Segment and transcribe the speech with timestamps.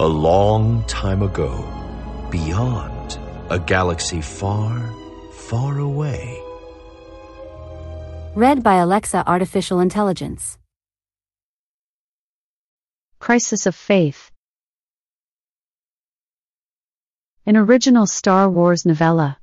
[0.00, 1.52] A long time ago,
[2.30, 3.18] beyond
[3.50, 4.90] a galaxy far,
[5.30, 6.42] far away.
[8.34, 10.56] Read by Alexa Artificial Intelligence.
[13.18, 14.30] Crisis of Faith.
[17.44, 19.36] An original Star Wars novella.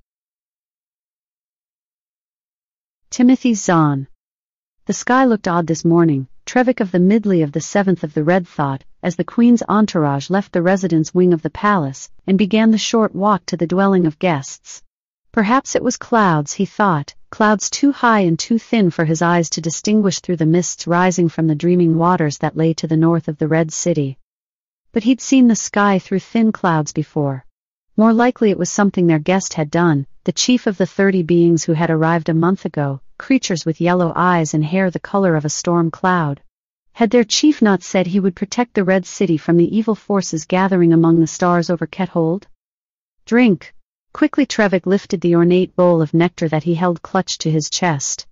[3.11, 4.07] Timothy Zahn.
[4.85, 8.23] The sky looked odd this morning, Trevik of the Midley of the Seventh of the
[8.23, 12.71] Red thought, as the Queen's entourage left the residence wing of the palace, and began
[12.71, 14.81] the short walk to the dwelling of guests.
[15.33, 19.49] Perhaps it was clouds, he thought, clouds too high and too thin for his eyes
[19.49, 23.27] to distinguish through the mists rising from the dreaming waters that lay to the north
[23.27, 24.17] of the Red City.
[24.93, 27.45] But he'd seen the sky through thin clouds before.
[27.97, 31.65] More likely it was something their guest had done, the chief of the thirty beings
[31.65, 35.45] who had arrived a month ago, creatures with yellow eyes and hair the color of
[35.45, 36.41] a storm cloud.
[36.93, 40.45] Had their chief not said he would protect the Red City from the evil forces
[40.45, 42.47] gathering among the stars over Quethold?
[43.25, 43.73] Drink.
[44.13, 48.25] Quickly Trevik lifted the ornate bowl of nectar that he held clutched to his chest.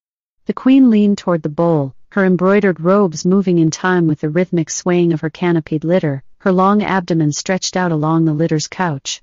[0.46, 4.70] The queen leaned toward the bowl, her embroidered robes moving in time with the rhythmic
[4.70, 9.22] swaying of her canopied litter, her long abdomen stretched out along the litter's couch.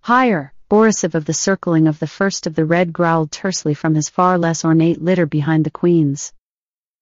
[0.00, 4.08] Higher, Borisov of the circling of the first of the red growled tersely from his
[4.08, 6.32] far less ornate litter behind the queen's.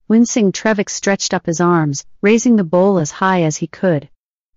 [0.07, 4.09] Wincing Trevik stretched up his arms, raising the bowl as high as he could.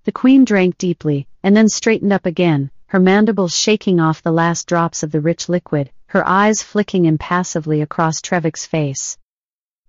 [0.05, 4.67] The queen drank deeply, and then straightened up again, her mandibles shaking off the last
[4.67, 9.19] drops of the rich liquid, her eyes flicking impassively across Trevik's face.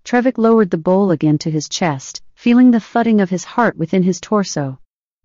[0.04, 4.04] Trevik lowered the bowl again to his chest, feeling the thudding of his heart within
[4.04, 4.80] his torso.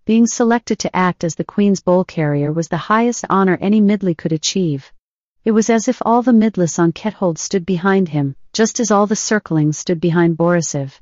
[0.09, 4.17] Being selected to act as the Queen's bowl carrier was the highest honor any Midley
[4.17, 4.91] could achieve.
[5.45, 9.07] It was as if all the Midlis on Quethold stood behind him, just as all
[9.07, 10.99] the circlings stood behind Borisov.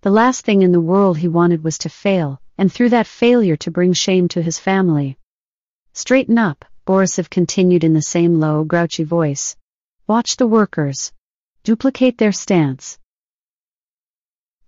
[0.00, 3.54] The last thing in the world he wanted was to fail, and through that failure
[3.58, 5.16] to bring shame to his family.
[5.92, 9.54] Straighten up, Borisov continued in the same low, grouchy voice.
[10.08, 11.12] Watch the workers.
[11.62, 12.98] Duplicate their stance.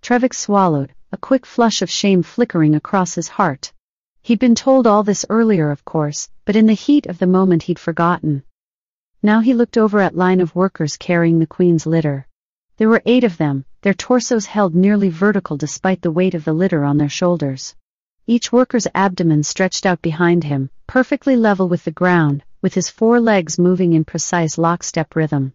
[0.01, 3.73] Trevik swallowed, a quick flush of shame flickering across his heart.
[4.23, 7.63] He'd been told all this earlier of course, but in the heat of the moment
[7.63, 8.43] he'd forgotten.
[9.23, 12.27] Now he looked over at line of workers carrying the queen's litter.
[12.77, 16.53] There were eight of them, their torsos held nearly vertical despite the weight of the
[16.53, 17.75] litter on their shoulders.
[18.27, 23.19] Each worker's abdomen stretched out behind him, perfectly level with the ground, with his four
[23.19, 25.53] legs moving in precise lockstep rhythm.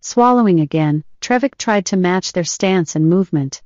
[0.00, 3.62] Swallowing again, Trevik tried to match their stance and movement.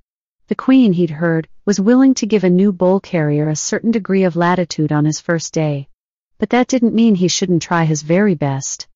[0.48, 4.22] The queen, he'd heard, was willing to give a new bowl carrier a certain degree
[4.22, 5.88] of latitude on his first day.
[6.38, 8.86] But that didn't mean he shouldn't try his very best.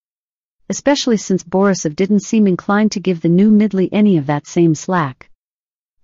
[0.69, 4.75] Especially since Borisov didn't seem inclined to give the new Midley any of that same
[4.75, 5.29] slack.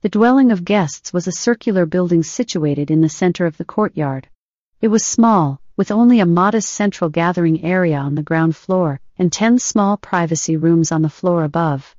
[0.02, 4.28] The dwelling of guests was a circular building situated in the center of the courtyard.
[4.80, 9.32] It was small, with only a modest central gathering area on the ground floor, and
[9.32, 11.95] ten small privacy rooms on the floor above.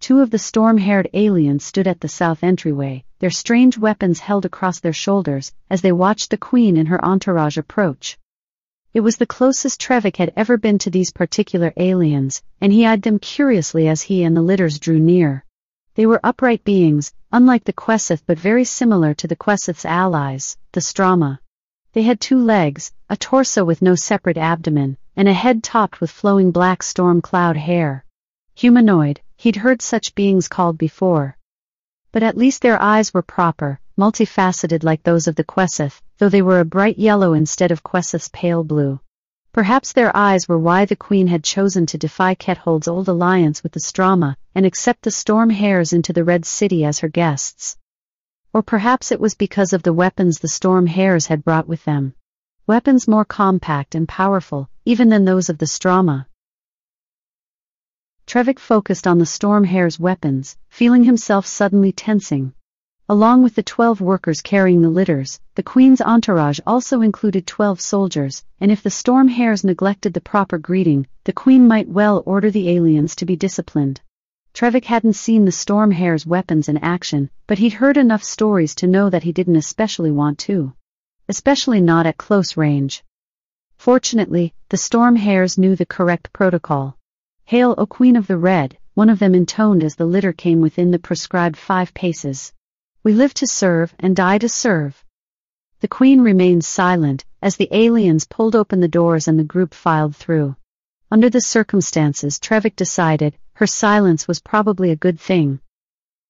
[0.00, 4.80] Two of the storm-haired aliens stood at the south entryway, their strange weapons held across
[4.80, 8.18] their shoulders, as they watched the queen and her entourage approach.
[8.94, 13.02] It was the closest Trevik had ever been to these particular aliens, and he eyed
[13.02, 15.44] them curiously as he and the litters drew near.
[15.96, 20.80] They were upright beings, unlike the Quesoth but very similar to the Quesoth's allies, the
[20.80, 21.40] Strama.
[21.92, 26.10] They had two legs, a torso with no separate abdomen, and a head topped with
[26.10, 28.06] flowing black storm cloud hair.
[28.60, 31.38] Humanoid, He'd heard such beings called before.
[32.12, 36.42] But at least their eyes were proper, multifaceted like those of the Quesoth, though they
[36.42, 39.00] were a bright yellow instead of Quesoth's pale blue.
[39.54, 43.72] Perhaps their eyes were why the queen had chosen to defy Quethold's old alliance with
[43.72, 47.78] the Strama, and accept the storm hares into the Red City as her guests.
[48.52, 52.12] Or perhaps it was because of the weapons the storm hares had brought with them.
[52.66, 56.26] Weapons more compact and powerful, even than those of the Strama.
[58.30, 62.52] Trevik focused on the storm hare's weapons, feeling himself suddenly tensing.
[63.08, 68.44] Along with the twelve workers carrying the litters, the queen's entourage also included twelve soldiers,
[68.60, 72.68] and if the storm hares neglected the proper greeting, the queen might well order the
[72.68, 74.00] aliens to be disciplined.
[74.54, 78.86] Trevik hadn't seen the storm hare's weapons in action, but he'd heard enough stories to
[78.86, 80.72] know that he didn't especially want to.
[81.28, 83.02] Especially not at close range.
[83.76, 86.96] Fortunately, the storm hares knew the correct protocol.
[87.50, 90.92] Hail, O Queen of the Red, one of them intoned as the litter came within
[90.92, 92.52] the prescribed five paces.
[93.02, 95.04] We live to serve and die to serve.
[95.80, 100.14] The Queen remained silent as the aliens pulled open the doors and the group filed
[100.14, 100.54] through.
[101.10, 105.58] Under the circumstances, Trevik decided her silence was probably a good thing.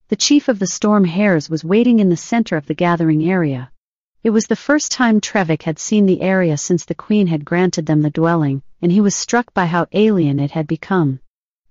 [0.09, 3.71] The chief of the Storm Hares was waiting in the center of the gathering area.
[4.23, 7.87] It was the first time Trevik had seen the area since the Queen had granted
[7.87, 11.21] them the dwelling, and he was struck by how alien it had become.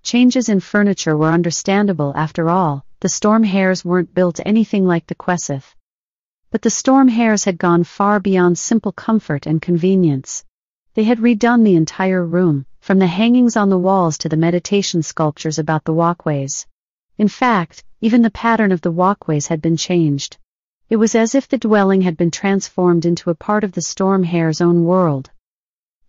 [0.02, 5.14] Changes in furniture were understandable after all, the storm hares weren't built anything like the
[5.14, 5.76] Quesoth.
[6.50, 10.44] But the storm hares had gone far beyond simple comfort and convenience.
[10.94, 15.04] They had redone the entire room, from the hangings on the walls to the meditation
[15.04, 16.66] sculptures about the walkways.
[17.16, 20.36] In fact, even the pattern of the walkways had been changed.
[20.90, 24.24] It was as if the dwelling had been transformed into a part of the storm
[24.24, 25.30] hare's own world.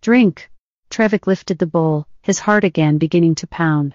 [0.00, 0.50] Drink.
[0.90, 3.94] Trevik lifted the bowl, his heart again beginning to pound.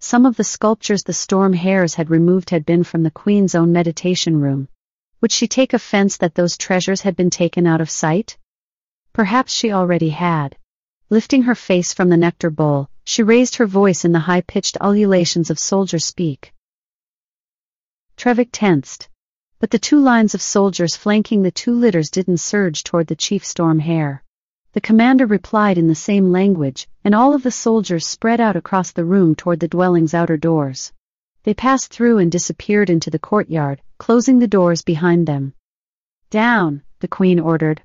[0.00, 3.72] Some of the sculptures the storm hares had removed had been from the queen's own
[3.72, 4.66] meditation room.
[5.20, 8.36] Would she take offense that those treasures had been taken out of sight?
[9.12, 10.56] Perhaps she already had.
[11.10, 15.48] Lifting her face from the nectar bowl, she raised her voice in the high-pitched ululations
[15.48, 16.52] of soldier speak.
[18.16, 19.08] Trevik tensed.
[19.64, 23.46] But the two lines of soldiers flanking the two litters didn't surge toward the chief
[23.46, 24.22] storm hare.
[24.74, 28.92] The commander replied in the same language, and all of the soldiers spread out across
[28.92, 30.92] the room toward the dwelling's outer doors.
[31.44, 35.54] They passed through and disappeared into the courtyard, closing the doors behind them.
[36.28, 37.80] Down, the queen ordered.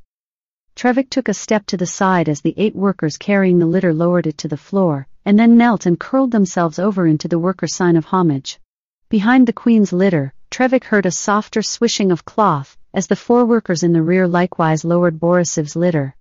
[0.75, 4.27] Trevik took a step to the side as the eight workers carrying the litter lowered
[4.27, 7.95] it to the floor, and then knelt and curled themselves over into the worker sign
[7.95, 8.59] of homage.
[9.07, 13.83] Behind the queen's litter, Trevik heard a softer swishing of cloth, as the four workers
[13.83, 16.15] in the rear likewise lowered Borisov's litter.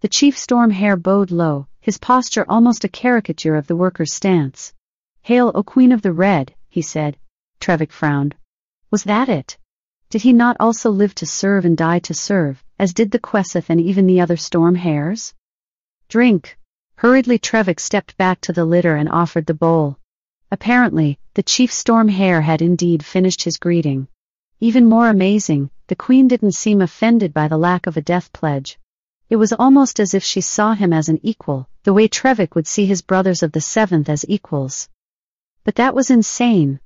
[0.00, 4.72] The chief storm hare bowed low, his posture almost a caricature of the worker's stance.
[5.22, 7.18] Hail, O Queen of the Red, he said.
[7.60, 8.36] Trevik frowned.
[8.90, 9.58] Was that it?
[10.08, 13.68] Did he not also live to serve and die to serve, as did the Quesoth
[13.68, 15.34] and even the other storm hares?
[16.08, 16.56] Drink.
[16.94, 19.98] Hurriedly Trevik stepped back to the litter and offered the bowl.
[20.50, 24.08] Apparently, the chief storm hare had indeed finished his greeting.
[24.60, 28.78] Even more amazing, the queen didn't seem offended by the lack of a death pledge.
[29.28, 32.66] It was almost as if she saw him as an equal, the way Trevik would
[32.66, 34.88] see his brothers of the seventh as equals.
[35.64, 36.80] But that was insane.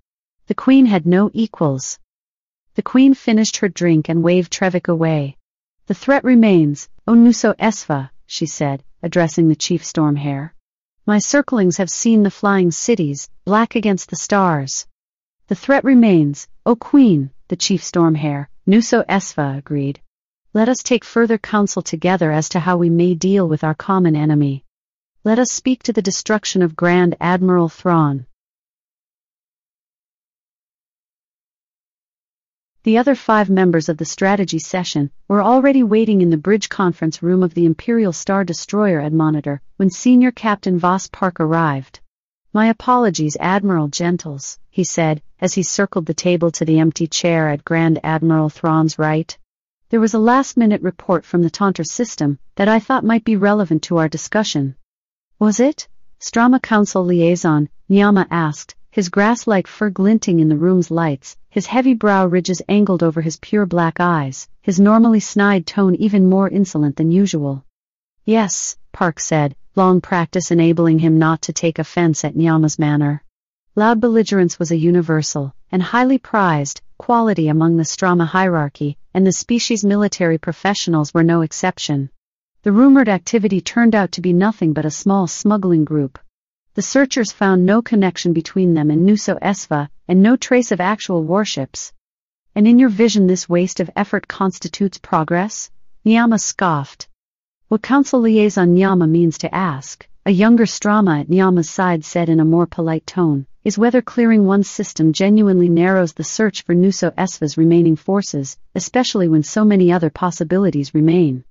[0.49, 2.01] The queen had no equals.
[2.75, 5.37] The queen finished her drink and waved Trevik away.
[5.87, 10.53] The threat remains, O Nuso Esva, she said, addressing the chief storm hare.
[11.05, 14.87] My circlings have seen the flying cities, black against the stars.
[15.49, 20.01] The threat remains, O queen, the chief storm hare, Nuso Esva agreed.
[20.55, 24.15] Let us take further counsel together as to how we may deal with our common
[24.15, 24.63] enemy.
[25.25, 28.27] Let us speak to the destruction of Grand Admiral Thrawn.
[32.85, 37.23] The other five members of the strategy session were already waiting in the bridge conference
[37.23, 42.01] room of the Imperial Star Destroyer Admonitor when Senior Captain Voss Parck arrived.
[42.53, 47.49] My apologies, Admiral Gentles, he said, as he circled the table to the empty chair
[47.51, 49.39] at Grand Admiral Thrawn's right.
[49.91, 53.85] There was a last-minute report from the Taunter system that I thought might be relevant
[53.85, 54.75] to our discussion.
[55.39, 55.87] Was it?
[56.19, 61.95] Strama Council Liaison, Nyama asked, his grass-like fur glinting in the room's lights, his heavy
[61.95, 66.95] brow ridges angled over his pure black eyes, his normally snide tone even more insolent
[66.97, 67.65] than usual.
[68.27, 73.23] Yes, Parck said, long practice enabling him not to take offense at Nyama's manner.
[73.75, 79.33] Loud belligerence was a universal, and highly prized, quality among the Strama hierarchy, and the
[79.33, 82.11] species military professionals were no exception.
[82.63, 86.19] The rumored activity turned out to be nothing but a small smuggling group,
[86.75, 91.23] the searchers found no connection between them and Nuso Esva, and no trace of actual
[91.23, 91.93] warships.
[92.55, 95.71] And in your vision this waste of effort constitutes progress?
[96.05, 97.09] Nyama scoffed.
[97.69, 102.41] What Council Liaison Nyama means to ask, a younger Strama at Nyama's side said in
[102.41, 107.11] a more polite tone, is whether clearing one's system genuinely narrows the search for Nuso
[107.13, 111.45] Esva's remaining forces, especially when so many other possibilities remain.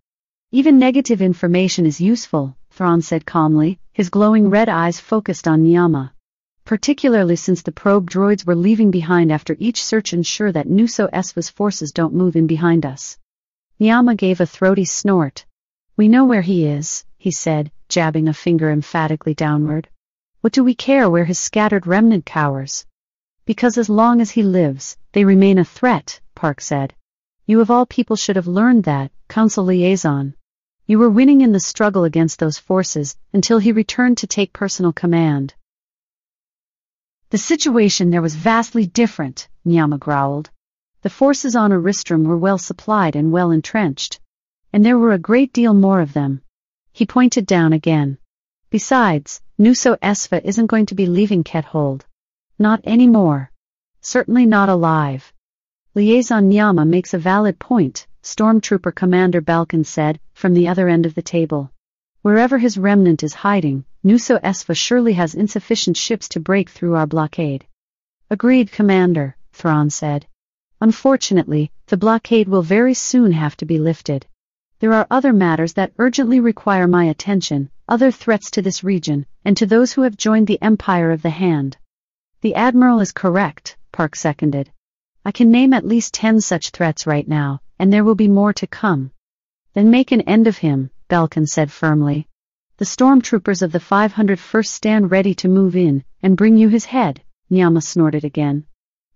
[0.51, 6.15] Even negative information is useful, Thrawn said calmly, his glowing red eyes focused on Nyama.
[6.65, 11.47] Particularly since the probe droids were leaving behind after each search ensure that Nuso Esva's
[11.47, 13.19] forces don't move in behind us.
[13.77, 15.45] Nyama gave a throaty snort.
[15.95, 19.87] We know where he is, he said, jabbing a finger emphatically downward.
[20.39, 22.87] What do we care where his scattered remnant cowers?
[23.45, 26.95] Because as long as he lives, they remain a threat, Parck said.
[27.45, 30.33] You of all people should have learned that, Council Liaison.
[30.91, 34.91] You were winning in the struggle against those forces until he returned to take personal
[34.91, 35.53] command.
[37.29, 40.49] The situation there was vastly different, Nyama growled.
[41.01, 44.19] The forces on Aristrum were well supplied and well entrenched.
[44.73, 46.41] And there were a great deal more of them.
[46.91, 48.17] He pointed down again.
[48.69, 52.01] Besides, Nuso Esva isn't going to be leaving Quethold.
[52.59, 53.49] Not anymore.
[54.01, 55.31] Certainly not alive.
[55.95, 61.15] Liaison Nyama makes a valid point, Stormtrooper Commander Balkan said, from the other end of
[61.15, 61.71] the table.
[62.21, 67.07] Wherever his remnant is hiding, Nuso Esva surely has insufficient ships to break through our
[67.07, 67.65] blockade.
[68.29, 70.27] Agreed, Commander, Thrawn said.
[70.79, 74.25] Unfortunately, the blockade will very soon have to be lifted.
[74.79, 79.57] There are other matters that urgently require my attention, other threats to this region, and
[79.57, 81.77] to those who have joined the Empire of the Hand.
[82.41, 84.71] The Admiral is correct, Parck seconded.
[85.23, 88.53] I can name at least ten such threats right now, and there will be more
[88.53, 89.09] to come.
[89.73, 92.27] Then make an end of him, Belkin said firmly.
[92.77, 97.23] The stormtroopers of the 501st stand ready to move in and bring you his head,
[97.49, 98.65] Nyama snorted again.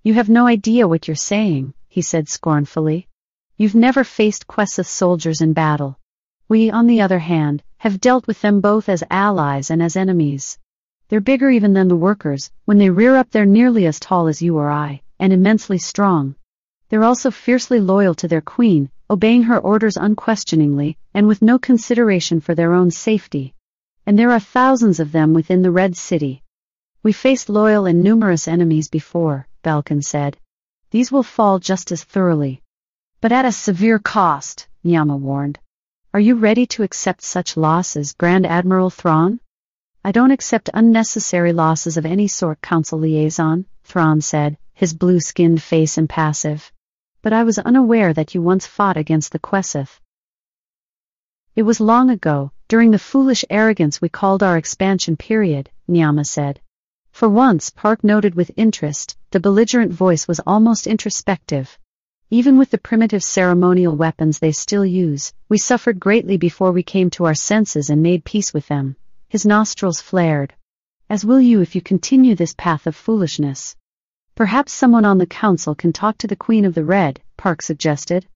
[0.01, 3.07] You have no idea what you're saying, he said scornfully.
[3.55, 5.99] You've never faced Quesoth soldiers in battle.
[6.49, 10.57] We, on the other hand, have dealt with them both as allies and as enemies.
[11.09, 14.41] They're bigger even than the workers, when they rear up they're nearly as tall as
[14.41, 16.33] you or I, and immensely strong.
[16.89, 22.41] They're also fiercely loyal to their queen, obeying her orders unquestioningly, and with no consideration
[22.41, 23.53] for their own safety.
[24.05, 26.43] And there are thousands of them within the Red City.
[27.01, 30.37] We faced loyal and numerous enemies before, Balkan said.
[30.91, 32.61] These will fall just as thoroughly.
[33.19, 35.57] But at a severe cost, Nyama warned.
[36.13, 39.39] Are you ready to accept such losses, Grand Admiral Thrawn?
[40.03, 45.97] I don't accept unnecessary losses of any sort, Council Liaison, Thrawn said, his blue-skinned face
[45.97, 46.71] impassive.
[47.25, 49.99] But I was unaware that you once fought against the Quesoth.
[51.55, 56.61] It was long ago, during the foolish arrogance we called our expansion period, Nyama said.
[57.11, 61.79] For once, Parck noted with interest, the belligerent voice was almost introspective.
[62.29, 67.09] Even with the primitive ceremonial weapons they still use, we suffered greatly before we came
[67.09, 68.97] to our senses and made peace with them.
[69.29, 70.53] His nostrils flared.
[71.09, 73.75] As will you if you continue this path of foolishness.
[74.35, 78.27] Perhaps someone on the council can talk to the Queen of the Red, Parck suggested.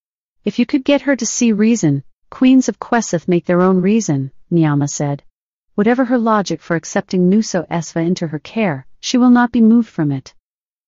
[0.46, 4.32] If you could get her to see reason, queens of Quesoth make their own reason,
[4.50, 5.24] Nyama said.
[5.76, 9.90] Whatever her logic for accepting Nuso Esva into her care, she will not be moved
[9.90, 10.34] from it.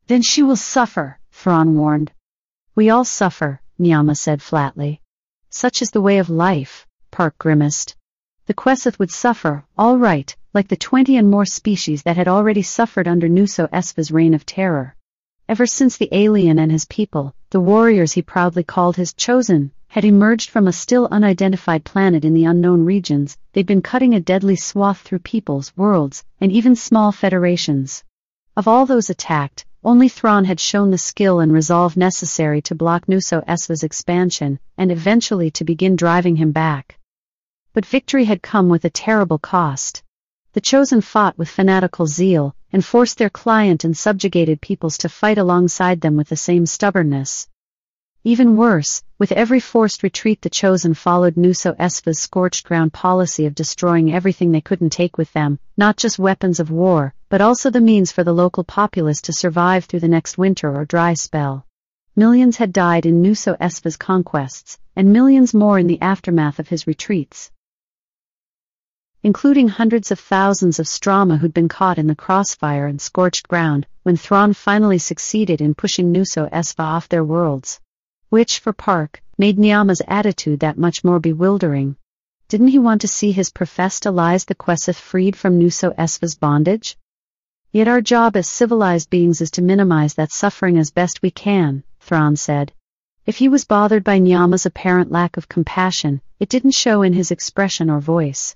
[0.08, 2.14] Then she will suffer, Thrawn warned.
[2.74, 5.02] We all suffer, Nyama said flatly.
[5.50, 7.98] Such is the way of life, Parck grimaced.
[8.46, 12.62] The Quesoth would suffer, all right, like the twenty and more species that had already
[12.62, 14.96] suffered under Nuso Esva's reign of terror.
[15.52, 20.06] Ever since the alien and his people, the warriors he proudly called his chosen, had
[20.06, 24.56] emerged from a still unidentified planet in the unknown regions, they'd been cutting a deadly
[24.56, 28.02] swath through peoples, worlds, and even small federations.
[28.56, 33.10] Of all those attacked, only Thrawn had shown the skill and resolve necessary to block
[33.10, 36.98] Nuso Esva's expansion, and eventually to begin driving him back.
[37.74, 40.02] But victory had come with a terrible cost.
[40.54, 45.38] The Chosen fought with fanatical zeal, and forced their client and subjugated peoples to fight
[45.38, 47.48] alongside them with the same stubbornness.
[48.26, 53.56] Even worse, with every forced retreat the Chosen followed Nuso Esva's scorched ground policy of
[53.56, 57.80] destroying everything they couldn't take with them, not just weapons of war, but also the
[57.80, 61.66] means for the local populace to survive through the next winter or dry spell.
[62.18, 66.86] Millions had died in Nuso Esva's conquests, and millions more in the aftermath of his
[66.86, 67.52] retreats.
[69.24, 73.88] Including hundreds of thousands of Strama who'd been caught in the crossfire and scorched ground,
[74.04, 77.80] when Thrawn finally succeeded in pushing Nuso Esva off their worlds
[78.32, 81.98] which, for Parck, made Nyama's attitude that much more bewildering.
[82.48, 86.98] Didn't he want to see his professed allies the Quesoth freed from Nuso Esva's bondage?
[87.74, 91.84] Yet our job as civilized beings is to minimize that suffering as best we can,
[92.00, 92.72] Thrawn said.
[93.26, 97.32] If he was bothered by Nyama's apparent lack of compassion, it didn't show in his
[97.32, 98.56] expression or voice.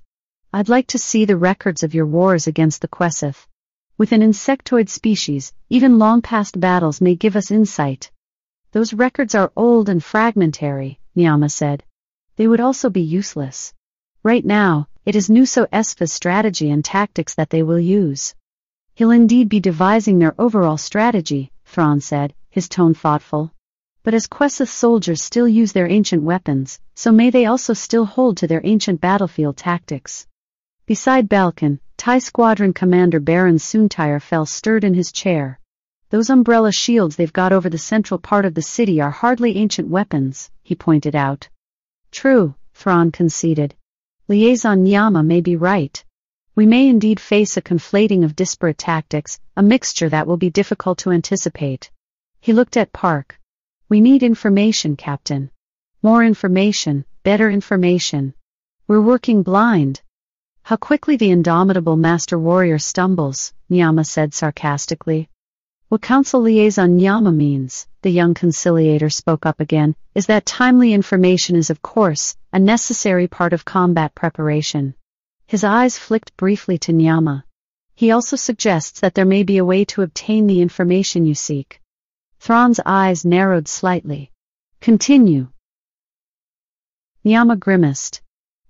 [0.56, 3.46] I'd like to see the records of your wars against the Quesoth.
[3.98, 8.10] With an insectoid species, even long past battles may give us insight,
[8.72, 11.84] those records are old and fragmentary, Nyama said.
[12.36, 13.74] They would also be useless.
[14.22, 18.34] Right now, it is Nuso Esva's strategy and tactics that they will use.
[18.94, 23.52] He'll indeed be devising their overall strategy, Thrawn said, his tone thoughtful.
[24.02, 28.38] But as Quesoth soldiers still use their ancient weapons, so may they also still hold
[28.38, 30.26] to their ancient battlefield tactics.
[30.86, 35.58] Beside Balkan, TIE Squadron Commander Baron Soontir Fel stirred in his chair,
[36.10, 39.88] those umbrella shields they've got over the central part of the city are hardly ancient
[39.88, 41.48] weapons, he pointed out.
[42.12, 43.74] True, Thrawn conceded.
[44.28, 46.04] Liaison Nyama may be right.
[46.54, 50.98] We may indeed face a conflating of disparate tactics, a mixture that will be difficult
[50.98, 51.90] to anticipate.
[52.40, 53.32] He looked at Parck.
[53.88, 55.50] We need information, Captain.
[56.00, 58.34] More information, better information.
[58.86, 60.02] We're working blind.
[60.66, 65.28] How quickly the indomitable master warrior stumbles, Nyama said sarcastically.
[65.90, 71.54] What Council Liaison Nyama means, the young conciliator spoke up again, is that timely information
[71.54, 74.96] is of course, a necessary part of combat preparation.
[75.46, 77.44] His eyes flicked briefly to Nyama.
[77.94, 81.80] He also suggests that there may be a way to obtain the information you seek.
[82.40, 84.32] Thrawn's eyes narrowed slightly.
[84.80, 85.46] Continue.
[87.22, 88.20] Nyama grimaced.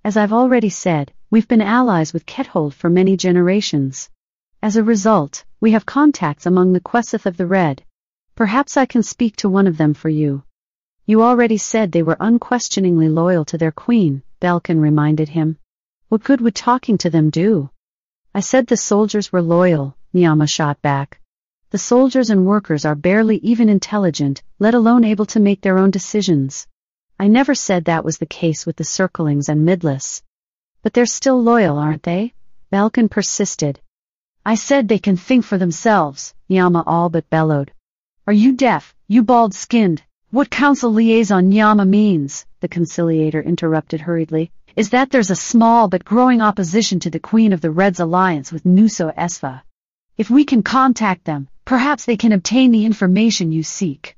[0.05, 4.09] As I've already said, we've been allies with Quethold for many generations.
[4.63, 7.83] As a result, we have contacts among the Quesith of the Red.
[8.37, 10.45] Perhaps I can speak to one of them for you.
[11.05, 15.59] You already said they were unquestioningly loyal to their queen, Belkin reminded him.
[16.09, 17.71] What good would talking to them do?
[18.33, 21.21] I said the soldiers were loyal, Nyama shot back.
[21.71, 25.91] The soldiers and workers are barely even intelligent, let alone able to make their own
[25.91, 26.69] decisions.
[27.19, 30.23] I never said that was the case with the circlings and midless.
[30.87, 32.33] But they're still loyal, aren't they?
[32.71, 33.81] Belkin persisted,
[34.45, 37.73] I said they can think for themselves, Nyama all but bellowed.
[38.29, 40.05] Are you deaf, you bald-skinned?
[40.31, 46.05] What council liaison Nyama means, the conciliator interrupted hurriedly, is that there's a small but
[46.05, 49.63] growing opposition to the Queen of the Red's alliance with Nuso Esva.
[50.17, 54.17] If we can contact them, perhaps they can obtain the information you seek.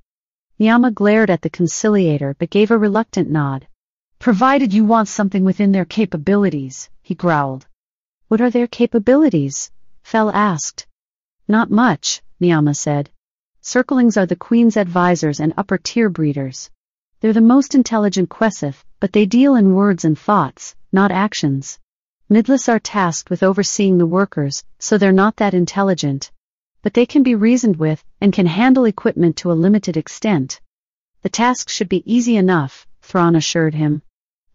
[0.58, 3.66] Nyama glared at the conciliator but gave a reluctant nod.
[4.20, 7.66] Provided you want something within their capabilities, he growled.
[8.26, 9.70] What are their capabilities?
[10.02, 10.86] Fel asked.
[11.46, 13.10] Not much, Nyama said.
[13.62, 16.68] Circlings are the queen's advisors and upper-tier breeders.
[17.20, 21.78] They're the most intelligent Quesoth, but they deal in words and thoughts, not actions.
[22.28, 26.32] Midless are tasked with overseeing the workers, so they're not that intelligent.
[26.82, 30.60] But they can be reasoned with, and can handle equipment to a limited extent.
[31.22, 34.02] The task should be easy enough, Thrawn assured him.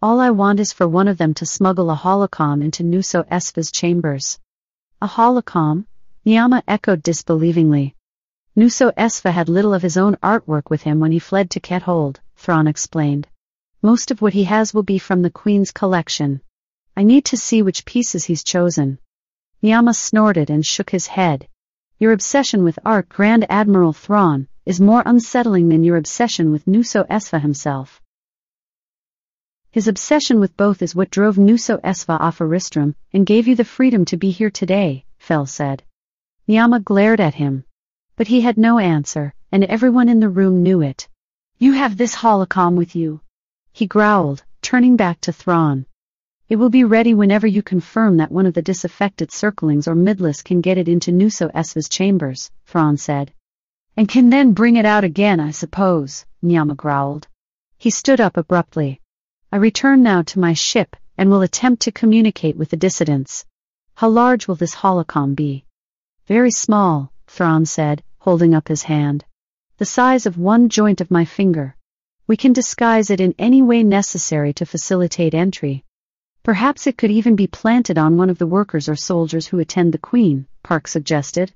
[0.06, 3.72] All I want is for one of them to smuggle a holocam into Nuso Esva's
[3.72, 4.38] chambers.
[5.02, 5.86] A holocam?
[6.26, 7.96] Nyama echoed disbelievingly.
[8.54, 12.20] Nuso Esva had little of his own artwork with him when he fled to Quethold,
[12.36, 13.30] Thrawn explained.
[13.82, 16.42] Most of what he has will be from the Queen's collection.
[16.98, 19.00] I need to see which pieces he's chosen.
[19.62, 21.48] Nyama snorted and shook his head.
[21.98, 27.08] Your obsession with art, Grand Admiral Thrawn, is more unsettling than your obsession with Nuso
[27.08, 28.02] Esva himself.
[29.74, 33.66] His obsession with both is what drove Nuso Esva off Aristram and gave you the
[33.66, 35.82] freedom to be here today, Fel said.
[36.48, 37.64] Nyama glared at him.
[38.16, 41.08] But he had no answer, and everyone in the room knew it.
[41.58, 43.22] You have this holocam with you.
[43.72, 45.88] He growled, turning back to Thrawn.
[46.48, 50.44] It will be ready whenever you confirm that one of the disaffected circlings or midless
[50.44, 53.34] can get it into Nuso Esva's chambers, Thrawn said.
[53.98, 57.28] And can then bring it out again, I suppose, Nyama growled.
[57.80, 59.00] He stood up abruptly.
[59.54, 63.46] I return now to my ship and will attempt to communicate with the dissidents.
[63.94, 65.64] How large will this holocam be?
[66.26, 69.26] Very small, Thrawn said, holding up his hand.
[69.78, 71.76] The size of one joint of my finger.
[72.26, 75.84] We can disguise it in any way necessary to facilitate entry.
[76.42, 79.94] Perhaps it could even be planted on one of the workers or soldiers who attend
[79.94, 81.54] the Queen, Parck suggested.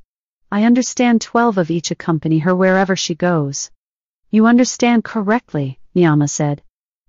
[0.51, 3.71] I understand twelve of each accompany her wherever she goes.
[4.29, 6.61] You understand correctly, Nyama said.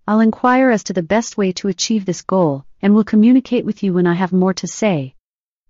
[0.09, 3.83] I'll inquire as to the best way to achieve this goal, and will communicate with
[3.83, 5.15] you when I have more to say.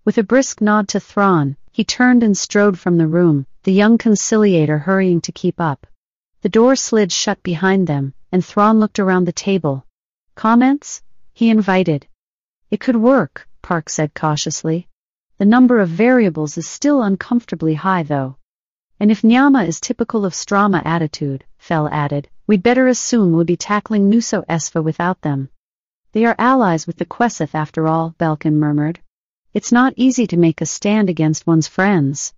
[0.05, 3.98] With a brisk nod to Thrawn, he turned and strode from the room, the young
[3.98, 5.88] conciliator hurrying to keep up.
[6.42, 9.85] The door slid shut behind them, and Thrawn looked around the table.
[10.37, 11.03] Comments?
[11.35, 12.07] He invited.
[12.70, 14.87] It could work, Parck said cautiously.
[15.38, 18.37] The number of variables is still uncomfortably high though.
[19.01, 23.57] And if Nyama is typical of Strama attitude, Fel added, we'd better assume we'll be
[23.57, 25.51] tackling Nuso Esva without them.
[26.13, 28.99] They are allies with the Quesith after all, Belkin murmured.
[29.53, 32.33] It's not easy to make a stand against one's friends.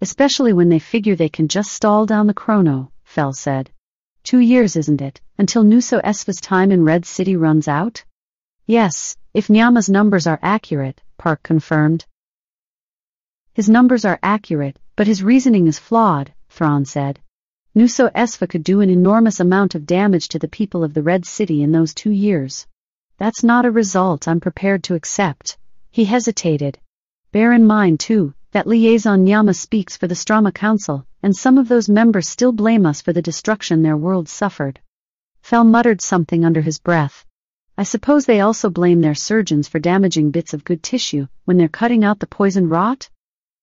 [0.00, 3.70] Especially when they figure they can just stall down the chrono, Fel said.
[4.24, 8.04] Two years, isn't it, until Nuso Esva's time in Red City runs out?
[8.66, 12.06] Yes, if Nyama's numbers are accurate, Parck confirmed.
[13.52, 17.20] His numbers are accurate, but his reasoning is flawed, Thrawn said.
[17.76, 21.26] Nuso Esva could do an enormous amount of damage to the people of the Red
[21.26, 22.68] City in those two years.
[23.18, 25.58] That's not a result I'm prepared to accept.
[25.90, 26.78] He hesitated.
[27.32, 31.66] Bear in mind, too, that Liaison Nyama speaks for the Strama Council, and some of
[31.66, 34.78] those members still blame us for the destruction their world suffered.
[35.42, 37.24] Fel muttered something under his breath.
[37.76, 41.68] I suppose they also blame their surgeons for damaging bits of good tissue when they're
[41.68, 43.10] cutting out the poison rot?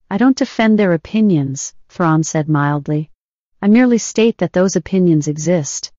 [0.10, 3.11] I don't defend their opinions, Thrawn said mildly.
[3.62, 5.92] I merely state that those opinions exist.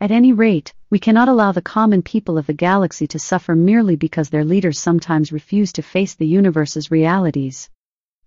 [0.00, 3.96] At any rate, we cannot allow the common people of the galaxy to suffer merely
[3.96, 7.68] because their leaders sometimes refuse to face the universe's realities.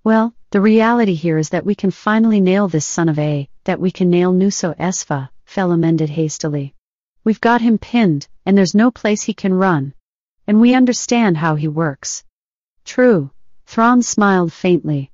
[0.04, 3.80] Well, The reality here is that we can finally nail this son of A, that
[3.80, 6.76] we can nail Nuso Esva, Fel amended hastily.
[7.24, 9.94] We've got him pinned, and there's no place he can run.
[10.46, 12.26] And we understand how he works.
[12.84, 13.32] True.
[13.66, 15.10] Thrawn smiled faintly.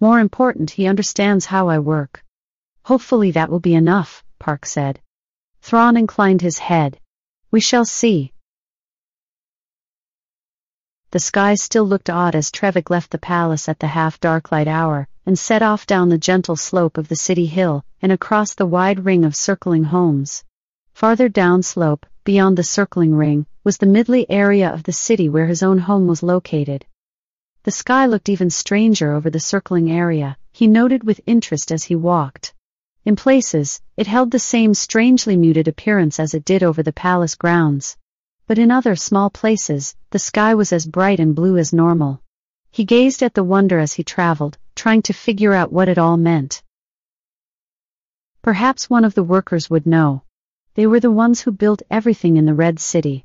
[0.00, 2.24] More important, he understands how I work.
[2.90, 4.98] Hopefully that will be enough, Parck said.
[5.62, 6.98] Thrawn inclined his head.
[7.52, 8.32] We shall see.
[11.12, 15.06] The sky still looked odd as Trevik left the palace at the half-dark light hour,
[15.24, 19.04] and set off down the gentle slope of the city hill, and across the wide
[19.04, 20.42] ring of circling homes.
[20.92, 25.46] Farther down slope, beyond the circling ring, was the midly area of the city where
[25.46, 26.84] his own home was located.
[27.62, 31.94] The sky looked even stranger over the circling area, he noted with interest as he
[31.94, 32.52] walked.
[33.02, 37.34] In places, it held the same strangely muted appearance as it did over the palace
[37.34, 37.96] grounds.
[38.46, 42.20] But in other small places, the sky was as bright and blue as normal.
[42.70, 46.18] He gazed at the wonder as he traveled, trying to figure out what it all
[46.18, 46.62] meant.
[48.42, 50.22] Perhaps one of the workers would know.
[50.74, 53.24] They were the ones who built everything in the Red City.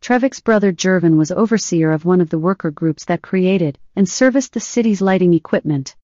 [0.00, 4.52] Trevik's brother Jervin was overseer of one of the worker groups that created and serviced
[4.52, 5.96] the city's lighting equipment.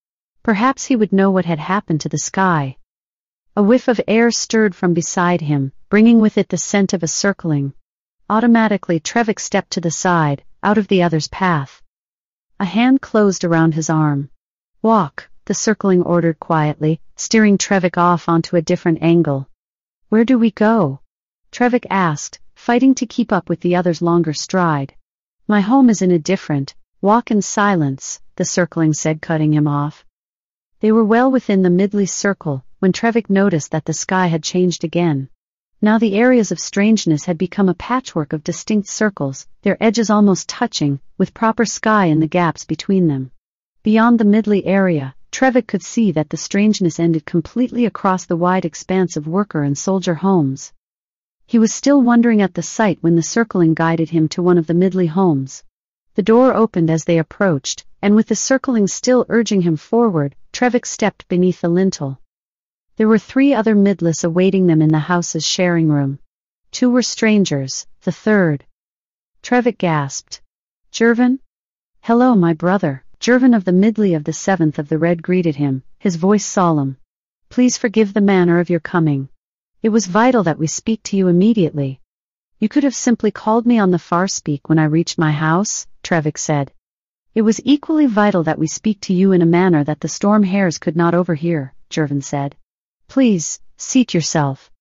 [0.43, 2.75] Perhaps he would know what had happened to the sky.
[3.55, 7.07] A whiff of air stirred from beside him, bringing with it the scent of a
[7.07, 7.73] circling.
[8.27, 11.79] Automatically Trevik stepped to the side, out of the other's path.
[12.59, 14.31] A hand closed around his arm.
[14.81, 19.47] Walk, the circling ordered quietly, steering Trevik off onto a different angle.
[20.09, 21.01] Where do we go?
[21.51, 24.95] Trevik asked, fighting to keep up with the other's longer stride.
[25.47, 30.03] My home is in a different, walk in silence, the circling said cutting him off.
[30.79, 34.83] They were well within the midly circle, when Trevik noticed that the sky had changed
[34.83, 35.29] again.
[35.81, 40.49] Now the areas of strangeness had become a patchwork of distinct circles, their edges almost
[40.49, 43.31] touching, with proper sky in the gaps between them.
[43.83, 48.65] Beyond the midly area, Trevik could see that the strangeness ended completely across the wide
[48.65, 50.73] expanse of worker and soldier homes.
[51.47, 54.67] He was still wondering at the sight when the circling guided him to one of
[54.67, 55.63] the midly homes.
[56.15, 60.85] The door opened as they approached, and with the circling still urging him forward, Trevik
[60.85, 62.19] stepped beneath the lintel.
[62.95, 66.19] There were three other midless awaiting them in the house's sharing room.
[66.69, 68.65] Two were strangers, the third.
[69.41, 70.41] Trevik gasped.
[70.91, 71.39] Jervin?
[72.01, 73.03] Hello, my brother.
[73.19, 76.97] Jervin of the Midley of the Seventh of the Red greeted him, his voice solemn.
[77.49, 79.27] Please forgive the manner of your coming.
[79.81, 81.99] It was vital that we speak to you immediately.
[82.59, 85.87] You could have simply called me on the far speak when I reached my house,
[86.03, 86.71] Trevik said.
[87.33, 90.43] It was equally vital that we speak to you in a manner that the storm
[90.43, 92.55] hares could not overhear, Jervin said.
[93.07, 94.71] Please, seat yourself.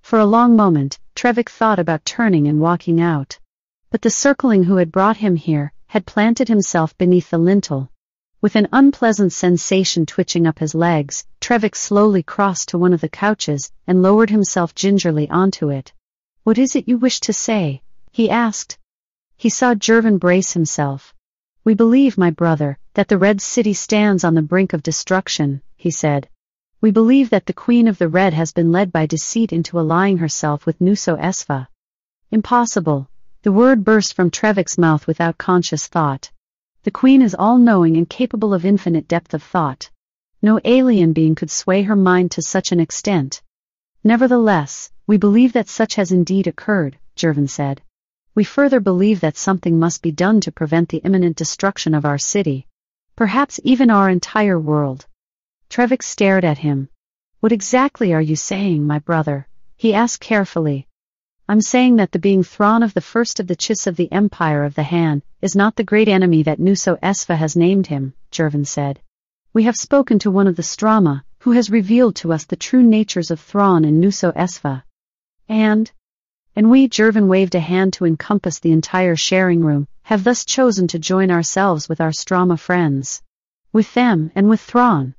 [0.00, 3.38] For a long moment, Trevik thought about turning and walking out.
[3.90, 7.90] But the circling who had brought him here had planted himself beneath the lintel.
[8.40, 13.08] With an unpleasant sensation twitching up his legs, Trevik slowly crossed to one of the
[13.08, 15.92] couches and lowered himself gingerly onto it.
[16.42, 17.82] What is it you wish to say?
[18.10, 18.78] he asked.
[19.36, 21.14] He saw Jervin brace himself.
[21.64, 25.90] We believe, my brother, that the Red City stands on the brink of destruction, he
[25.90, 26.28] said.
[26.82, 30.18] We believe that the Queen of the Red has been led by deceit into allying
[30.18, 31.68] herself with Nuso Esva.
[32.32, 33.08] Impossible.
[33.42, 36.32] The word burst from Trevik's mouth without conscious thought.
[36.82, 39.90] The Queen is all-knowing and capable of infinite depth of thought.
[40.42, 43.42] No alien being could sway her mind to such an extent.
[44.02, 47.80] Nevertheless, we believe that such has indeed occurred, Jervin said.
[48.34, 52.18] We further believe that something must be done to prevent the imminent destruction of our
[52.18, 52.66] city.
[53.14, 55.06] Perhaps even our entire world.
[55.72, 56.90] Trevik stared at him.
[57.40, 59.48] What exactly are you saying, my brother?
[59.74, 60.86] He asked carefully.
[61.48, 64.64] I'm saying that the being Thrawn of the first of the Chiss of the Empire
[64.64, 68.66] of the Hand is not the great enemy that Nuso Esva has named him, Jervin
[68.66, 69.00] said.
[69.54, 72.82] We have spoken to one of the Strama, who has revealed to us the true
[72.82, 74.82] natures of Thrawn and Nuso Esva.
[75.48, 75.90] And,
[76.54, 80.86] and we, Jervin waved a hand to encompass the entire sharing room, have thus chosen
[80.88, 83.22] to join ourselves with our Strama friends.
[83.72, 85.14] With them and with Thrawn.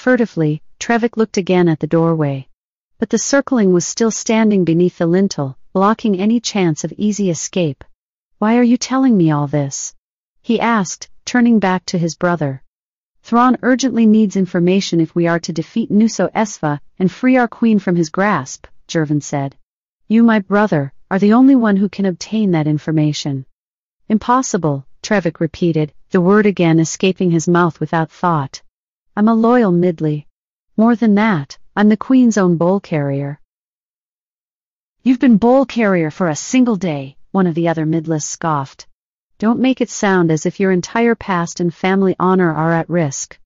[0.00, 2.48] Furtively, Trevik looked again at the doorway.
[2.98, 7.84] But the circling was still standing beneath the lintel, blocking any chance of easy escape.
[8.38, 9.94] Why are you telling me all this?
[10.40, 12.62] He asked, turning back to his brother.
[13.22, 17.78] Thrawn urgently needs information if we are to defeat Nuso Esva and free our queen
[17.78, 19.54] from his grasp, Jervin said.
[20.08, 23.44] You, my brother, are the only one who can obtain that information.
[24.08, 28.62] Impossible, Trevik repeated, the word again escaping his mouth without thought.
[29.16, 30.26] I'm a loyal Midley.
[30.76, 33.40] More than that, I'm the Queen's own bowl carrier.
[35.02, 38.86] You've been bowl carrier for a single day, one of the other Midless scoffed.
[39.38, 43.38] Don't make it sound as if your entire past and family honor are at risk.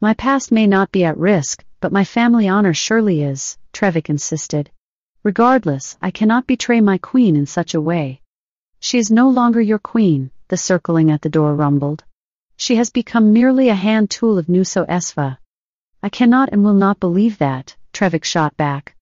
[0.00, 4.70] My past may not be at risk, but my family honor surely is, Trevik insisted.
[5.24, 8.20] Regardless, I cannot betray my queen in such a way.
[8.78, 12.04] She is no longer your queen, the circling at the door rumbled.
[12.62, 15.38] She has become merely a hand tool of Nuso Esva.
[16.02, 18.94] I cannot and will not believe that, Trevik shot back.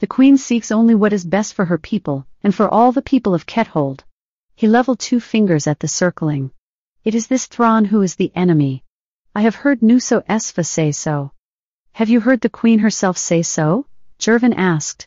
[0.00, 3.32] The queen seeks only what is best for her people, and for all the people
[3.32, 4.02] of Quethold.
[4.56, 6.50] He leveled two fingers at the circling.
[7.04, 8.82] It is this Thrawn who is the enemy.
[9.32, 11.30] I have heard Nuso Esva say so.
[11.92, 13.86] Have you heard the queen herself say so?
[14.18, 15.06] Jervin asked.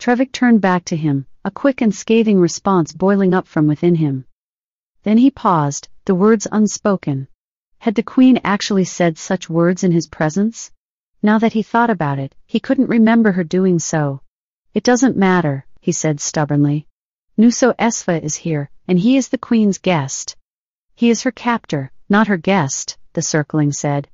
[0.00, 4.24] Trevik turned back to him, a quick and scathing response boiling up from within him.
[5.04, 7.28] Then he paused, the words unspoken.
[7.78, 10.72] Had the queen actually said such words in his presence?
[11.22, 14.20] Now that he thought about it, he couldn't remember her doing so.
[14.74, 16.88] It doesn't matter, he said stubbornly.
[17.38, 20.34] Nuso Esva is here, and he is the queen's guest.
[20.96, 24.08] He is her captor, not her guest, the circling said.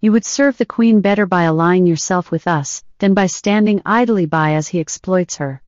[0.00, 4.26] You would serve the queen better by allying yourself with us, than by standing idly
[4.26, 5.62] by as he exploits her.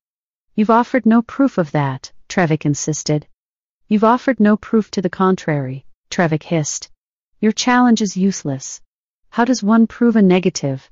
[0.55, 3.27] You've offered no proof of that, Trevik insisted.
[3.93, 6.89] You've offered no proof to the contrary, Trevik hissed.
[7.39, 8.81] Your challenge is useless.
[9.29, 10.89] How does one prove a negative?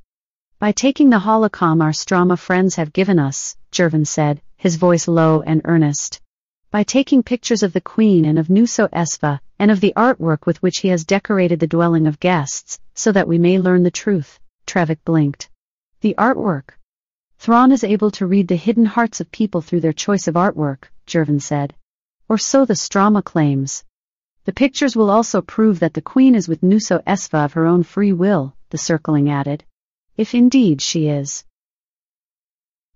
[0.60, 5.42] By taking the holocam our Strama friends have given us, Jervin said, his voice low
[5.42, 6.22] and earnest.
[6.70, 10.62] By taking pictures of the Queen and of Nuso Esva, and of the artwork with
[10.62, 14.40] which he has decorated the dwelling of guests, so that we may learn the truth,
[14.68, 15.50] Trevik blinked.
[16.02, 16.78] The artwork.
[17.40, 20.92] Thrawn is able to read the hidden hearts of people through their choice of artwork,
[21.08, 21.74] Jervin said.
[22.32, 23.84] Or so the Strama claims.
[24.46, 27.84] The pictures will also prove that the queen is with Nuso Esva of her own
[27.84, 29.66] free will, the circling added.
[30.16, 31.44] If indeed she is.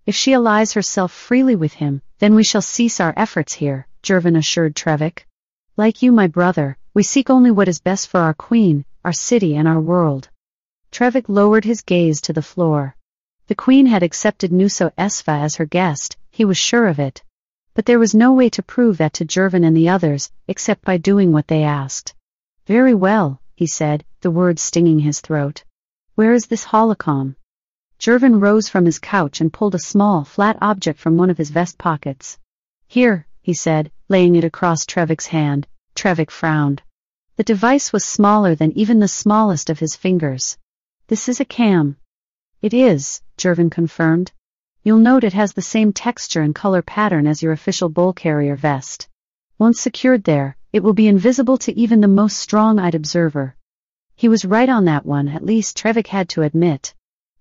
[0.05, 4.37] If she allies herself freely with him, then we shall cease our efforts here, Jervin
[4.37, 5.27] assured Trevik.
[5.75, 9.57] Like you, my brother, we seek only what is best for our queen, our city
[9.57, 10.29] and our world.
[10.93, 12.95] Trevik lowered his gaze to the floor.
[13.47, 17.21] The queen had accepted Nuso Esva as her guest, he was sure of it
[17.75, 20.97] but there was no way to prove that to Jervin and the others, except by
[20.97, 22.15] doing what they asked.
[22.65, 25.63] Very well, he said, the words stinging his throat.
[26.15, 27.35] Where is this holocam?
[27.99, 31.49] Jervin rose from his couch and pulled a small, flat object from one of his
[31.49, 32.37] vest pockets.
[32.87, 35.67] Here, he said, laying it across Trevik's hand.
[35.95, 36.81] Trevik frowned.
[37.35, 40.57] The device was smaller than even the smallest of his fingers.
[41.07, 41.97] This is a cam.
[42.61, 44.31] It is, Jervin confirmed.
[44.87, 48.55] You'll note it has the same texture and color pattern as your official bowl carrier
[48.55, 49.07] vest.
[49.57, 53.55] Once secured there, it will be invisible to even the most strong-eyed observer.
[54.15, 56.93] He was right on that one, at least Trevik had to admit.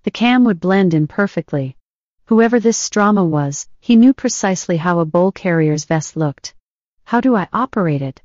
[0.05, 1.77] The cam would blend in perfectly.
[2.25, 6.55] Whoever this Strama was, he knew precisely how a bowl carrier's vest looked.
[7.05, 8.23] How do I operate it?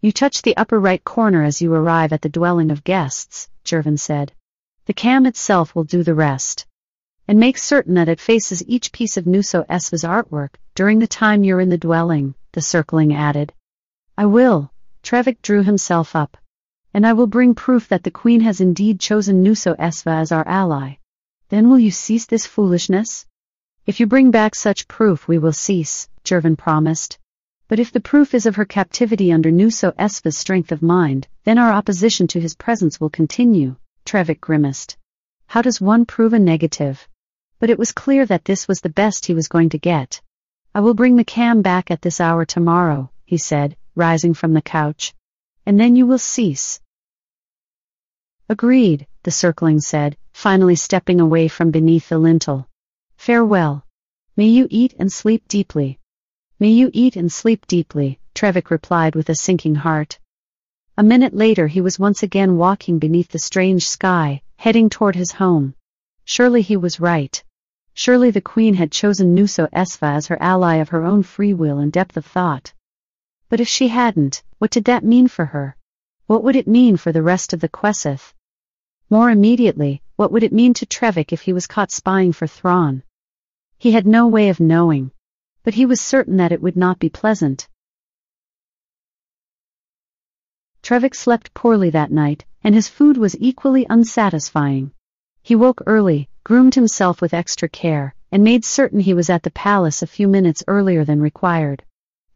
[0.00, 3.98] You touch the upper right corner as you arrive at the dwelling of guests, Jervin
[3.98, 4.30] said.
[4.86, 6.66] The cam itself will do the rest
[7.28, 11.44] and make certain that it faces each piece of Nuso Esva's artwork during the time
[11.44, 13.52] you're in the dwelling, the circling added.
[14.18, 14.70] I will,
[15.02, 16.36] Trevik drew himself up.
[16.94, 20.46] And I will bring proof that the Queen has indeed chosen Nuso Esva as our
[20.46, 20.96] ally.
[21.48, 23.24] Then will you cease this foolishness?
[23.86, 27.18] If you bring back such proof we will cease, Jervin promised.
[27.68, 31.56] But if the proof is of her captivity under Nuso Esva's strength of mind, then
[31.56, 34.96] our opposition to his presence will continue, Trevik grimaced.
[35.46, 37.08] How does one prove a negative?
[37.62, 40.20] But it was clear that this was the best he was going to get.
[40.74, 44.60] I will bring the cam back at this hour tomorrow, he said, rising from the
[44.60, 45.14] couch.
[45.64, 46.80] And then you will cease.
[48.48, 52.66] Agreed, the circling said, finally stepping away from beneath the lintel.
[53.16, 53.86] Farewell.
[54.36, 56.00] May you eat and sleep deeply.
[56.58, 60.18] May you eat and sleep deeply, Trevik replied with a sinking heart.
[60.98, 65.30] A minute later he was once again walking beneath the strange sky, heading toward his
[65.30, 65.76] home.
[66.24, 67.40] Surely he was right.
[67.94, 71.78] Surely the queen had chosen Nuso Esva as her ally of her own free will
[71.78, 72.72] and depth of thought.
[73.48, 75.76] But if she hadn't, what did that mean for her?
[76.26, 78.32] What would it mean for the rest of the Quesoth?
[79.10, 83.02] More immediately, what would it mean to Trevik if he was caught spying for Thrawn?
[83.76, 85.10] He had no way of knowing.
[85.62, 87.68] But he was certain that it would not be pleasant.
[90.82, 94.92] Trevik slept poorly that night, and his food was equally unsatisfying.
[95.44, 99.50] He woke early, groomed himself with extra care, and made certain he was at the
[99.50, 101.82] palace a few minutes earlier than required.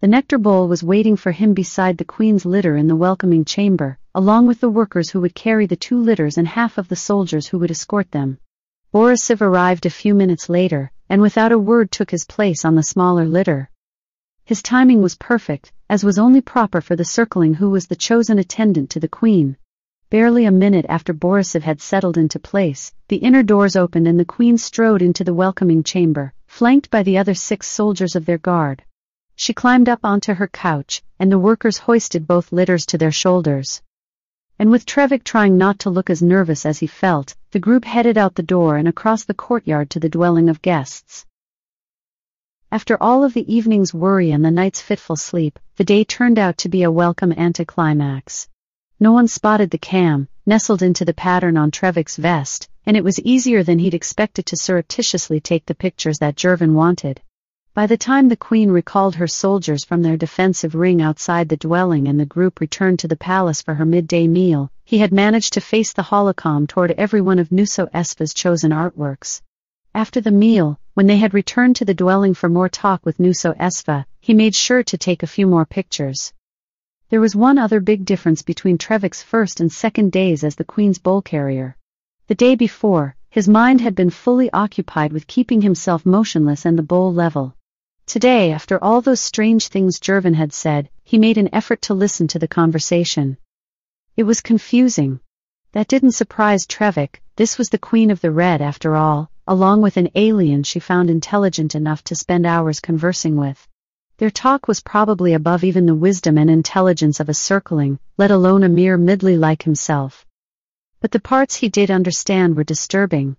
[0.01, 3.99] The nectar bowl was waiting for him beside the queen's litter in the welcoming chamber,
[4.13, 7.47] along with the workers who would carry the two litters and half of the soldiers
[7.47, 8.39] who would escort them.
[8.93, 12.83] Borisov arrived a few minutes later, and without a word took his place on the
[12.83, 13.71] smaller litter.
[14.45, 18.41] His timing was perfect, as was only proper for the circling who was the chosen
[18.41, 19.57] attendant to the queen.
[20.09, 24.25] Barely a minute after Borisov had settled into place, the inner doors opened and the
[24.25, 28.85] queen strode into the welcoming chamber, flanked by the other six soldiers of their guard.
[29.35, 33.83] She climbed up onto her couch, and the workers hoisted both litters to their shoulders.
[34.61, 38.17] And with Trevik trying not to look as nervous as he felt, the group headed
[38.17, 41.27] out the door and across the courtyard to the dwelling of guests.
[42.71, 46.59] After all of the evening's worry and the night's fitful sleep, the day turned out
[46.59, 48.49] to be a welcome anticlimax.
[48.99, 53.21] No one spotted the cam, nestled into the pattern on Trevik's vest, and it was
[53.21, 57.21] easier than he'd expected to surreptitiously take the pictures that Jervin wanted.
[57.75, 62.09] By the time the queen recalled her soldiers from their defensive ring outside the dwelling
[62.09, 65.61] and the group returned to the palace for her midday meal, he had managed to
[65.61, 69.43] face the holocam toward every one of Nuso Esva's chosen artworks.
[69.95, 73.53] After the meal, when they had returned to the dwelling for more talk with Nuso
[73.59, 76.33] Esva, he made sure to take a few more pictures.
[77.09, 80.99] There was one other big difference between Trevik's first and second days as the Queen's
[80.99, 81.77] bowl carrier.
[82.27, 86.83] The day before, his mind had been fully occupied with keeping himself motionless and the
[86.83, 87.55] bowl level.
[88.07, 92.27] Today, after all those strange things Jervin had said, he made an effort to listen
[92.29, 93.37] to the conversation.
[94.17, 95.21] It was confusing.
[95.73, 99.97] That didn't surprise Trevik, this was the Queen of the Red after all, along with
[99.97, 103.69] an alien she found intelligent enough to spend hours conversing with.
[104.19, 108.63] Their talk was probably above even the wisdom and intelligence of a circling, let alone
[108.63, 110.25] a mere midley like himself.
[111.01, 113.37] But the parts he did understand were disturbing.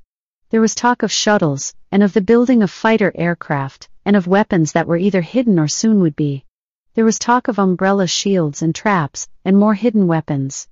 [0.52, 4.74] There was talk of shuttles, and of the building of fighter aircraft, and of weapons
[4.74, 6.46] that were either hidden or soon would be.
[6.94, 10.68] There was talk of umbrella shields and traps, and more hidden weapons.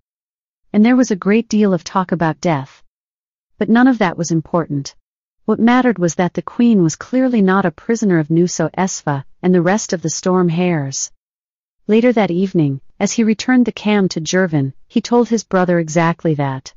[0.71, 2.83] And there was a great deal of talk about death.
[3.57, 4.95] But none of that was important.
[5.45, 9.53] What mattered was that the queen was clearly not a prisoner of Nuso Esva and
[9.53, 11.12] the rest of the storm hares.
[11.86, 16.34] Later that evening, as he returned the cam to Jervin, he told his brother exactly
[16.34, 16.73] that.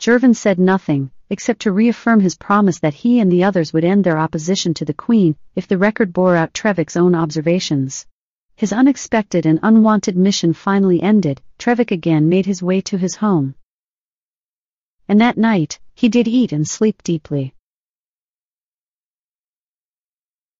[0.00, 4.02] Jervin said nothing, except to reaffirm his promise that he and the others would end
[4.02, 8.04] their opposition to the queen if the record bore out Trevik's own observations.
[8.56, 13.54] His unexpected and unwanted mission finally ended, Trevik again made his way to his home.
[15.06, 17.54] And that night, he did eat and sleep deeply.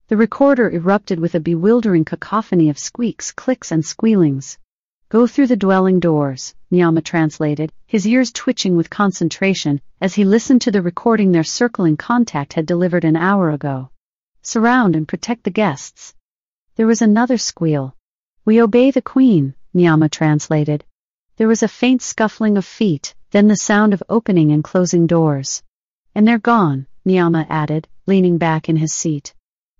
[0.08, 4.56] The recorder erupted with a bewildering cacophony of squeaks, clicks, and squealings.
[5.10, 10.62] Go through the dwelling doors, Nyama translated, his ears twitching with concentration as he listened
[10.62, 13.90] to the recording their circling contact had delivered an hour ago.
[14.40, 16.14] Surround and protect the guests.
[16.76, 17.94] There was another squeal.
[18.46, 20.86] We obey the queen, Nyama translated.
[21.36, 25.62] There was a faint scuffling of feet, then the sound of opening and closing doors.
[26.14, 29.34] And they're gone, Nyama added, leaning back in his seat.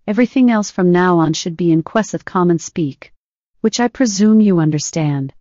[0.09, 3.13] Everything else from now on should be in Quesoth common speak.
[3.61, 5.35] Which I presume you understand.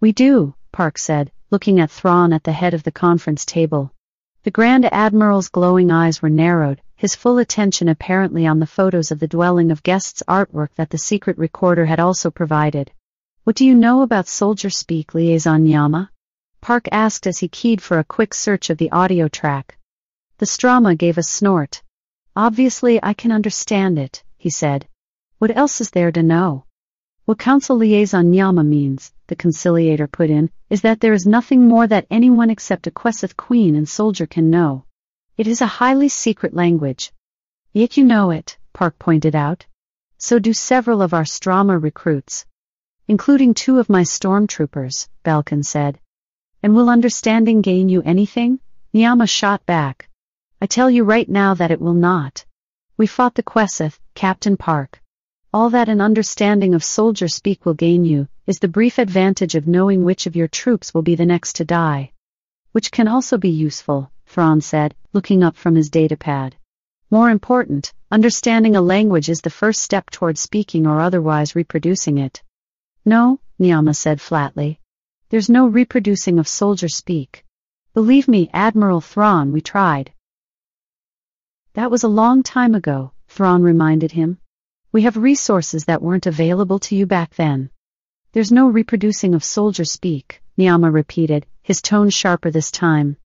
[0.00, 3.90] We do, Parck said, looking at Thrawn at the head of the conference table.
[4.42, 9.18] The Grand Admiral's glowing eyes were narrowed, his full attention apparently on the photos of
[9.18, 12.92] the dwelling of guests' artwork that the secret recorder had also provided.
[13.44, 16.10] What do you know about soldier speak, Liaison Yama?
[16.60, 19.78] Parck asked as he keyed for a quick search of the audio track.
[20.36, 21.82] The Strama gave a snort.
[22.34, 24.88] Obviously I can understand it, he said.
[25.38, 26.64] What else is there to know?
[27.26, 31.86] What Council Liaison Nyama means, the conciliator put in, is that there is nothing more
[31.86, 34.86] that anyone except a Quesoth queen and soldier can know.
[35.36, 37.12] It is a highly secret language.
[37.72, 39.66] Yet you know it, Parck pointed out.
[40.16, 42.46] So do several of our Strama recruits.
[43.08, 46.00] Including two of my stormtroopers, Belkin said.
[46.62, 48.58] And will understanding gain you anything?
[48.94, 50.08] Nyama shot back.
[50.62, 52.44] I tell you right now that it will not.
[52.96, 55.00] We fought the Quesoth, Captain Parck.
[55.52, 59.66] All that an understanding of soldier speak will gain you, is the brief advantage of
[59.66, 62.12] knowing which of your troops will be the next to die.
[62.70, 66.52] Which can also be useful, Thrawn said, looking up from his datapad.
[67.10, 72.40] More important, understanding a language is the first step toward speaking or otherwise reproducing it.
[73.04, 74.78] No, Nyama said flatly.
[75.28, 77.44] There's no reproducing of soldier speak.
[77.94, 80.12] Believe me, Admiral Thrawn, we tried.
[81.74, 84.36] That was a long time ago, Thrawn reminded him.
[84.92, 87.70] We have resources that weren't available to you back then.
[88.32, 93.16] There's no reproducing of soldier speak, Nyama repeated, his tone sharper this time.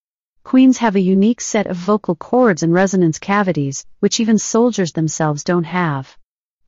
[0.45, 5.43] Queens have a unique set of vocal cords and resonance cavities, which even soldiers themselves
[5.43, 6.18] don't have.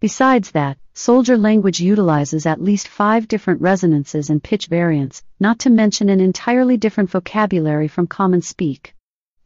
[0.02, 5.70] Besides that, soldier language utilizes at least five different resonances and pitch variants, not to
[5.70, 8.96] mention an entirely different vocabulary from common speak.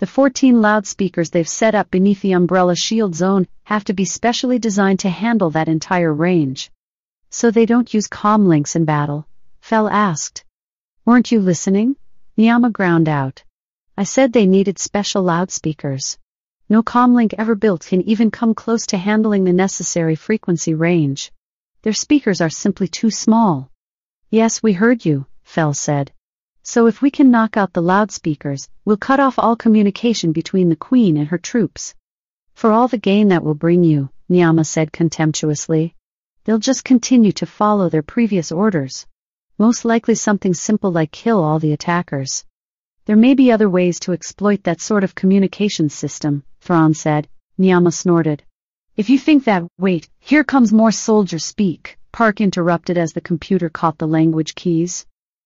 [0.03, 4.59] The 14 loudspeakers they've set up beneath the umbrella shield zone have to be specially
[4.59, 6.73] designed to handle that entire range.
[7.29, 9.25] So they don't use comlinks in battle?
[9.61, 10.43] Fel asked.
[11.05, 11.95] Weren't you listening?
[12.35, 13.45] Niama ground out.
[13.97, 16.17] I said they needed special loudspeakers.
[16.67, 21.31] No comlink ever built can even come close to handling the necessary frequency range.
[21.83, 23.71] Their speakers are simply too small.
[24.29, 26.11] Yes, we heard you, Fel said.
[26.65, 30.77] So if we can knock out the loudspeakers, we'll cut off all communication between the
[30.77, 31.93] Queen and her troops.
[32.53, 35.93] For all the gain that will bring you, Niama said contemptuously.
[36.45, 39.05] They'll just continue to follow their previous orders.
[39.57, 42.45] Most likely something simple like kill all the attackers.
[43.05, 47.27] There may be other ways to exploit that sort of communication system, Thrawn said.
[47.57, 48.41] Niama snorted.
[48.95, 53.69] If you think that, wait, here comes more soldiers speak, Parck interrupted as the computer
[53.69, 55.05] caught the language keys.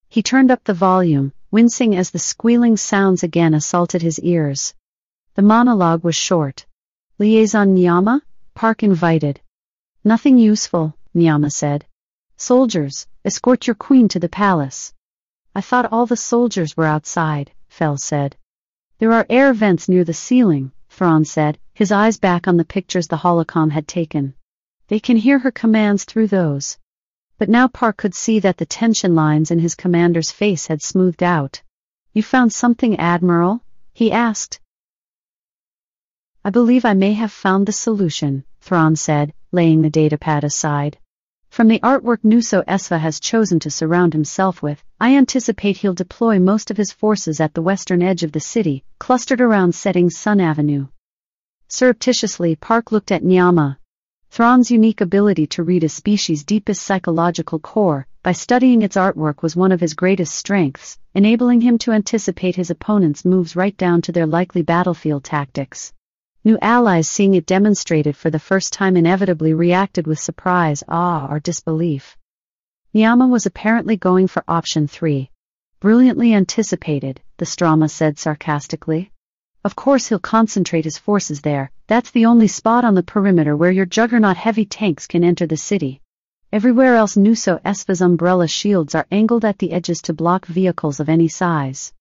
[0.10, 4.74] He turned up the volume, wincing as the squealing sounds again assaulted his ears.
[5.36, 6.66] The monologue was short.
[7.20, 8.22] Liaison Niama?
[8.56, 9.42] Parck invited.
[10.04, 11.86] Nothing useful, Niama said.
[12.38, 14.94] Soldiers, escort your queen to the palace.
[15.54, 18.38] I thought all the soldiers were outside, Fel said.
[19.00, 23.08] There are air vents near the ceiling, Thrawn said, his eyes back on the pictures
[23.08, 24.34] the holocam had taken.
[24.88, 26.78] They can hear her commands through those.
[27.40, 31.22] But now Parck could see that the tension lines in his commander's face had smoothed
[31.22, 31.62] out.
[32.14, 33.62] You found something, Admiral?
[33.94, 34.60] he asked.
[36.44, 40.98] I believe I may have found the solution, Thrawn said, laying the datapad aside.
[41.50, 46.40] From the artwork Nuso Esva has chosen to surround himself with, I anticipate he'll deploy
[46.40, 50.40] most of his forces at the western edge of the city, clustered around Setting Sun
[50.40, 50.88] Avenue.
[51.68, 53.78] Surreptitiously, Parck looked at Niama.
[54.30, 59.56] Thrawn's unique ability to read a species' deepest psychological core, by studying its artwork was
[59.56, 64.12] one of his greatest strengths, enabling him to anticipate his opponent's moves right down to
[64.12, 65.94] their likely battlefield tactics.
[66.44, 71.40] New allies seeing it demonstrated for the first time inevitably reacted with surprise, awe, or
[71.40, 72.16] disbelief.
[72.94, 75.32] Niama was apparently going for option three.
[75.80, 79.12] Brilliantly anticipated, the Strama said sarcastically.
[79.64, 83.72] Of course he'll concentrate his forces there, that's the only spot on the perimeter where
[83.72, 86.02] your juggernaut heavy tanks can enter the city.
[86.52, 91.10] Everywhere else Nuso Esva's umbrella shields are angled at the edges to block vehicles of
[91.10, 91.92] any size.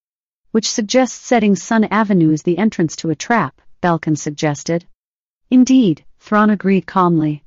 [0.52, 3.61] Which suggests setting Sun Avenue as the entrance to a trap.
[3.82, 4.86] Belkin suggested.
[5.50, 7.42] Indeed, Thrawn agreed calmly.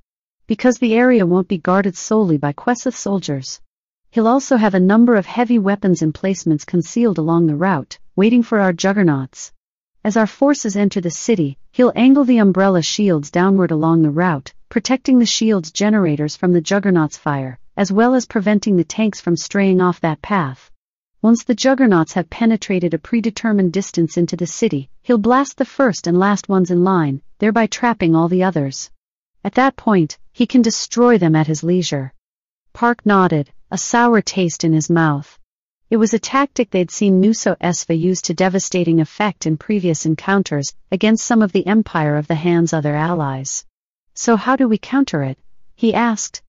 [0.47, 3.61] Because the area won't be guarded solely by Quesoth soldiers.
[4.11, 8.59] He'll also have a number of heavy weapons emplacements concealed along the route, waiting for
[8.59, 9.51] our juggernauts.
[10.01, 14.53] As our forces enter the city, he'll angle the umbrella shields downward along the route,
[14.69, 19.35] protecting the shield's generators from the juggernaut's fire, as well as preventing the tanks from
[19.35, 20.71] straying off that path.
[21.21, 26.07] Once the juggernauts have penetrated a predetermined distance into the city, he'll blast the first
[26.07, 28.89] and last ones in line, thereby trapping all the others.
[29.43, 32.13] At that point, he can destroy them at his leisure.
[32.73, 35.38] Parck nodded, a sour taste in his mouth.
[35.89, 40.75] It was a tactic they'd seen Nuso Esva use to devastating effect in previous encounters
[40.91, 43.65] against some of the Empire of the Hand's other allies.
[44.13, 45.39] So how do we counter it?
[45.75, 46.43] he asked.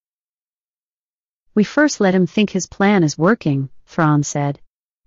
[1.54, 4.60] We first let him think his plan is working, Thrawn said.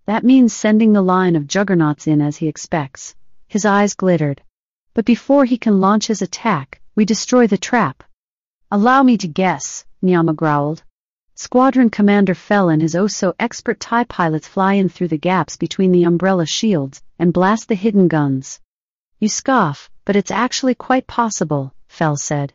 [0.08, 3.14] That means sending the line of juggernauts in as he expects.
[3.48, 4.42] His eyes glittered.
[4.96, 8.04] But before he can launch his attack, we destroy the trap.
[8.72, 10.82] Allow me to guess, Nyama growled.
[11.36, 16.04] Squadron Commander Fel and his oh-so-expert TIE pilots fly in through the gaps between the
[16.04, 18.60] umbrella shields and blast the hidden guns.
[19.20, 22.54] You scoff, but it's actually quite possible, Fel said.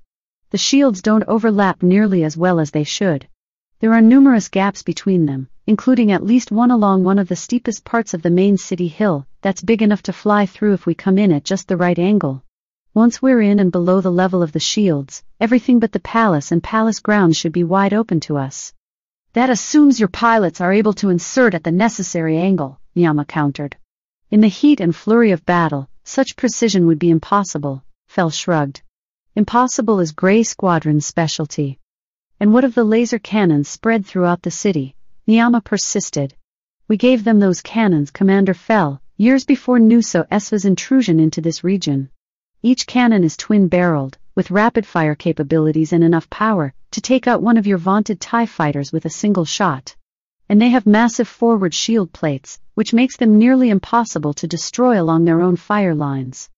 [0.51, 3.27] The shields don't overlap nearly as well as they should.
[3.81, 7.85] There are numerous gaps between them, including at least one along one of the steepest
[7.85, 11.19] parts of the main city hill, that's big enough to fly through if we come
[11.19, 12.45] in at just the right angle.
[12.99, 16.65] Once we're in and below the level of the shields, everything but the palace and
[16.65, 18.73] palace grounds should be wide open to us.
[19.35, 23.77] That assumes your pilots are able to insert at the necessary angle, Niama countered.
[24.33, 28.83] In the heat and flurry of battle, such precision would be impossible, Fel shrugged.
[29.37, 31.79] Impossible is Grey Squadron's specialty.
[32.41, 34.97] And what of the laser cannons spread throughout the city?
[35.25, 36.35] Niama persisted.
[36.89, 42.11] We gave them those cannons, Commander Fel, years before Nuso Esva's intrusion into this region.
[42.61, 47.69] Each cannon is twin-barreled, with rapid-fire capabilities and enough power to take out one of
[47.69, 49.95] your vaunted TIE fighters with a single shot.
[50.49, 55.25] And they have massive forward shield plates, which makes them nearly impossible to destroy along
[55.25, 56.51] their own fire lines.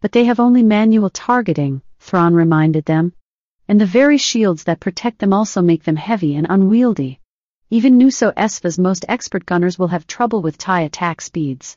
[0.00, 3.12] But they have only manual targeting, Thrawn reminded them.
[3.66, 7.18] And the very shields that protect them also make them heavy and unwieldy.
[7.70, 11.76] Even Nuso Esva's most expert gunners will have trouble with TIE attack speeds.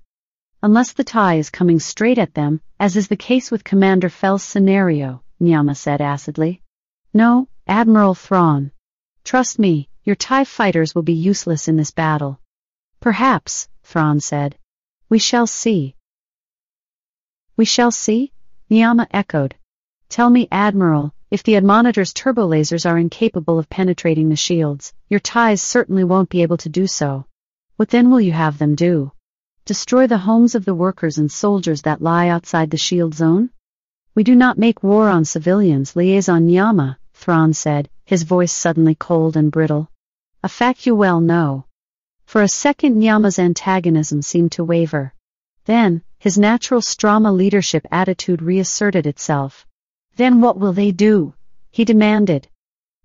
[0.64, 4.44] Unless the TIE is coming straight at them, as is the case with Commander Fel's
[4.44, 6.62] scenario, Niama said acidly.
[7.14, 8.72] No, Admiral Thrawn.
[9.26, 12.40] Trust me, your TIE fighters will be useless in this battle.
[13.02, 14.58] Perhaps, Thrawn said.
[15.10, 15.98] We shall see.
[17.58, 18.32] We shall see?
[18.70, 19.56] Niama echoed.
[20.08, 25.62] Tell me, Admiral, if the Admonitor's turbolasers are incapable of penetrating the shields, your TIEs
[25.62, 27.26] certainly won't be able to do so.
[27.76, 29.12] What then will you have them do?
[29.66, 33.50] Destroy the homes of the workers and soldiers that lie outside the shield zone?
[34.14, 39.38] We do not make war on civilians, Liaison Niama, Thrawn said, his voice suddenly cold
[39.38, 39.90] and brittle.
[40.44, 41.64] A fact you well know.
[42.26, 45.14] For a second Niama's antagonism seemed to waver.
[45.64, 49.66] Then, his natural Strama leadership attitude reasserted itself.
[50.18, 51.36] Then what will they do?
[51.72, 52.50] He demanded.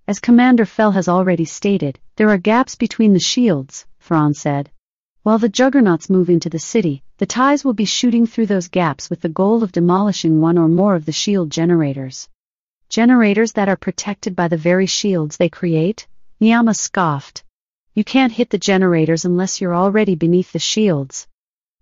[0.09, 4.73] As Commander Fel has already stated, there are gaps between the shields, Thrawn said.
[5.29, 9.11] While the juggernauts move into the city, the TIEs will be shooting through those gaps
[9.11, 12.31] with the goal of demolishing one or more of the shield generators.
[12.89, 16.07] Generators that are protected by the very shields they create?
[16.41, 17.45] Niama scoffed.
[17.93, 21.29] You can't hit the generators unless you're already beneath the shields.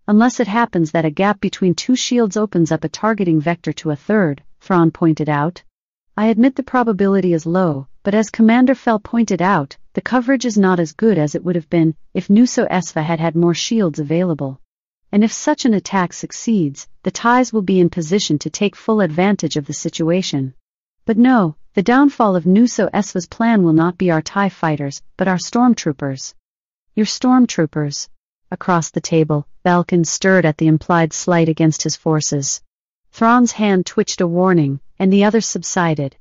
[0.09, 3.93] Unless it happens that a gap between two shields opens up a targeting vector to
[3.93, 5.63] a third, Thrawn pointed out.
[6.17, 10.59] I admit the probability is low, but as Commander Fel pointed out, the coverage is
[10.59, 13.99] not as good as it would have been if Nuso Esva had had more shields
[13.99, 14.61] available.
[15.11, 19.01] And if such an attack succeeds, the TIEs will be in position to take full
[19.01, 20.53] advantage of the situation.
[21.07, 25.29] But no, the downfall of Nuso Esva's plan will not be our TIE fighters, but
[25.29, 26.35] our stormtroopers.
[26.95, 28.11] Your stormtroopers.
[28.51, 32.61] Across the table, Balkan stirred at the implied slight against his forces.
[33.13, 36.17] Thrawn's hand twitched a warning, and the other subsided.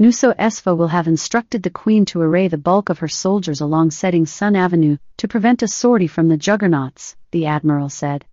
[0.00, 3.90] Nuso Esva will have instructed the Queen to array the bulk of her soldiers along
[3.90, 8.24] Setting Sun Avenue to prevent a sortie from the Juggernauts, the Admiral said.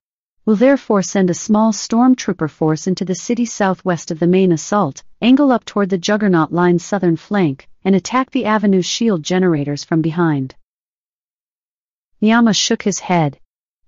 [0.45, 5.03] We'll therefore send a small stormtrooper force into the city southwest of the main assault,
[5.22, 10.01] angle up toward the Juggernaut line's southern flank, and attack the Avenue's shield generators from
[10.01, 10.55] behind.
[12.22, 13.41] Niama shook his head.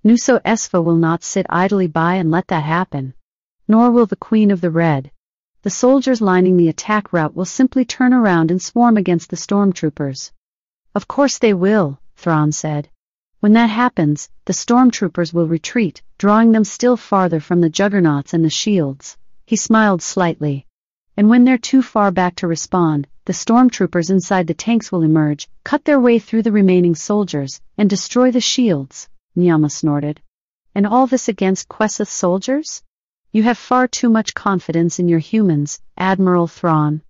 [0.03, 3.13] Nuso Esva will not sit idly by and let that happen.
[3.69, 5.11] Nor will the Queen of the Red.
[5.61, 10.31] The soldiers lining the attack route will simply turn around and swarm against the stormtroopers.
[10.95, 12.87] Of course they will, Thrawn said.
[13.41, 18.43] When that happens, the stormtroopers will retreat, drawing them still farther from the juggernauts and
[18.43, 19.17] the shields.
[19.45, 20.65] He smiled slightly.
[21.17, 25.49] And when they're too far back to respond, the stormtroopers inside the tanks will emerge,
[25.65, 30.21] cut their way through the remaining soldiers, and destroy the shields, Nyama snorted.
[30.73, 32.81] And all this against Quesoth soldiers?
[33.31, 37.01] You have far too much confidence in your humans, Admiral Thrawn.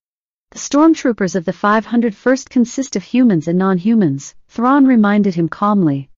[0.52, 6.10] The stormtroopers of the 501st consist of humans and non-humans, Thrawn reminded him calmly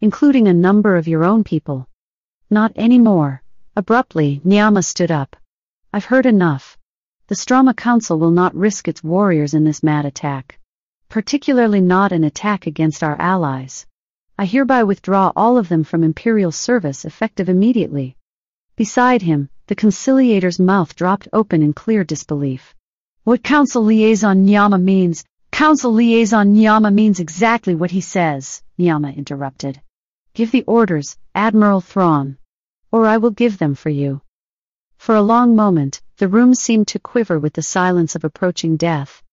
[0.00, 1.88] including a number of your own people.
[2.50, 3.42] Not anymore.
[3.74, 5.34] Abruptly, Niama stood up.
[5.92, 6.78] I've heard enough.
[7.26, 10.58] The Strama Council will not risk its warriors in this mad attack.
[11.08, 13.86] Particularly not an attack against our allies.
[14.38, 18.16] I hereby withdraw all of them from Imperial service effective immediately.
[18.78, 22.76] Beside him, the conciliator's mouth dropped open in clear disbelief.
[23.24, 29.80] What Council Liaison Nyama means, Council Liaison Nyama means exactly what he says, Nyama interrupted.
[30.32, 32.38] Give the orders, Admiral Thrawn.
[32.92, 34.20] Or I will give them for you.
[34.96, 39.24] For a long moment, the room seemed to quiver with the silence of approaching death.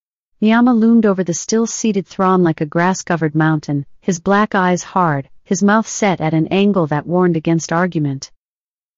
[0.41, 5.61] Nyama loomed over the still-seated Thrawn like a grass-covered mountain, his black eyes hard, his
[5.61, 8.31] mouth set at an angle that warned against argument.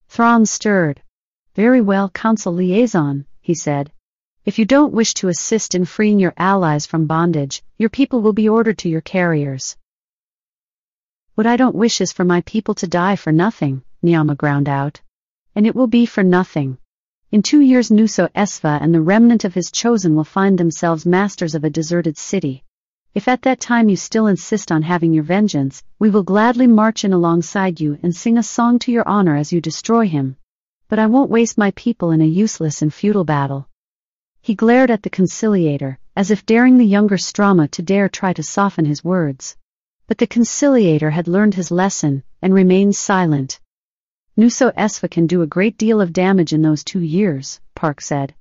[0.09, 1.01] Thrawn stirred.
[1.55, 3.91] Very well, Council Liaison, he said.
[4.45, 8.33] If you don't wish to assist in freeing your allies from bondage, your people will
[8.33, 9.75] be ordered to your carriers.
[11.35, 15.01] What I don't wish is for my people to die for nothing, Niama ground out.
[15.53, 16.77] And it will be for nothing.
[17.31, 21.55] In two years Nuso Esva and the remnant of his chosen will find themselves masters
[21.55, 22.63] of a deserted city.
[23.17, 27.03] If at that time you still insist on having your vengeance, we will gladly march
[27.03, 30.37] in alongside you and sing a song to your honor as you destroy him.
[30.87, 33.67] But I won't waste my people in a useless and futile battle.
[34.39, 38.43] He glared at the conciliator, as if daring the younger Strama to dare try to
[38.43, 39.57] soften his words.
[40.05, 43.59] But the conciliator had learned his lesson, and remained silent.
[44.37, 48.35] Nuso Esva can do a great deal of damage in those two years, Parck said.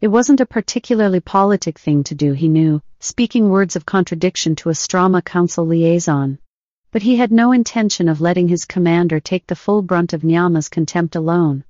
[0.00, 4.70] It wasn't a particularly politic thing to do, he knew, speaking words of contradiction to
[4.70, 6.38] a Strama Council liaison.
[6.90, 10.70] But he had no intention of letting his commander take the full brunt of Nyama's
[10.70, 11.64] contempt alone.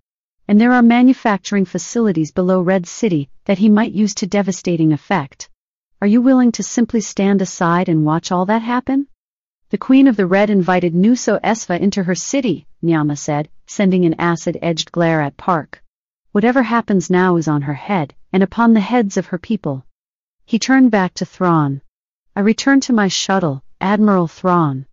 [0.46, 5.50] And there are manufacturing facilities below Red City that he might use to devastating effect.
[6.00, 9.08] Are you willing to simply stand aside and watch all that happen?
[9.70, 14.14] The Queen of the Red invited Nuso Esva into her city, Nyama said, sending an
[14.20, 15.82] acid-edged glare at Parck.
[16.30, 19.84] Whatever happens now is on her head, and upon the heads of her people.
[20.44, 21.82] He turned back to Thrawn.
[22.34, 24.86] I return to my shuttle, Admiral Thrawn.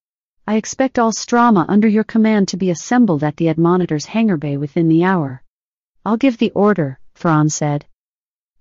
[0.48, 4.58] I expect all Strama under your command to be assembled at the Admonitor's hangar bay
[4.58, 5.44] within the hour.
[6.06, 7.86] I'll give the order, Thrawn said.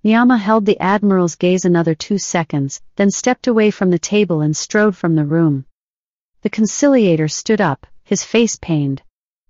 [0.03, 4.57] Niama held the Admiral's gaze another two seconds, then stepped away from the table and
[4.57, 5.64] strode from the room.
[6.43, 9.03] The conciliator stood up, his face pained.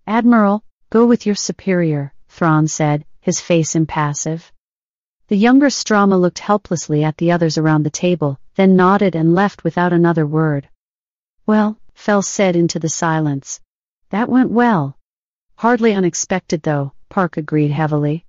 [0.07, 4.53] Admiral, go with your superior, Thrawn said, his face impassive.
[5.29, 9.65] The younger Strama looked helplessly at the others around the table, then nodded and left
[9.65, 10.69] without another word.
[11.47, 13.61] Well, Fel said into the silence.
[14.11, 14.97] That went well.
[15.57, 18.25] Hardly unexpected though, Parck agreed heavily.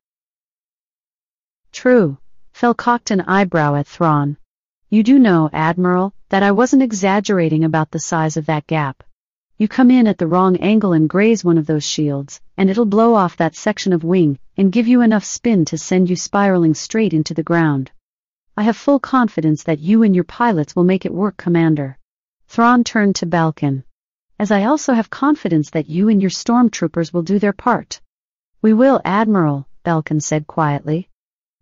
[1.72, 2.18] True.
[2.54, 4.38] Fel cocked an eyebrow at Thrawn.
[4.89, 9.04] You do know, Admiral, that I wasn't exaggerating about the size of that gap.
[9.60, 12.86] You come in at the wrong angle and graze one of those shields, and it'll
[12.86, 16.76] blow off that section of wing and give you enough spin to send you spiraling
[16.76, 17.89] straight into the ground.
[18.55, 21.97] I have full confidence that you and your pilots will make it work, Commander.
[22.47, 23.84] Thrawn turned to Belkin.
[24.38, 27.99] As I also have confidence that you and your stormtroopers will do their part.
[28.62, 31.10] We will, Admiral, Belkin said quietly.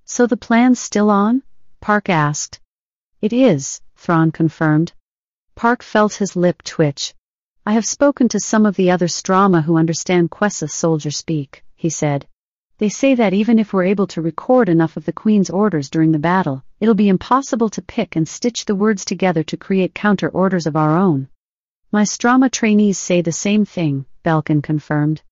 [0.03, 1.43] So the plan's still on?
[1.81, 2.59] Parck asked.
[3.21, 4.91] It is, Thrawn confirmed.
[5.55, 7.13] Parck felt his lip twitch.
[7.67, 11.89] I have spoken to some of the other Strama who understand Quesoth soldier speak, he
[11.89, 12.27] said.
[12.77, 16.11] They say that even if we're able to record enough of the Queen's orders during
[16.11, 20.29] the battle, it'll be impossible to pick and stitch the words together to create counter
[20.29, 21.27] orders of our own.
[21.91, 25.23] My Strama trainees say the same thing, Belkin confirmed.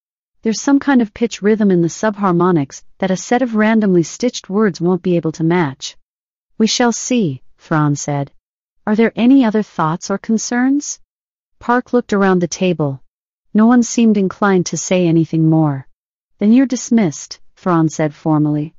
[0.41, 4.49] There's some kind of pitch rhythm in the subharmonics that a set of randomly stitched
[4.49, 5.97] words won't be able to match.
[6.57, 8.31] We shall see, Thrawn said.
[8.87, 10.99] Are there any other thoughts or concerns?
[11.63, 13.01] Parck looked around the table.
[13.53, 15.87] No one seemed inclined to say anything more.
[16.37, 18.75] Then you're dismissed, Thrawn said formally.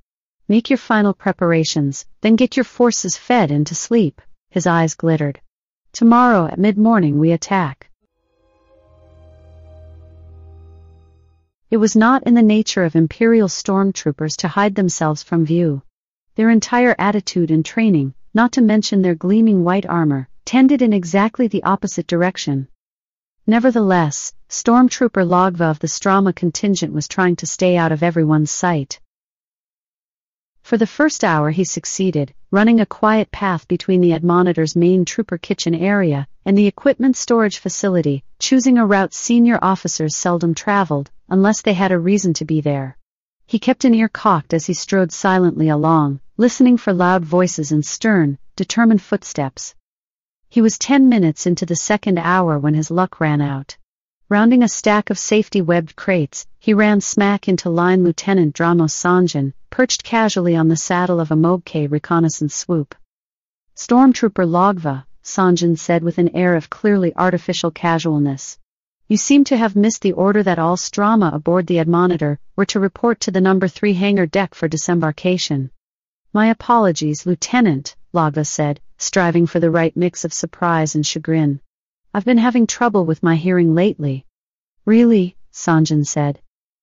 [0.48, 4.20] Make your final preparations, then get your forces fed and to sleep.
[4.50, 5.40] His eyes glittered.
[5.92, 7.88] Tomorrow at mid-morning we attack.
[11.70, 15.80] It was not in the nature of Imperial stormtroopers to hide themselves from view.
[16.34, 21.48] Their entire attitude and training, not to mention their gleaming white armor, tended in exactly
[21.48, 22.68] the opposite direction.
[23.46, 29.00] Nevertheless, Stormtrooper Logva of the Strama contingent was trying to stay out of everyone's sight.
[30.62, 35.36] For the first hour he succeeded, running a quiet path between the Admonitor's main trooper
[35.36, 41.60] kitchen area and the equipment storage facility, choosing a route senior officers seldom traveled, unless
[41.60, 42.96] they had a reason to be there.
[43.46, 47.84] He kept an ear cocked as he strode silently along, listening for loud voices and
[47.84, 49.74] stern, determined footsteps.
[50.54, 53.76] He was ten minutes into the second hour when his luck ran out.
[54.28, 60.04] Rounding a stack of safety-webbed crates, he ran smack into Line Lieutenant Dramos Sanjan, perched
[60.04, 62.94] casually on the saddle of a Mob-K reconnaissance swoop.
[63.74, 68.56] Stormtrooper Logva, Sanjan said with an air of clearly artificial casualness.
[69.08, 72.78] You seem to have missed the order that all Strama aboard the Admonitor were to
[72.78, 75.72] report to the number 3 hangar deck for disembarkation.
[76.32, 81.60] My apologies, Lieutenant, Logva said, striving for the right mix of surprise and chagrin.
[82.12, 84.24] I've been having trouble with my hearing lately.
[84.84, 85.36] Really?
[85.52, 86.40] Sanjan said.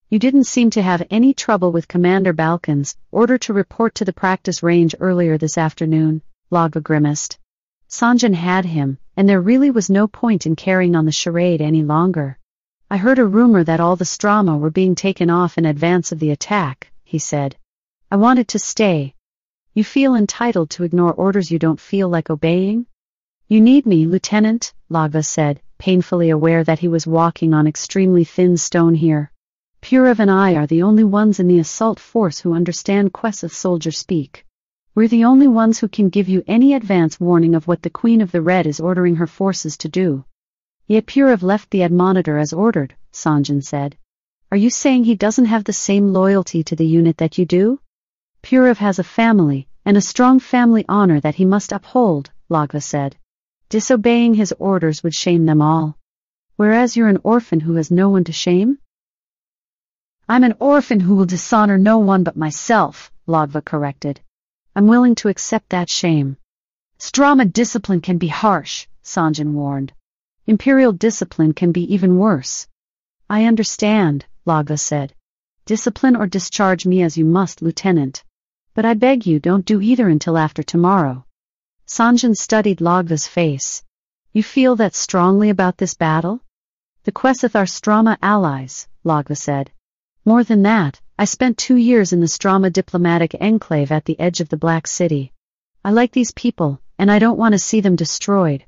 [0.09, 4.12] You didn't seem to have any trouble with Commander Balkan's order to report to the
[4.12, 7.39] practice range earlier this afternoon, Logva grimaced.
[7.89, 11.84] Sanjan had him, and there really was no point in carrying on the charade any
[11.84, 12.38] longer.
[12.89, 16.20] I heard a rumor that all the Strama were being taken off in advance of
[16.20, 17.55] the attack, he said.
[18.09, 19.14] I wanted to stay,
[19.74, 22.86] you feel entitled to ignore orders you don't feel like obeying?
[23.47, 28.57] You need me, Lieutenant, Logva said, painfully aware that he was walking on extremely thin
[28.57, 29.32] stone here.
[29.82, 33.91] Purav and I are the only ones in the assault force who understand Quessa's soldier
[33.91, 34.45] speak.
[34.93, 38.19] We're the only ones who can give you any advance warning of what the Queen
[38.19, 40.26] of the Red is ordering her forces to do.
[40.86, 43.95] Yet Purav left the Admonitor as ordered, Sanjan said.
[44.51, 47.80] Are you saying he doesn't have the same loyalty to the unit that you do?
[48.44, 53.16] Purav has a family, and a strong family honor that he must uphold, Logva said.
[53.70, 55.98] Disobeying his orders would shame them all.
[56.58, 58.78] Whereas you're an orphan who has no one to shame?
[60.28, 64.20] I'm an orphan who will dishonor no one but myself, Logva corrected.
[64.76, 66.38] I'm willing to accept that shame.
[67.00, 69.94] Strama discipline can be harsh, Sanjan warned.
[70.46, 72.68] Imperial discipline can be even worse.
[73.30, 75.14] I understand, Logva said.
[75.66, 78.24] Discipline or discharge me as you must, Lieutenant.
[78.74, 81.26] But I beg you don't do either until after tomorrow.
[81.88, 83.84] Sanjan studied Logva's face.
[84.32, 86.39] You feel that strongly about this battle?
[87.03, 89.72] The Quesoth are Strama allies, Logva said.
[90.24, 94.39] More than that, I spent two years in the Strama diplomatic enclave at the edge
[94.39, 95.34] of the Black City.
[95.84, 98.65] I like these people, and I don't want to see them destroyed.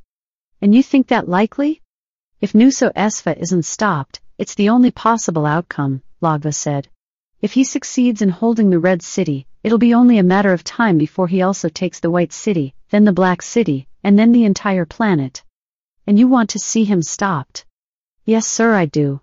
[0.61, 1.81] And you think that likely?
[2.41, 6.89] If Nuso Esva isn't stopped, it's the only possible outcome, Lagva said.
[7.43, 10.97] If he succeeds in holding the Red City, it'll be only a matter of time
[10.97, 14.85] before he also takes the White City, then the Black City, and then the entire
[14.85, 15.43] planet.
[16.07, 17.65] And you want to see him stopped?
[18.23, 19.19] Yes, sir, I do.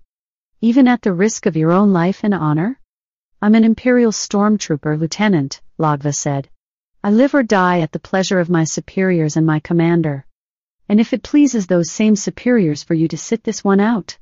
[0.61, 2.79] Even at the risk of your own life and honor?
[3.41, 6.51] I'm an Imperial Stormtrooper, Lieutenant, Lagva said.
[7.03, 10.27] I live or die at the pleasure of my superiors and my commander.
[10.91, 14.19] And if it pleases those same superiors for you to sit this one out?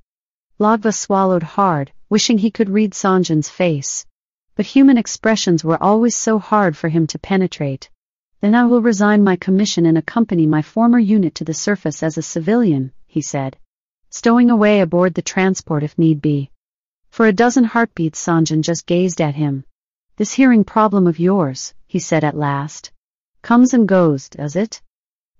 [0.61, 4.07] Lagva swallowed hard, wishing he could read Sanjin's face.
[4.55, 7.91] But human expressions were always so hard for him to penetrate.
[8.41, 12.17] Then I will resign my commission and accompany my former unit to the surface as
[12.17, 13.57] a civilian, he said.
[14.11, 16.51] Stowing away aboard the transport if need be.
[17.11, 19.65] For a dozen heartbeats Sanjin just gazed at him.
[20.17, 22.91] This hearing problem of yours, he said at last,
[23.43, 24.83] comes and goes, does it?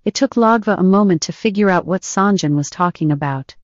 [0.05, 3.55] It took Lagva a moment to figure out what Sanjin was talking about.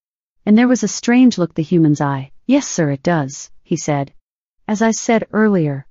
[0.46, 2.32] And there was a strange look the human's eye.
[2.48, 4.14] Yes sir it does, he said.
[4.68, 5.88] As I said earlier.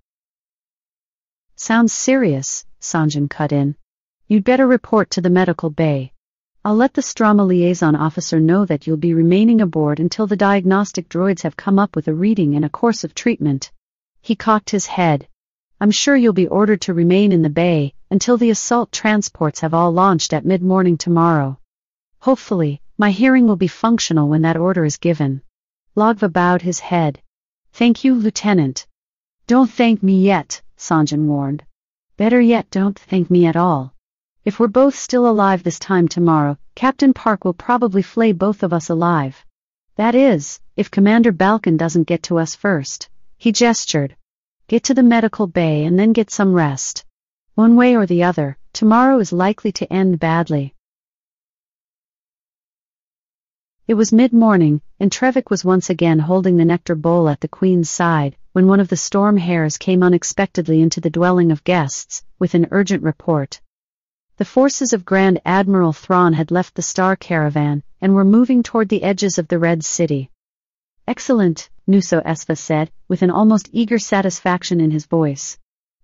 [1.57, 3.75] Sounds serious, Sanjan cut in.
[4.29, 6.13] You'd better report to the medical bay.
[6.65, 11.09] I'll let the Strama liaison officer know that you'll be remaining aboard until the diagnostic
[11.09, 13.73] droids have come up with a reading and a course of treatment.
[14.23, 15.27] He cocked his head.
[15.81, 19.75] I'm sure you'll be ordered to remain in the bay until the assault transports have
[19.75, 21.59] all launched at mid-morning tomorrow.
[22.21, 25.43] Hopefully, my hearing will be functional when that order is given.
[25.97, 27.21] Lagva bowed his head.
[27.73, 28.87] Thank you, Lieutenant.
[29.47, 31.65] Don't thank me yet, Sanjan warned.
[32.17, 33.95] Better yet, don't thank me at all.
[34.45, 38.73] If we're both still alive this time tomorrow, Captain Parck will probably flay both of
[38.73, 39.45] us alive.
[39.97, 43.09] That is, if Commander Balkan doesn't get to us first.
[43.39, 44.17] He gestured.
[44.67, 47.05] Get to the medical bay and then get some rest.
[47.55, 50.74] One way or the other, tomorrow is likely to end badly.
[53.87, 57.91] It was mid-morning, and Trevik was once again holding the nectar bowl at the Queen's
[57.91, 62.55] side, when one of the storm hares came unexpectedly into the dwelling of guests, with
[62.55, 63.61] an urgent report.
[64.39, 68.89] The forces of Grand Admiral Thrawn had left the Star Caravan and were moving toward
[68.89, 70.31] the edges of the Red City.
[71.07, 75.59] Excellent, Nuso Esva said, with an almost eager satisfaction in his voice.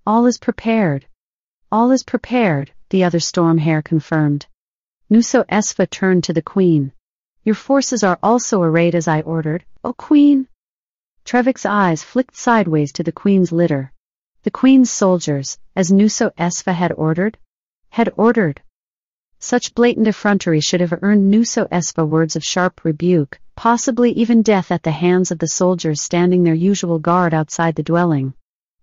[0.06, 1.06] All is prepared.
[1.72, 4.46] All is prepared, the other storm hare confirmed.
[5.08, 6.92] Nuso Esva turned to the queen.
[7.42, 10.46] Your forces are also arrayed as I ordered, O queen?
[11.24, 13.92] Trevik's eyes flicked sideways to the queen's litter.
[14.42, 17.38] The queen's soldiers, as Nuso Esva had ordered?
[17.88, 18.60] had ordered.
[19.38, 24.70] Such blatant effrontery should have earned Nuso Esva words of sharp rebuke, possibly even death
[24.70, 28.34] at the hands of the soldiers standing their usual guard outside the dwelling.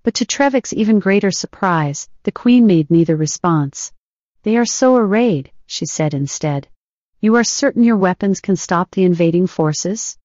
[0.01, 3.91] But to Trevik's even greater surprise, the queen made neither response.
[4.41, 6.68] They are so arrayed, she said instead.
[7.20, 10.20] You are certain your weapons can stop the invading forces?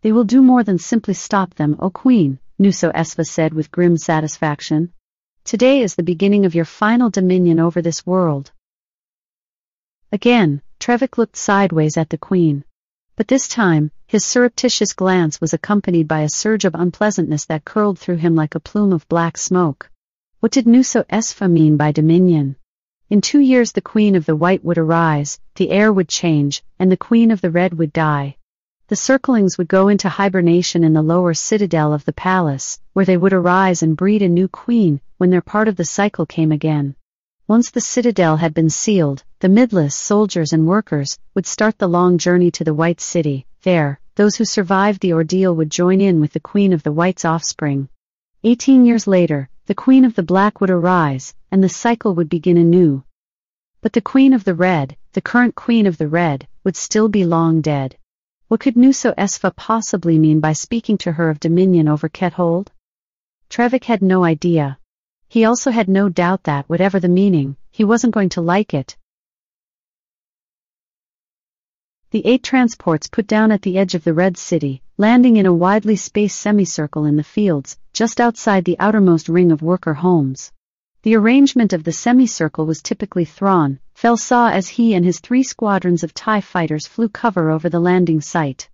[0.00, 3.96] They will do more than simply stop them, O queen, Nuso Esva said with grim
[3.96, 4.92] satisfaction.
[5.44, 8.50] Today is the beginning of your final dominion over this world.
[10.10, 12.64] Again, Trevik looked sideways at the queen.
[13.14, 18.00] But this time, his surreptitious glance was accompanied by a surge of unpleasantness that curled
[18.00, 19.88] through him like a plume of black smoke.
[20.40, 22.56] What did Nuso Esva mean by dominion?
[23.12, 26.90] In two years the queen of the white would arise, the air would change, and
[26.90, 28.36] the queen of the red would die.
[28.88, 33.18] The circlings would go into hibernation in the lower citadel of the palace, where they
[33.18, 36.94] would arise and breed a new queen, when their part of the cycle came again.
[37.46, 42.16] Once the citadel had been sealed, the midless soldiers and workers would start the long
[42.16, 43.44] journey to the White City.
[43.60, 47.26] There, those who survived the ordeal would join in with the Queen of the White's
[47.26, 47.90] offspring.
[48.42, 52.56] Eighteen years later, the Queen of the Black would arise, and the cycle would begin
[52.56, 53.04] anew.
[53.80, 57.24] But the Queen of the Red, the current Queen of the Red, would still be
[57.24, 57.96] long dead.
[58.48, 62.68] What could Nuso Esva possibly mean by speaking to her of dominion over Quethold?
[63.48, 64.78] Trevik had no idea.
[65.28, 68.96] He also had no doubt that, whatever the meaning, he wasn't going to like it.
[72.10, 75.52] The eight transports put down at the edge of the Red City, landing in a
[75.52, 80.52] widely spaced semicircle in the fields, just outside the outermost ring of worker homes.
[81.02, 85.42] The arrangement of the semicircle was typically Thrawn, Fel saw as he and his three
[85.42, 88.68] squadrons of TIE fighters flew cover over the landing site.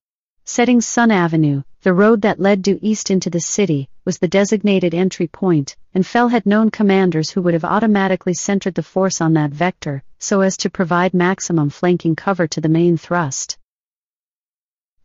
[0.45, 4.93] Setting Sun Avenue, the road that led due east into the city, was the designated
[4.93, 9.33] entry point, and Fel had known commanders who would have automatically centered the force on
[9.33, 13.57] that vector, so as to provide maximum flanking cover to the main thrust.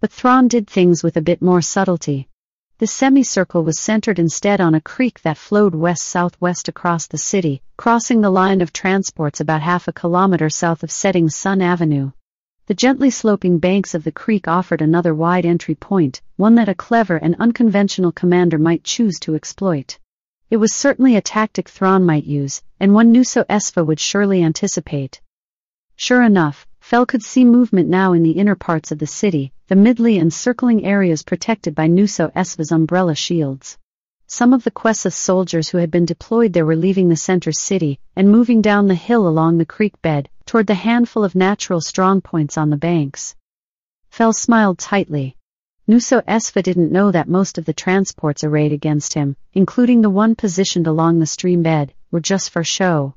[0.03, 2.27] But Thrawn did things with a bit more subtlety.
[2.79, 8.19] The semicircle was centered instead on a creek that flowed west-southwest across the city, crossing
[8.19, 12.11] the line of transports about half a kilometer south of Setting Sun Avenue.
[12.65, 16.75] The gently sloping banks of the creek offered another wide entry point, one that a
[16.75, 19.99] clever and unconventional commander might choose to exploit.
[20.49, 25.21] It was certainly a tactic Thrawn might use, and one Nuso Esva would surely anticipate.
[25.95, 29.75] Sure enough, Fel could see movement now in the inner parts of the city, the
[29.75, 33.77] midly and circling areas protected by Nuso Esva's umbrella shields.
[34.27, 37.99] Some of the Quesoth soldiers who had been deployed there were leaving the center city
[38.15, 42.57] and moving down the hill along the creek bed, toward the handful of natural strongpoints
[42.57, 43.35] on the banks.
[44.09, 45.37] Fel smiled tightly.
[45.87, 50.35] Nuso Esva didn't know that most of the transports arrayed against him, including the one
[50.35, 53.15] positioned along the stream bed, were just for show.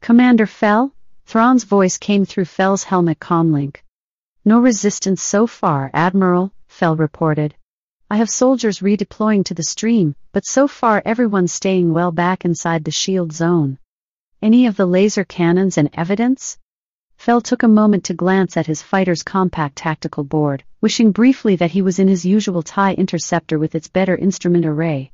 [0.00, 0.92] Commander Fel?
[1.24, 3.76] Thrawn's voice came through Fel's helmet comlink.
[4.44, 7.54] No resistance so far, Admiral, Fel reported.
[8.10, 12.82] I have soldiers redeploying to the stream, but so far everyone's staying well back inside
[12.82, 13.78] the shield zone.
[14.42, 16.58] Any of the laser cannons and evidence?
[17.16, 21.70] Fel took a moment to glance at his fighter's compact tactical board, wishing briefly that
[21.70, 25.12] he was in his usual TIE interceptor with its better instrument array.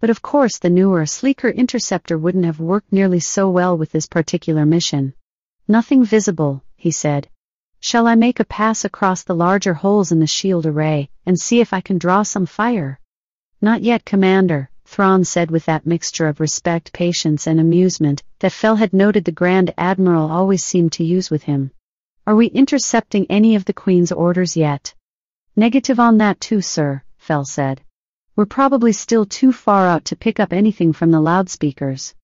[0.00, 4.06] But of course the newer, sleeker interceptor wouldn't have worked nearly so well with this
[4.06, 5.12] particular mission.
[5.68, 7.28] Nothing visible, he said.
[7.82, 11.60] Shall I make a pass across the larger holes in the shield array, and see
[11.60, 13.00] if I can draw some fire?
[13.62, 18.76] Not yet, Commander, Thrawn said with that mixture of respect, patience, and amusement that Fel
[18.76, 21.70] had noted the Grand Admiral always seemed to use with him.
[22.26, 24.94] Are we intercepting any of the Queen's orders yet?
[25.56, 27.80] Negative on that too, sir, Fel said.
[28.36, 32.14] We're probably still too far out to pick up anything from the loudspeakers.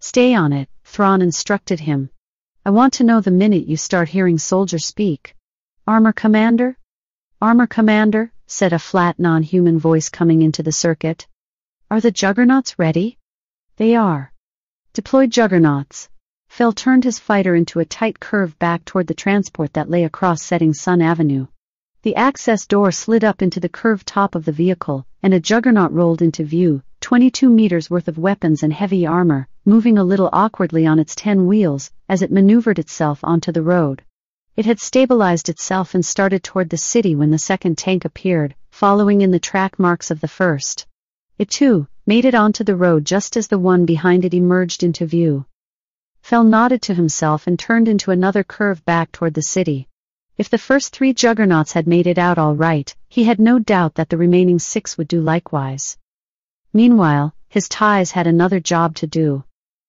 [0.00, 2.08] Stay on it, Thrawn instructed him.
[2.66, 5.36] I want to know the minute you start hearing soldiers speak.
[5.86, 6.76] Armor Commander?
[7.40, 11.28] Armor Commander, said a flat non-human voice coming into the circuit.
[11.92, 13.18] Are the juggernauts ready?
[13.76, 14.32] They are.
[14.94, 16.08] Deployed juggernauts.
[16.48, 20.42] Fel turned his fighter into a tight curve back toward the transport that lay across
[20.42, 21.46] setting Sun Avenue.
[22.06, 25.90] The access door slid up into the curved top of the vehicle, and a juggernaut
[25.92, 30.86] rolled into view, 22 meters worth of weapons and heavy armor, moving a little awkwardly
[30.86, 34.04] on its ten wheels as it maneuvered itself onto the road.
[34.54, 39.20] It had stabilized itself and started toward the city when the second tank appeared, following
[39.20, 40.86] in the track marks of the first.
[41.40, 45.06] It too made it onto the road just as the one behind it emerged into
[45.06, 45.44] view.
[46.22, 49.88] Fel nodded to himself and turned into another curve back toward the city.
[50.38, 53.94] If the first three juggernauts had made it out all right, he had no doubt
[53.94, 55.96] that the remaining six would do likewise.
[56.74, 59.44] Meanwhile, his TIEs had another job to do.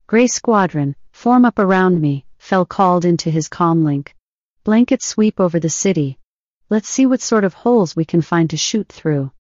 [0.08, 4.14] Gray Squadron, form up around me, Fel called into his comlink.
[4.64, 6.18] Blanket sweep over the city.
[6.70, 9.32] Let's see what sort of holes we can find to shoot through.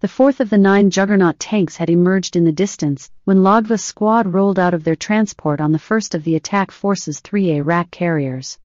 [0.00, 4.32] The fourth of the nine Juggernaut tanks had emerged in the distance when Logva's squad
[4.32, 8.58] rolled out of their transport on the first of the attack force's three A-RAC carriers.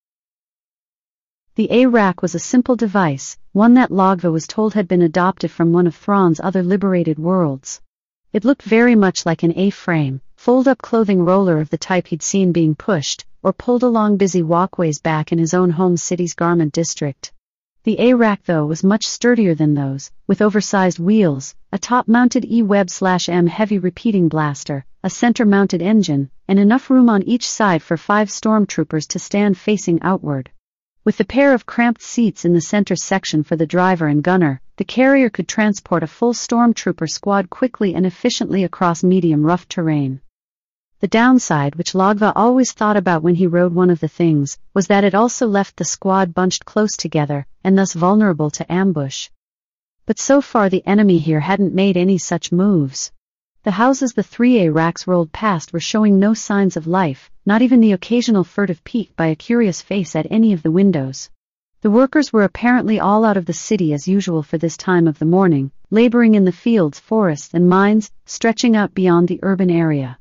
[1.55, 5.73] The A-RAC was a simple device, one that Logva was told had been adopted from
[5.73, 7.81] one of Thrawn's other liberated worlds.
[8.31, 12.53] It looked very much like an A-frame, fold-up clothing roller of the type he'd seen
[12.53, 17.33] being pushed or pulled along busy walkways back in his own home city's garment district.
[17.85, 22.87] The A-rack though was much sturdier than those, with oversized wheels, a top-mounted E-web
[23.29, 28.29] M heavy repeating blaster, a center-mounted engine, and enough room on each side for five
[28.29, 30.49] stormtroopers to stand facing outward.
[31.03, 34.61] With the pair of cramped seats in the center section for the driver and gunner,
[34.77, 40.21] the carrier could transport a full stormtrooper squad quickly and efficiently across medium rough terrain.
[41.05, 44.87] The downside, which Logva always thought about when he rode one of the things, was
[44.87, 49.29] that it also left the squad bunched close together, and thus vulnerable to ambush.
[50.07, 53.11] But so far the enemy here hadn't made any such moves.
[53.61, 57.81] The houses the 3A racks rolled past were showing no signs of life, not even
[57.81, 61.29] the occasional furtive peek by a curious face at any of the windows.
[61.81, 65.19] The workers were apparently all out of the city as usual for this time of
[65.19, 70.17] the morning, laboring in the fields, forests, and mines, stretching out beyond the urban area.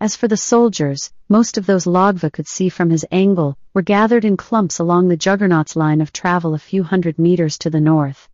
[0.00, 4.24] As for the soldiers, most of those Logva could see from his angle were gathered
[4.24, 8.28] in clumps along the Juggernaut's line of travel a few hundred meters to the north.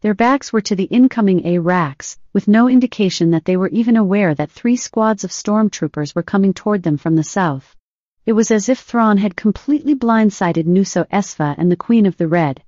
[0.00, 4.34] Their backs were to the incoming A-racks, with no indication that they were even aware
[4.34, 7.76] that three squads of stormtroopers were coming toward them from the south.
[8.24, 12.28] It was as if Thrawn had completely blindsided Nuso Esva and the Queen of the
[12.28, 12.62] Red.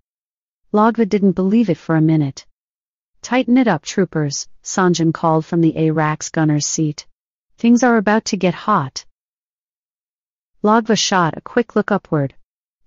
[0.75, 2.45] Logva didn't believe it for a minute.
[3.23, 7.07] Tighten it up, troopers, Sanjan called from the A-rack's gunner's seat.
[7.63, 9.05] Things are about to get hot.
[10.65, 12.35] Logva shot a quick look upward.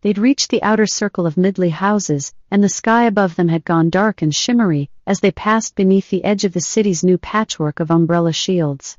[0.01, 3.89] They'd reached the outer circle of Midley houses, and the sky above them had gone
[3.89, 7.89] dark and shimmery as they passed beneath the edge of the city's new patchwork of
[7.89, 8.97] umbrella shields.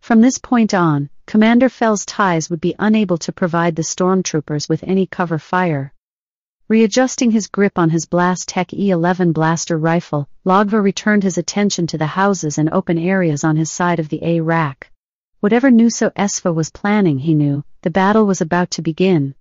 [0.00, 4.82] From this point on, Commander Fel's TIEs would be unable to provide the stormtroopers with
[4.84, 5.92] any cover fire.
[6.68, 12.06] Readjusting his grip on his Blastech E11 blaster rifle, Logva returned his attention to the
[12.06, 14.87] houses and open areas on his side of the A rack.
[15.40, 19.36] Whatever Nuso Esva was planning, he knew, the battle was about to begin.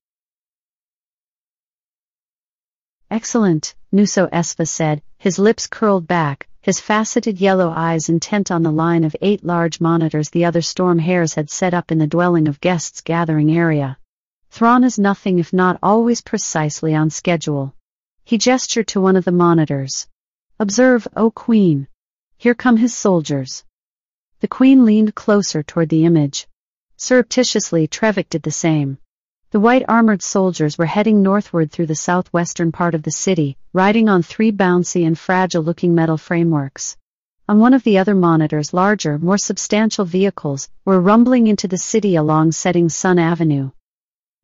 [3.10, 8.72] Excellent, Nuso Esva said, his lips curled back, his faceted yellow eyes intent on the
[8.72, 12.48] line of eight large monitors the other storm hares had set up in the dwelling
[12.48, 13.98] of guests gathering area.
[14.52, 17.74] Thrawn is nothing if not always precisely on schedule.
[18.24, 20.08] He gestured to one of the monitors.
[20.60, 21.88] Observe, O Queen.
[22.38, 23.64] Here come his soldiers.
[24.40, 26.48] The Queen leaned closer toward the image.
[26.96, 29.00] Surreptitiously, Trevik did the same.
[29.50, 34.08] The white armored soldiers were heading northward through the southwestern part of the city, riding
[34.08, 36.98] on three bouncy and fragile looking metal frameworks.
[37.50, 42.16] On one of the other monitors, larger, more substantial vehicles were rumbling into the city
[42.16, 43.72] along Setting Sun Avenue.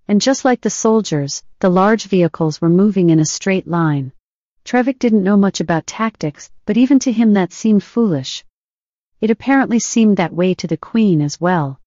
[0.07, 4.11] And just like the soldiers, the large vehicles were moving in a straight line.
[4.65, 8.43] Trevik didn't know much about tactics, but even to him that seemed foolish.
[9.23, 11.79] It apparently seemed that way to the Queen as well.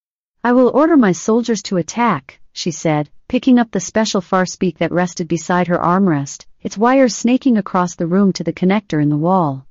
[0.43, 4.91] I will order my soldiers to attack, she said, picking up the special farspeak that
[4.91, 9.19] rested beside her armrest, its wires snaking across the room to the connector in the
[9.19, 9.67] wall.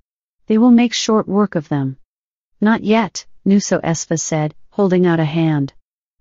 [0.46, 1.98] They will make short work of them.
[2.62, 5.74] Not yet, Nuso Esva said, holding out a hand.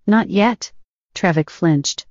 [0.06, 0.72] Not yet.
[1.14, 2.06] Trevik flinched.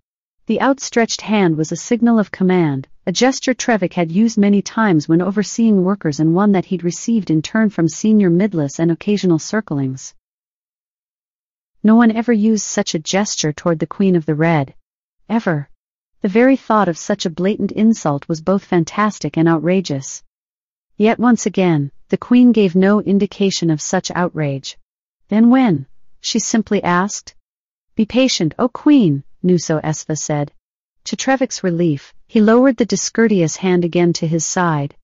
[0.45, 5.07] The outstretched hand was a signal of command, a gesture Trevik had used many times
[5.07, 9.39] when overseeing workers and one that he'd received in turn from senior midless and occasional
[9.39, 10.13] circlings.
[11.81, 14.73] No one ever used such a gesture toward the Queen of the Red.
[15.29, 15.69] Ever.
[16.19, 20.23] The very thought of such a blatant insult was both fantastic and outrageous.
[20.97, 24.77] Yet once again, the Queen gave no indication of such outrage.
[25.29, 25.85] Then when?
[26.19, 27.33] She simply asked.
[27.95, 30.51] Be patient, O Queen, Nuso Esva said.
[31.03, 34.95] To Trevik's relief, he lowered the discourteous hand again to his side.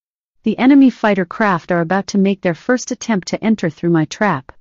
[0.44, 4.06] The enemy fighter craft are about to make their first attempt to enter through my
[4.06, 4.54] trap.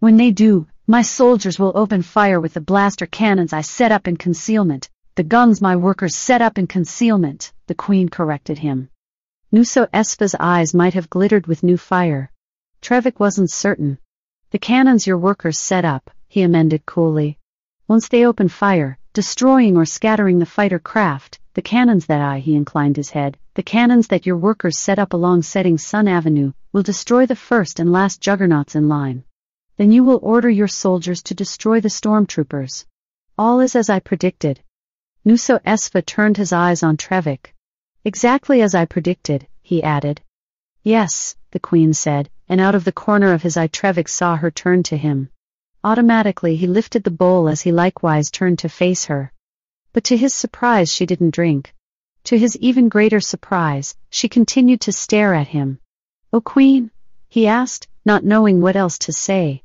[0.00, 4.06] When they do, my soldiers will open fire with the blaster cannons I set up
[4.06, 8.90] in concealment, the guns my workers set up in concealment, the queen corrected him.
[9.50, 12.30] Nuso Esva's eyes might have glittered with new fire.
[12.82, 13.98] Trevik wasn't certain.
[14.50, 17.38] The cannons your workers set up, he amended coolly.
[17.88, 22.54] Once they open fire, destroying or scattering the fighter craft, the cannons that I, he
[22.54, 26.82] inclined his head, the cannons that your workers set up along Setting Sun Avenue, will
[26.82, 29.24] destroy the first and last juggernauts in line.
[29.76, 32.86] Then you will order your soldiers to destroy the stormtroopers.
[33.36, 34.60] All is as I predicted.
[35.26, 37.54] Nuso Esva turned his eyes on Trevik.
[38.04, 40.22] Exactly as I predicted, he added.
[40.82, 44.50] Yes, the queen said, and out of the corner of his eye Trevik saw her
[44.50, 45.28] turn to him.
[45.84, 49.32] Automatically he lifted the bowl as he likewise turned to face her.
[49.92, 51.74] But to his surprise she didn't drink.
[52.24, 55.80] To his even greater surprise, she continued to stare at him.
[56.32, 56.92] O queen?
[57.28, 59.62] he asked, not knowing what else to say.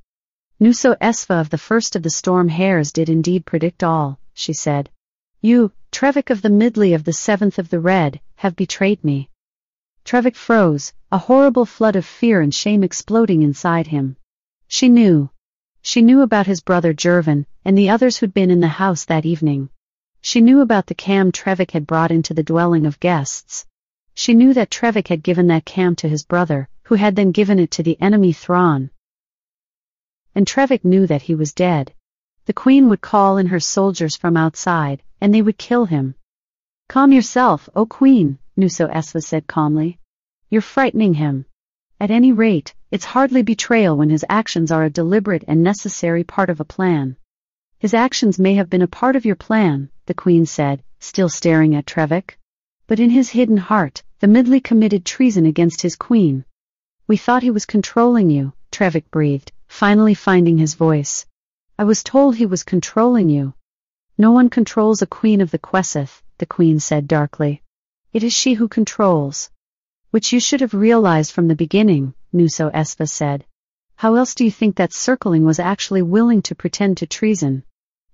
[0.59, 4.89] Nuso Esva of the first of the storm hares did indeed predict all, she said.
[5.39, 9.30] You, Trevik of the Midley of the seventh of the red, have betrayed me.
[10.03, 14.18] Trevik froze, a horrible flood of fear and shame exploding inside him.
[14.68, 15.30] She knew,
[15.88, 19.26] she knew about his brother Jervin, and the others who'd been in the house that
[19.26, 19.70] evening.
[20.20, 23.66] She knew about the cam Trevik had brought into the dwelling of guests.
[24.14, 27.58] She knew that Trevik had given that cam to his brother, who had then given
[27.58, 28.90] it to the enemy Thrawn.
[30.36, 31.94] And Trevik knew that he was dead.
[32.48, 36.16] The queen would call in her soldiers from outside, and they would kill him.
[36.90, 40.00] Calm yourself, O queen, Nuso Esva said calmly.
[40.50, 41.46] You're frightening him.
[42.00, 46.52] At any rate, it's hardly betrayal when his actions are a deliberate and necessary part
[46.52, 47.18] of a plan.
[47.80, 51.76] His actions may have been a part of your plan, the Queen said, still staring
[51.76, 52.38] at Trevik.
[52.86, 56.45] But in his hidden heart, the Midley committed treason against his queen.
[57.08, 61.26] We thought he was controlling you, Trevik breathed, finally finding his voice.
[61.80, 63.56] I was told he was controlling you.
[64.20, 67.64] No one controls a queen of the Quesoth, the queen said darkly.
[68.14, 69.50] It is she who controls.
[70.18, 73.45] Which you should have realized from the beginning, Nuso Esva said.
[73.97, 77.63] How else do you think that Circling was actually willing to pretend to treason?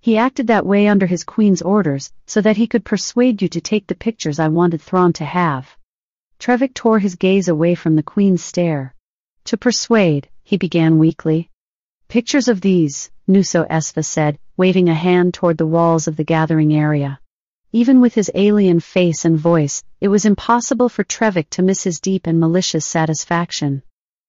[0.02, 3.62] He acted that way under his queen's orders, so that he could persuade you to
[3.62, 5.78] take the pictures I wanted Thrawn to have.
[6.40, 8.94] Trevik tore his gaze away from the queen's stare.
[9.46, 11.52] To persuade, he began weakly.
[12.10, 16.74] Pictures of these, Nuso Esva said, waving a hand toward the walls of the gathering
[16.74, 17.22] area.
[17.76, 22.00] Even with his alien face and voice, it was impossible for Trevik to miss his
[22.00, 23.82] deep and malicious satisfaction.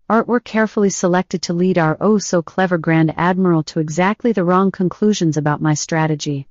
[0.09, 5.61] Artwork carefully selected to lead our oh-so-clever Grand Admiral to exactly the wrong conclusions about
[5.61, 6.49] my strategy.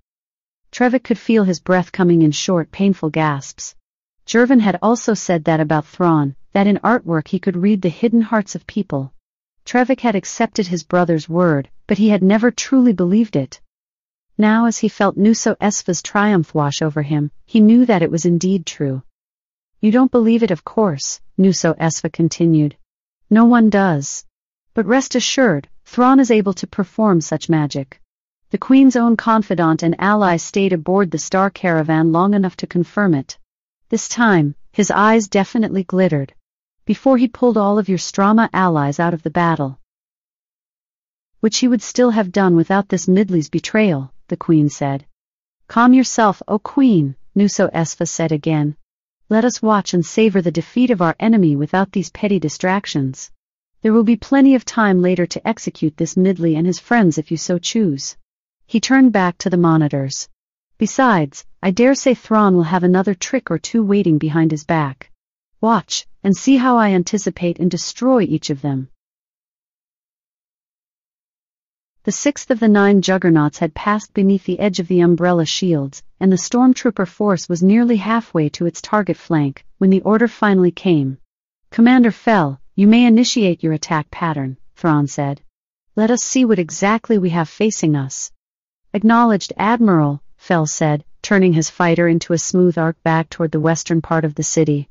[0.71, 3.73] Trevik could feel his breath coming in short, painful gasps.
[4.27, 8.21] Jervin had also said that about Thrawn, that in artwork he could read the hidden
[8.21, 9.11] hearts of people.
[9.65, 13.61] Trevik had accepted his brother's word, but he had never truly believed it.
[14.35, 18.25] Now as he felt Nuso Esva's triumph wash over him, he knew that it was
[18.25, 19.03] indeed true.
[19.79, 22.75] You don't believe it of course, Nuso Esva continued.
[23.29, 24.25] No one does.
[24.73, 28.01] But rest assured, Thrawn is able to perform such magic.
[28.49, 33.13] The Queen's own confidant and ally stayed aboard the star caravan long enough to confirm
[33.13, 33.37] it.
[33.89, 36.33] This time, his eyes definitely glittered.
[36.85, 39.79] Before he pulled all of your Strama allies out of the battle.
[41.39, 45.05] Which he would still have done without this Midley's betrayal the queen said.
[45.67, 48.75] Calm yourself, O queen, Nuso Esva said again.
[49.29, 53.29] Let us watch and savor the defeat of our enemy without these petty distractions.
[53.83, 57.29] There will be plenty of time later to execute this Midley and his friends if
[57.29, 58.17] you so choose.
[58.65, 60.27] He turned back to the monitors.
[60.79, 65.11] Besides, I dare say Thrawn will have another trick or two waiting behind his back.
[65.61, 68.89] Watch, and see how I anticipate and destroy each of them.
[72.05, 76.03] The sixth of the nine juggernauts had passed beneath the edge of the umbrella shields,
[76.19, 80.71] and the stormtrooper force was nearly halfway to its target flank, when the order finally
[80.71, 81.17] came.
[81.71, 85.39] Commander Fel, you may initiate your attack pattern, Thrawn said.
[85.95, 88.33] Let us see what exactly we have facing us.
[88.93, 94.01] Acknowledged Admiral, Fel said, turning his fighter into a smooth arc back toward the western
[94.01, 94.89] part of the city.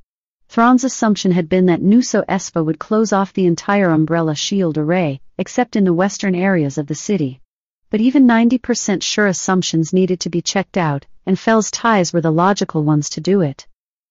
[0.52, 5.22] Thrawn's assumption had been that Nuso Esva would close off the entire umbrella shield array,
[5.38, 7.40] except in the western areas of the city.
[7.88, 12.30] But even 90% sure assumptions needed to be checked out, and Fel's TIEs were the
[12.30, 13.66] logical ones to do it.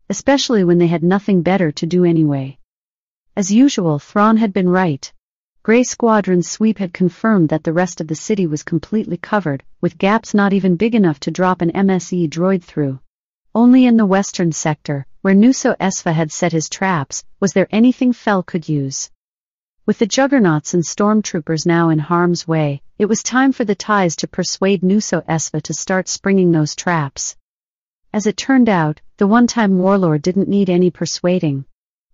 [0.10, 2.58] Especially when they had nothing better to do anyway.
[3.36, 5.14] As usual, Thrawn had been right.
[5.62, 10.00] Grey Squadron's sweep had confirmed that the rest of the city was completely covered, with
[10.00, 13.00] gaps not even big enough to drop an MSE droid through.
[13.54, 18.14] Only in the western sector, where Nuso Esva had set his traps, was there anything
[18.14, 19.12] Fel could use.
[19.86, 24.16] With the juggernauts and stormtroopers now in harm's way, it was time for the TIEs
[24.18, 27.36] to persuade Nuso Esva to start springing those traps.
[28.14, 31.66] As it turned out, the one-time warlord didn't need any persuading.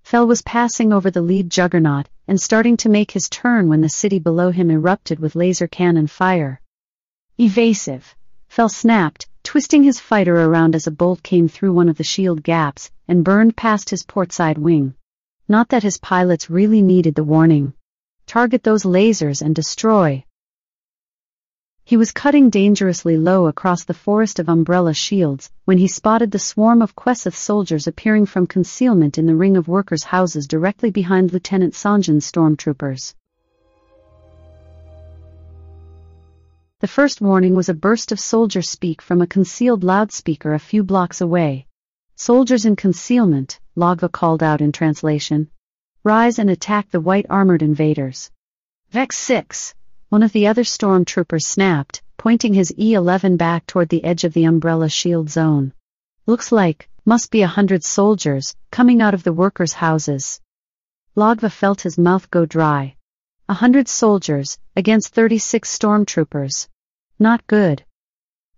[0.02, 3.90] Fel was passing over the lead juggernaut and starting to make his turn when the
[3.90, 6.62] city below him erupted with laser cannon fire.
[7.38, 8.16] Evasive.
[8.48, 12.44] Fel snapped, twisting his fighter around as a bolt came through one of the shield
[12.44, 14.94] gaps and burned past his portside wing.
[15.48, 17.72] Not that his pilots really needed the warning.
[18.26, 20.26] Target those lasers and destroy.
[21.86, 26.40] He was cutting dangerously low across the forest of umbrella shields when he spotted the
[26.40, 31.32] swarm of Quesoth soldiers appearing from concealment in the ring of workers' houses directly behind
[31.32, 33.16] Lieutenant Sanjan's stormtroopers.
[36.80, 40.84] The first warning was a burst of soldier speak from a concealed loudspeaker a few
[40.84, 41.66] blocks away.
[42.16, 45.50] Soldiers in concealment, Logva called out in translation.
[46.04, 48.30] Rise and attack the white-armored invaders.
[48.92, 49.74] Vex 6,
[50.10, 54.44] one of the other stormtroopers snapped, pointing his E-11 back toward the edge of the
[54.44, 55.74] umbrella shield zone.
[56.28, 60.40] Looks like, must be a hundred soldiers, coming out of the workers' houses.
[61.16, 62.97] Logva felt his mouth go dry.
[63.50, 66.68] A hundred soldiers, against 36 stormtroopers.
[67.18, 67.86] Not good.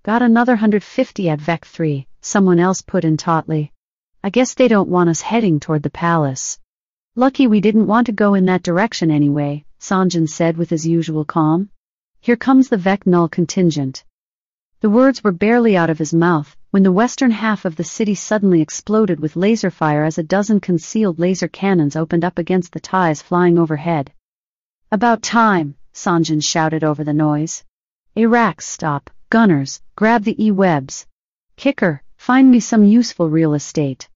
[0.02, 3.72] Got another 150 at Vec 3, someone else put in tautly.
[4.24, 6.58] I guess they don't want us heading toward the palace.
[7.16, 11.24] Lucky we didn't want to go in that direction anyway, Sanjan said with his usual
[11.24, 11.70] calm.
[12.20, 14.04] Here comes the Vec Null contingent.
[14.80, 18.16] The words were barely out of his mouth when the western half of the city
[18.16, 22.80] suddenly exploded with laser fire as a dozen concealed laser cannons opened up against the
[22.80, 24.12] TIEs flying overhead.
[24.92, 27.64] About time, Sanjin shouted over the noise.
[28.16, 31.06] Iraq, stop, gunners, grab the E-webs.
[31.58, 34.10] Kicker, find me some useful real estate.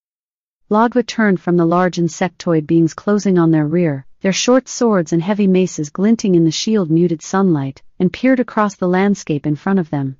[0.71, 5.21] Logva turned from the large insectoid beings closing on their rear, their short swords and
[5.21, 9.91] heavy maces glinting in the shield-muted sunlight, and peered across the landscape in front of
[9.91, 10.17] them.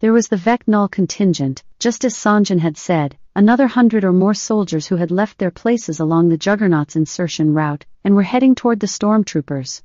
[0.00, 4.34] There was the Vec Null contingent, just as Sanjin had said, another hundred or more
[4.34, 8.80] soldiers who had left their places along the Juggernaut's insertion route, and were heading toward
[8.80, 9.80] the stormtroopers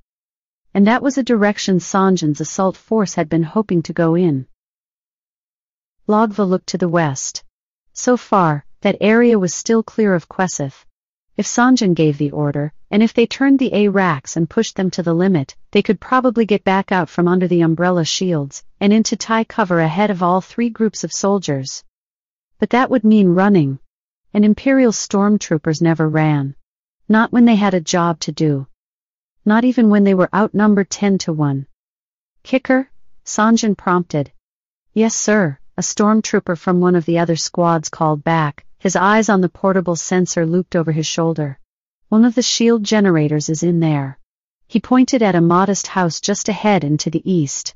[0.77, 4.45] and that was a direction Sanjan's assault force had been hoping to go in.
[6.07, 7.43] Logva looked to the west.
[7.93, 10.85] So far, that area was still clear of Quesoth.
[11.35, 15.01] If Sanjan gave the order, and if they turned the A-racks and pushed them to
[15.01, 19.15] the limit, they could probably get back out from under the umbrella shields, and into
[19.15, 21.83] TIE cover ahead of all three groups of soldiers.
[22.59, 23.79] But that would mean running.
[24.31, 26.55] And Imperial stormtroopers never ran.
[27.09, 28.67] Not when they had a job to do.
[29.47, 31.67] Not even when they were outnumbered ten to one.
[32.43, 32.89] Kicker?
[33.23, 34.33] Sanjin prompted.
[34.93, 39.39] Yes, sir, a stormtrooper from one of the other squads called back, his eyes on
[39.39, 41.59] the portable sensor looped over his shoulder.
[42.09, 44.19] One of the shield generators is in there.
[44.67, 47.73] He pointed at a modest house just ahead and to the east.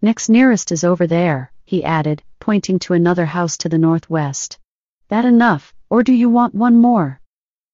[0.00, 4.58] Next nearest is over there, he added, pointing to another house to the northwest.
[5.06, 7.20] That enough, or do you want one more?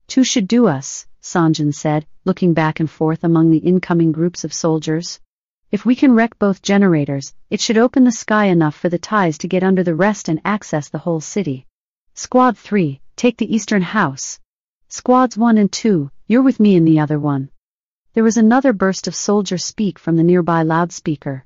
[0.07, 4.53] Two should do us, Sanjin said, looking back and forth among the incoming groups of
[4.53, 5.21] soldiers.
[5.71, 9.39] If we can wreck both generators, it should open the sky enough for the TIEs
[9.39, 11.67] to get under the rest and access the whole city.
[12.15, 14.39] Squad 3, take the eastern house.
[14.89, 17.51] Squads 1 and 2, you're with me in the other one.
[18.15, 21.45] There was another burst of soldier speak from the nearby loudspeaker.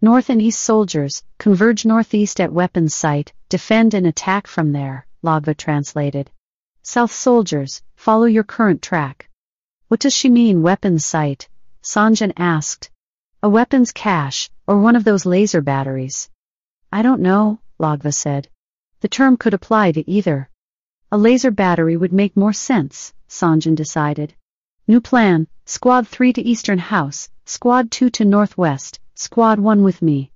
[0.00, 5.56] North and east soldiers, converge northeast at weapons site, defend and attack from there, Logva
[5.56, 6.30] translated.
[6.84, 9.28] South soldiers, follow your current track.
[9.86, 11.48] What does she mean weapons site?
[11.80, 12.90] Sanjin asked.
[13.40, 16.28] A weapons cache, or one of those laser batteries.
[16.90, 18.48] I don't know, Logva said.
[18.98, 20.50] The term could apply to either.
[21.12, 24.34] A laser battery would make more sense, Sanjin decided.
[24.88, 30.32] New plan, Squad 3 to Eastern House, Squad 2 to Northwest, Squad 1 with me.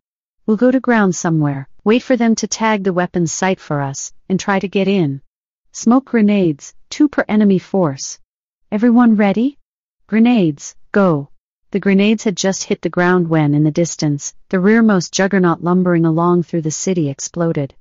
[0.47, 4.13] We'll go to ground somewhere, wait for them to tag the weapons site for us,
[4.29, 5.23] and try to get in.
[5.79, 8.19] Smoke grenades, two per enemy force.
[8.73, 9.59] Everyone ready?
[10.07, 11.29] Grenades, go.
[11.71, 16.07] The grenades had just hit the ground when, in the distance, the rearmost juggernaut lumbering
[16.07, 17.75] along through the city exploded.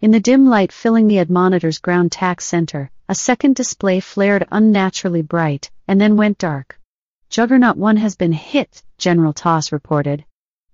[0.00, 5.22] In the dim light filling the Admonitor's ground tack center, a second display flared unnaturally
[5.22, 6.78] bright, and then went dark.
[7.28, 10.24] Juggernaut 1 has been hit, General Toss reported.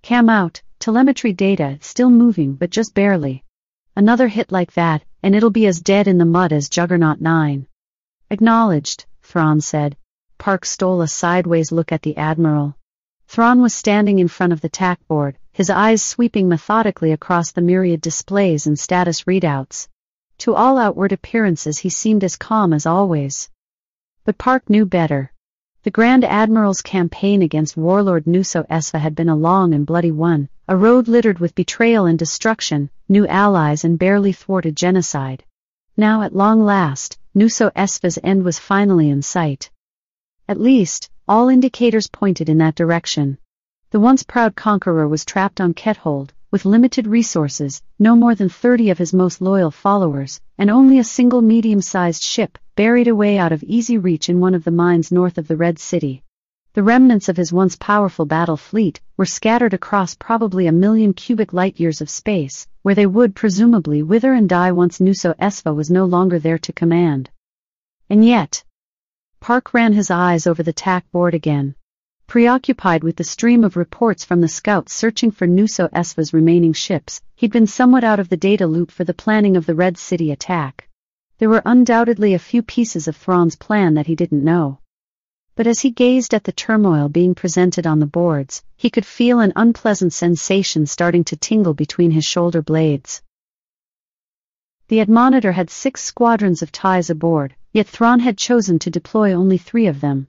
[0.07, 3.43] Cam out, telemetry data still moving but just barely.
[3.97, 7.67] Another hit like that, and it'll be as dead in the mud as Juggernaut 9.
[8.31, 9.97] Acknowledged, Thrawn said.
[10.39, 12.77] Parck stole a sideways look at the Admiral.
[13.27, 17.61] Thrawn was standing in front of the tack board, his eyes sweeping methodically across the
[17.61, 19.89] myriad displays and status readouts.
[20.39, 23.51] To all outward appearances he seemed as calm as always.
[24.25, 25.33] But Parck knew better.
[25.87, 30.49] The Grand Admiral's campaign against warlord Nuso Esva had been a long and bloody one,
[30.67, 35.45] a road littered with betrayal and destruction, new allies and barely thwarted genocide.
[35.97, 39.71] Now at long last, Nuso Esva's end was finally in sight.
[40.49, 43.39] At least, all indicators pointed in that direction.
[43.91, 48.91] The once proud conqueror was trapped on Quethold, with limited resources, no more than 30
[48.91, 53.63] of his most loyal followers, and only a single medium-sized ship, buried away out of
[53.63, 56.23] easy reach in one of the mines north of the Red City.
[56.75, 61.55] The remnants of his once powerful battle fleet were scattered across probably a million cubic
[61.55, 66.05] light-years of space, where they would presumably wither and die once Nuso Esva was no
[66.05, 67.31] longer there to command.
[68.11, 68.63] And yet,
[69.41, 71.75] Parck ran his eyes over the tack board again.
[72.27, 77.21] Preoccupied with the stream of reports from the scouts searching for Nuso Esva's remaining ships,
[77.35, 80.31] he'd been somewhat out of the data loop for the planning of the Red City
[80.33, 80.89] attack.
[81.39, 84.81] There were undoubtedly a few pieces of Thrawn's plan that he didn't know.
[85.55, 89.41] But as he gazed at the turmoil being presented on the boards, he could feel
[89.41, 93.23] an unpleasant sensation starting to tingle between his shoulder blades.
[94.89, 99.59] The Admonitor had six squadrons of TIEs aboard, Yet Thrawn had chosen to deploy only
[99.59, 100.29] three of them.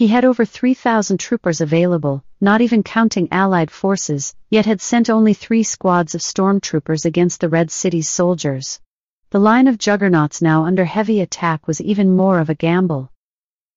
[0.00, 5.34] He had over 3,000 troopers available, not even counting Allied forces, yet had sent only
[5.34, 8.80] three squads of stormtroopers against the Red City's soldiers.
[9.28, 13.10] The line of juggernauts now under heavy attack was even more of a gamble.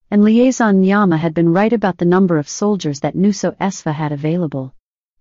[0.10, 4.14] And Liaison Nyama had been right about the number of soldiers that Nuso Esva had
[4.14, 4.74] available.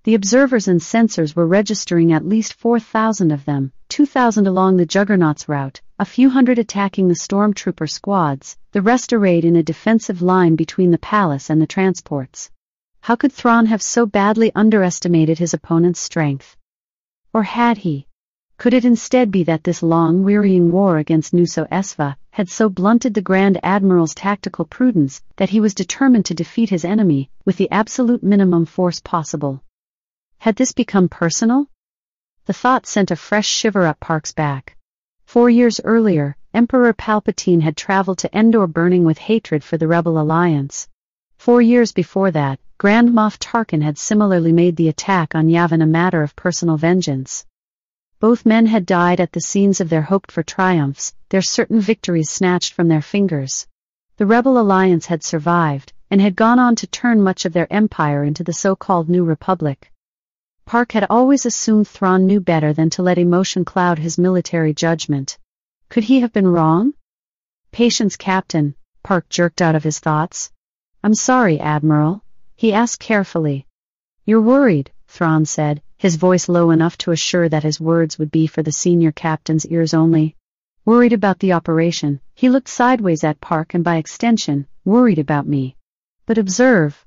[0.04, 5.48] The observers and sensors were registering at least 4,000 of them, 2,000 along the Juggernaut's
[5.48, 10.56] route, a few hundred attacking the stormtrooper squads, the rest arrayed in a defensive line
[10.56, 12.50] between the palace and the transports.
[13.02, 16.56] How could Thrawn have so badly underestimated his opponent's strength?
[17.32, 18.08] Or had he?
[18.58, 23.14] Could it instead be that this long, wearying war against Nuso Esva had so blunted
[23.14, 27.70] the Grand Admiral's tactical prudence that he was determined to defeat his enemy with the
[27.70, 29.62] absolute minimum force possible?
[30.42, 31.68] Had this become personal?
[32.46, 34.76] The thought sent a fresh shiver up Parck's back.
[35.24, 40.18] Four years earlier, Emperor Palpatine had traveled to Endor burning with hatred for the Rebel
[40.18, 40.88] Alliance.
[41.36, 45.86] Four years before that, Grand Moff Tarkin had similarly made the attack on Yavin a
[45.86, 47.46] matter of personal vengeance.
[48.18, 52.74] Both men had died at the scenes of their hoped-for triumphs, their certain victories snatched
[52.74, 53.68] from their fingers.
[54.16, 58.24] The Rebel Alliance had survived, and had gone on to turn much of their empire
[58.24, 59.91] into the so-called New Republic.
[60.66, 65.38] Parck had always assumed Thrawn knew better than to let emotion cloud his military judgment.
[65.88, 66.94] Could he have been wrong?
[67.72, 68.74] Patience, Captain,
[69.04, 70.50] Parck jerked out of his thoughts.
[71.04, 72.22] I'm sorry, Admiral,
[72.56, 73.66] he asked carefully.
[74.24, 78.46] You're worried, Thrawn said, his voice low enough to assure that his words would be
[78.46, 80.36] for the senior captain's ears only.
[80.84, 85.76] Worried about the operation, he looked sideways at Parck and by extension, worried about me.
[86.24, 87.04] But observe.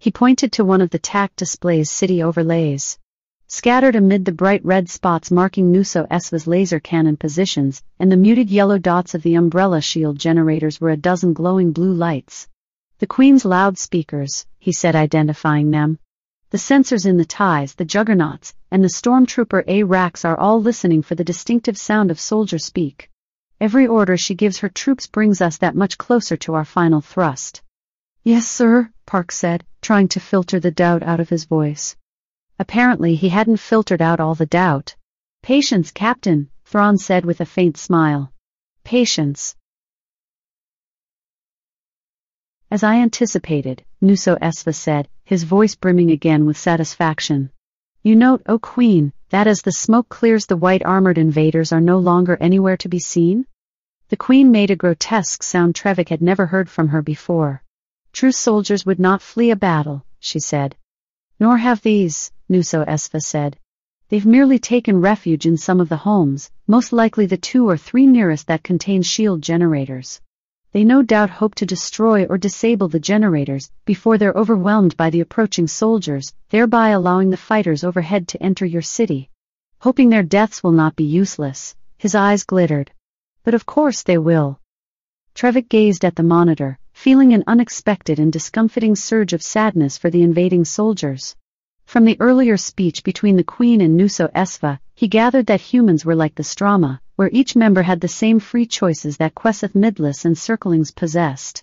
[0.00, 2.98] He pointed to one of the TAC display's city overlays.
[3.48, 8.48] Scattered amid the bright red spots marking Nuso Esva's laser cannon positions, and the muted
[8.48, 12.46] yellow dots of the umbrella shield generators were a dozen glowing blue lights.
[12.98, 15.98] The Queen's loudspeakers, he said identifying them.
[16.50, 21.16] The sensors in the TIEs, the juggernauts, and the stormtrooper A-racks are all listening for
[21.16, 23.10] the distinctive sound of soldier speak.
[23.60, 27.62] Every order she gives her troops brings us that much closer to our final thrust.
[28.28, 31.96] Yes, sir, Parck said, trying to filter the doubt out of his voice.
[32.58, 34.94] Apparently he hadn't filtered out all the doubt.
[35.42, 38.30] Patience, Captain, Thrawn said with a faint smile.
[38.84, 39.56] Patience.
[42.70, 47.50] As I anticipated, Nuso Esva said, his voice brimming again with satisfaction.
[48.02, 52.36] You note, O Queen, that as the smoke clears the white-armored invaders are no longer
[52.38, 53.46] anywhere to be seen?
[54.10, 57.62] The Queen made a grotesque sound Trevik had never heard from her before.
[58.12, 60.76] True soldiers would not flee a battle, she said.
[61.38, 63.58] Nor have these, Nuso Esva said.
[64.08, 68.06] They've merely taken refuge in some of the homes, most likely the two or three
[68.06, 70.20] nearest that contain shield generators.
[70.72, 75.20] They no doubt hope to destroy or disable the generators before they're overwhelmed by the
[75.20, 79.30] approaching soldiers, thereby allowing the fighters overhead to enter your city.
[79.80, 82.90] Hoping their deaths will not be useless, his eyes glittered.
[83.44, 84.60] But of course they will.
[85.34, 90.20] Trevik gazed at the monitor, feeling an unexpected and discomfiting surge of sadness for the
[90.20, 91.36] invading soldiers.
[91.86, 96.16] From the earlier speech between the Queen and Nuso Esva, he gathered that humans were
[96.16, 100.36] like the Strama, where each member had the same free choices that Quesoth Midless and
[100.36, 101.62] Circlings possessed.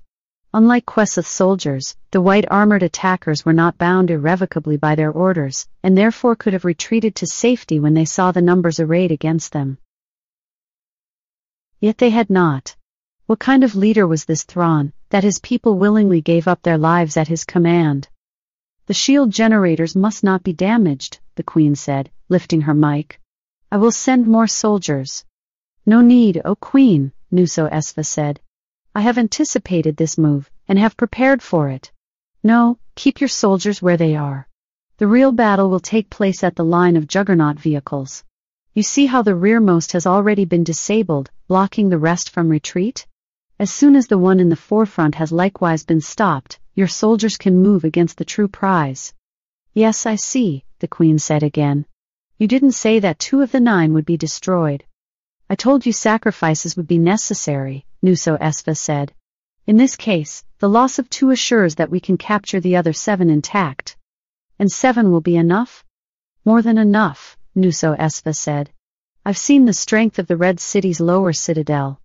[0.53, 5.97] Unlike Quesoth soldiers, the white armored attackers were not bound irrevocably by their orders, and
[5.97, 9.79] therefore could have retreated to safety when they saw the numbers arrayed against them.
[11.81, 12.77] Yet they had not.
[13.27, 17.17] What kind of leader was this Thrawn, that his people willingly gave up their lives
[17.17, 18.07] at his command?
[18.85, 23.19] The shield generators must not be damaged, the queen said, lifting her mic.
[23.71, 25.25] I will send more soldiers.
[25.87, 28.39] No need, O queen, Nuso Esva said.
[28.93, 31.91] I have anticipated this move, and have prepared for it.
[32.43, 34.47] No, keep your soldiers where they are.
[34.97, 38.23] The real battle will take place at the line of juggernaut vehicles.
[38.75, 43.07] You see how the rearmost has already been disabled, blocking the rest from retreat?
[43.57, 47.61] As soon as the one in the forefront has likewise been stopped, your soldiers can
[47.61, 49.13] move against the true prize.
[49.73, 51.85] Yes, I see, the queen said again.
[52.37, 54.83] You didn't say that two of the nine would be destroyed.
[55.49, 59.13] I told you sacrifices would be necessary, Nuso Esva said.
[59.65, 63.29] In this case, the loss of two assures that we can capture the other seven
[63.29, 63.95] intact.
[64.59, 65.85] And seven will be enough?
[66.43, 68.69] More than enough, Nuso Esva said.
[69.25, 72.01] I've seen the strength of the Red City's lower citadel.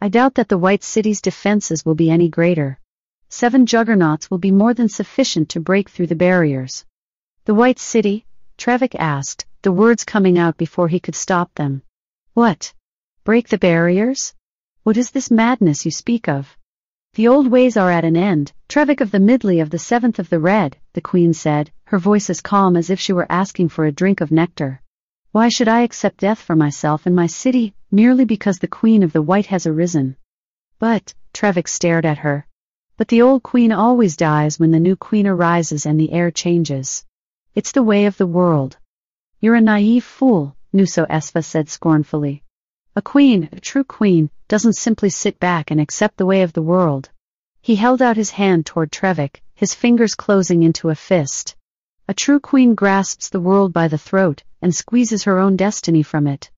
[0.00, 2.78] I doubt that the White City's defenses will be any greater
[3.28, 6.84] seven juggernauts will be more than sufficient to break through the barriers.
[7.46, 8.26] The White City?
[8.56, 11.82] Trevik asked, the words coming out before he could stop them.
[12.34, 12.72] What?
[13.24, 14.34] Break the barriers?
[14.84, 16.56] What is this madness you speak of?
[17.14, 20.28] The old ways are at an end, Trevik of the Midley of the Seventh of
[20.28, 23.84] the Red, the Queen said, her voice as calm as if she were asking for
[23.84, 24.80] a drink of nectar.
[25.34, 29.12] Why should I accept death for myself and my city, merely because the Queen of
[29.12, 30.14] the White has arisen?
[30.78, 32.46] But, Trevik stared at her,
[32.96, 37.04] but the old queen always dies when the new queen arises and the air changes.
[37.52, 38.76] It's the way of the world.
[39.40, 42.44] You're a naive fool, Nuso Esva said scornfully.
[42.94, 46.62] A queen, a true queen, doesn't simply sit back and accept the way of the
[46.62, 47.10] world.
[47.60, 51.56] He held out his hand toward Trevik, his fingers closing into a fist.
[52.06, 56.26] A true queen grasps the world by the throat and squeezes her own destiny from
[56.26, 56.50] it.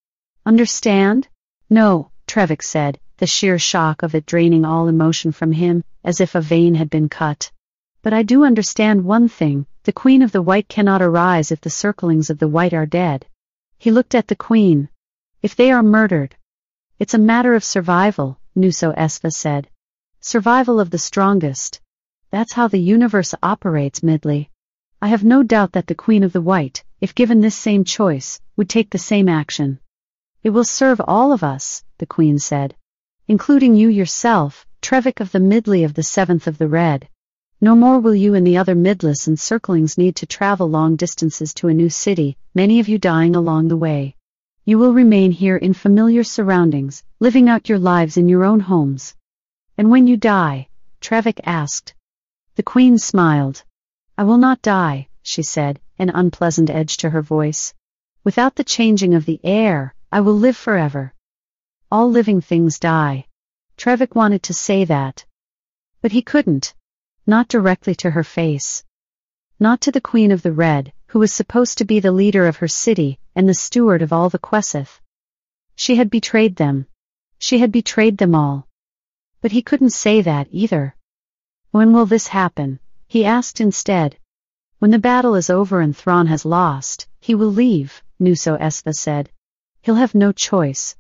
[0.47, 1.27] Understand?
[1.69, 6.37] No, Trevik said, the sheer shock of it draining all emotion from him, as if
[6.37, 7.51] a vein had been cut.
[8.03, 11.79] But I do understand one thing, the Queen of the White cannot arise if the
[11.85, 13.27] circlings of the White are dead.
[13.77, 14.89] He looked at the Queen.
[15.43, 16.37] If they are murdered.
[17.01, 19.69] It's a matter of survival, Nuso Esva said.
[20.21, 21.81] Survival of the strongest.
[22.31, 24.51] That's how the universe operates, Midley.
[25.01, 28.41] I have no doubt that the Queen of the White, if given this same choice,
[28.57, 29.79] would take the same action.
[30.43, 32.75] It will serve all of us, the Queen said
[33.29, 37.09] including you yourself, Trevik of the Midley of the Seventh of the Red.
[37.61, 41.53] No more will you and the other midless and circlings need to travel long distances
[41.55, 44.15] to a new city, many of you dying along the way.
[44.65, 49.17] You will remain here in familiar surroundings, living out your lives in your own homes.
[49.77, 50.69] And when you die,
[51.01, 51.95] Trevik asked.
[52.55, 53.65] The queen smiled.
[54.19, 57.75] I will not die, she said, an unpleasant edge to her voice.
[58.25, 61.13] Without the changing of the air, I will live forever.
[61.93, 63.27] All living things die.
[63.77, 65.27] Trevik wanted to say that.
[66.01, 66.75] But he couldn't.
[67.27, 68.85] Not directly to her face.
[69.61, 72.57] Not to the Queen of the Red, who was supposed to be the leader of
[72.57, 75.01] her city and the steward of all the Quesoth.
[75.75, 76.87] She had betrayed them.
[77.39, 78.67] She had betrayed them all.
[79.43, 80.97] But he couldn't say that either.
[81.71, 82.81] When will this happen?
[83.09, 84.17] He asked instead.
[84.79, 89.31] When the battle is over and Thrawn has lost, he will leave, Nuso Esva said.
[89.83, 90.97] He'll have no choice.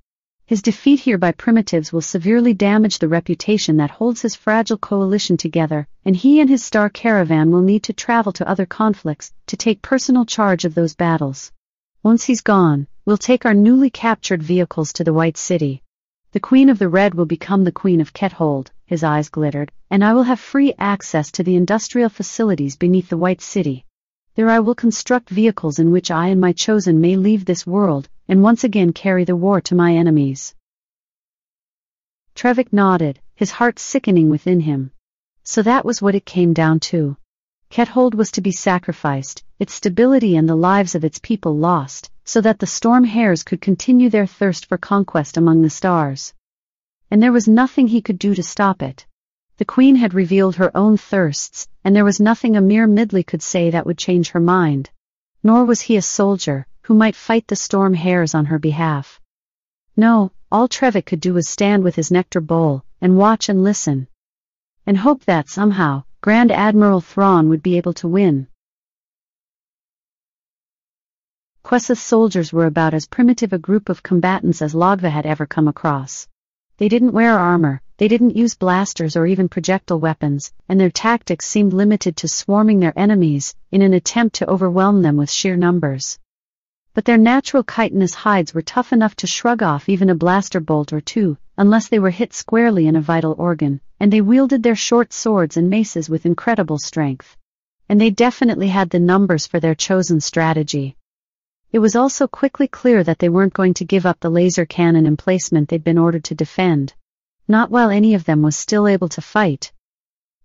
[0.47, 5.37] His defeat here by primitives will severely damage the reputation that holds his fragile coalition
[5.37, 9.57] together, and he and his star caravan will need to travel to other conflicts to
[9.57, 11.51] take personal charge of those battles.
[12.05, 15.83] Once he's gone, we'll take our newly captured vehicles to the White City.
[16.32, 20.05] The Queen of the Red will become the Queen of Quethold, his eyes glittered, and
[20.05, 23.85] I will have free access to the industrial facilities beneath the White City.
[24.35, 28.09] There I will construct vehicles in which I and my chosen may leave this world,
[28.28, 30.55] and once again carry the war to my enemies.
[32.35, 34.90] Trevik nodded, his heart sickening within him.
[35.43, 37.16] So that was what it came down to.
[37.70, 42.40] Quethold was to be sacrificed, its stability and the lives of its people lost, so
[42.40, 46.35] that the storm hares could continue their thirst for conquest among the stars.
[47.09, 49.07] And there was nothing he could do to stop it.
[49.59, 53.43] The queen had revealed her own thirsts, and there was nothing a mere Midley could
[53.43, 54.90] say that would change her mind.
[55.44, 59.20] Nor was he a soldier, who might fight the storm hares on her behalf.
[59.97, 64.09] No, all Trevik could do was stand with his nectar bowl, and watch and listen.
[64.85, 68.48] And hope that somehow, Grand Admiral Thrawn would be able to win.
[71.67, 75.67] Quesoth's soldiers were about as primitive a group of combatants as Logva had ever come
[75.67, 76.29] across.
[76.77, 81.45] They didn't wear armor, they didn't use blasters or even projectile weapons, and their tactics
[81.45, 86.21] seemed limited to swarming their enemies in an attempt to overwhelm them with sheer numbers.
[86.95, 90.93] But their natural chitinous hides were tough enough to shrug off even a blaster bolt
[90.93, 94.77] or two, unless they were hit squarely in a vital organ, and they wielded their
[94.77, 97.37] short swords and maces with incredible strength.
[97.89, 100.95] And they definitely had the numbers for their chosen strategy.
[101.77, 105.07] It was also quickly clear that they weren't going to give up the laser cannon
[105.07, 106.94] emplacement they'd been ordered to defend.
[107.47, 109.73] Not while any of them was still able to fight.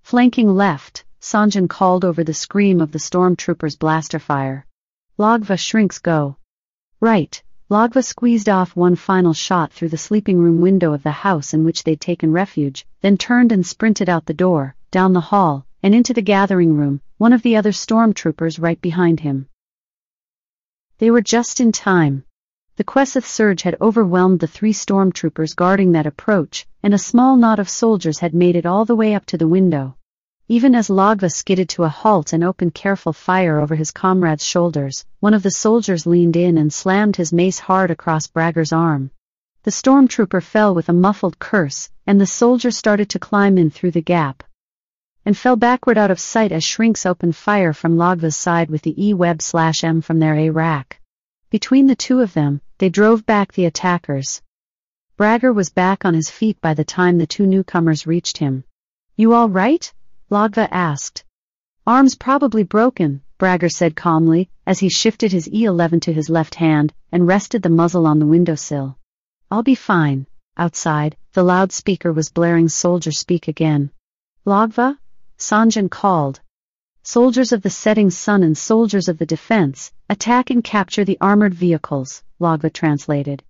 [0.04, 4.66] Flanking left, Sanjan called over the scream of the stormtroopers' blaster fire.
[5.18, 6.36] Logva shrinks go.
[7.00, 11.54] Right, Logva squeezed off one final shot through the sleeping room window of the house
[11.54, 15.66] in which they'd taken refuge, then turned and sprinted out the door, down the hall,
[15.82, 19.48] and into the gathering room, one of the other stormtroopers right behind him.
[21.02, 22.26] They were just in time.
[22.76, 27.58] The Quesoth surge had overwhelmed the three stormtroopers guarding that approach, and a small knot
[27.58, 29.96] of soldiers had made it all the way up to the window.
[30.48, 35.04] Even as Logva skidded to a halt and opened careful fire over his comrade's shoulders,
[35.20, 39.10] one of the soldiers leaned in and slammed his mace hard across Bragger's arm.
[39.64, 43.92] The stormtrooper fell with a muffled curse, and the soldier started to climb in through
[43.98, 44.44] the gap,
[45.26, 49.08] and fell backward out of sight as Shrinks opened fire from Logva's side with the
[49.08, 51.00] E-Web slash M from their A-Rack.
[51.50, 54.42] Between the two of them, they drove back the attackers.
[55.18, 58.64] Bragger was back on his feet by the time the two newcomers reached him.
[59.16, 59.94] You all right?
[60.32, 61.24] Logva asked.
[61.86, 66.94] Arms probably broken, Bragger said calmly, as he shifted his E11 to his left hand
[67.12, 68.98] and rested the muzzle on the windowsill.
[69.52, 70.26] I'll be fine.
[70.58, 73.92] Outside, the loudspeaker was blaring soldier speak again.
[74.46, 74.98] Logva,
[75.42, 76.40] Sanjan called.
[77.02, 81.56] Soldiers of the setting sun and soldiers of the defense, attack and capture the armored
[81.56, 83.44] vehicles, Logva translated.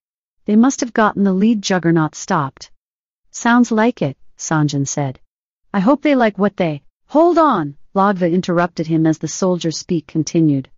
[0.46, 2.72] They must have gotten the lead juggernaut stopped.
[3.30, 5.20] Sounds like it, Sanjan said.
[5.74, 6.82] I hope they like what they...
[7.08, 10.70] Hold on, Logva interrupted him as the soldier's speak continued.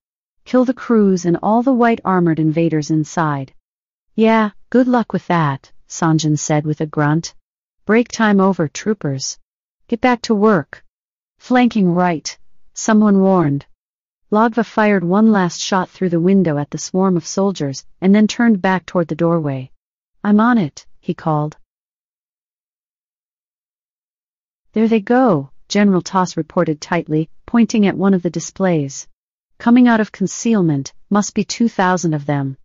[0.46, 3.54] Kill the crews and all the white armored invaders inside.
[4.16, 7.36] Yeah, good luck with that, Sanjan said with a grunt.
[7.86, 9.38] Break time over, troopers.
[9.88, 10.83] Get back to work.
[11.44, 12.38] Flanking right.
[12.74, 13.66] Someone warned.
[14.32, 18.28] Logva fired one last shot through the window at the swarm of soldiers, and then
[18.28, 19.70] turned back toward the doorway.
[20.24, 21.58] I'm on it, he called.
[24.72, 29.10] There they go, General Toss reported tightly, pointing at one of the displays.
[29.58, 32.56] Coming out of concealment, must be 2,000 of them.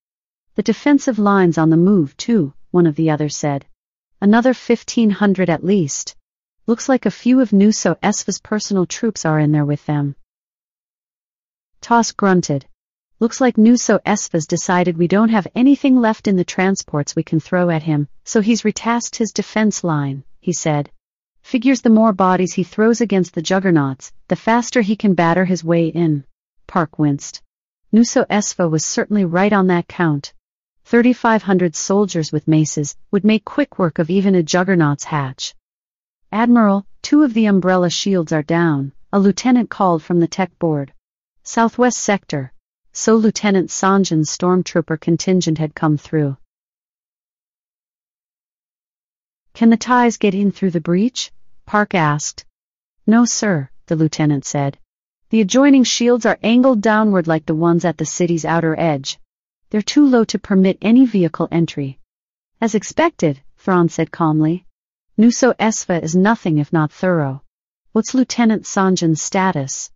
[0.54, 3.66] The defensive lines on the move, too, one of the others said.
[4.20, 6.14] Another 1,500 at least.
[6.68, 10.16] Looks like a few of Nuso Esva's personal troops are in there with them.
[11.80, 12.66] Toss grunted.
[13.20, 17.40] Looks like Nuso Esva's decided we don't have anything left in the transports we can
[17.40, 20.90] throw at him, so he's retasked his defense line, he said.
[21.40, 25.64] Figures the more bodies he throws against the juggernauts, the faster he can batter his
[25.64, 26.26] way in.
[26.66, 27.40] Parck winced.
[27.94, 30.34] Nuso Esva was certainly right on that count.
[30.84, 35.54] 3,500 soldiers with maces would make quick work of even a juggernaut's hatch.
[36.30, 40.92] Admiral, two of the umbrella shields are down, a lieutenant called from the tech board.
[41.42, 42.52] Southwest sector.
[42.92, 46.36] So Lieutenant Sanjan's stormtrooper contingent had come through.
[49.54, 51.32] Can the TIEs get in through the breach?
[51.66, 52.44] Parck asked.
[53.06, 54.78] No, sir, the lieutenant said.
[55.30, 59.18] The adjoining shields are angled downward like the ones at the city's outer edge.
[59.70, 61.98] They're too low to permit any vehicle entry.
[62.60, 64.66] As expected, Thrawn said calmly.
[65.20, 67.42] Nuso Esva is nothing if not thorough.
[67.90, 69.90] What's Lieutenant Sanjan's status?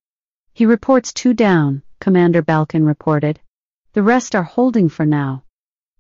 [0.53, 3.39] He reports two down, Commander Balkan reported.
[3.93, 5.45] The rest are holding for now.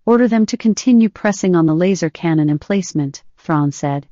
[0.05, 4.09] Order them to continue pressing on the laser cannon emplacement, Thrawn said.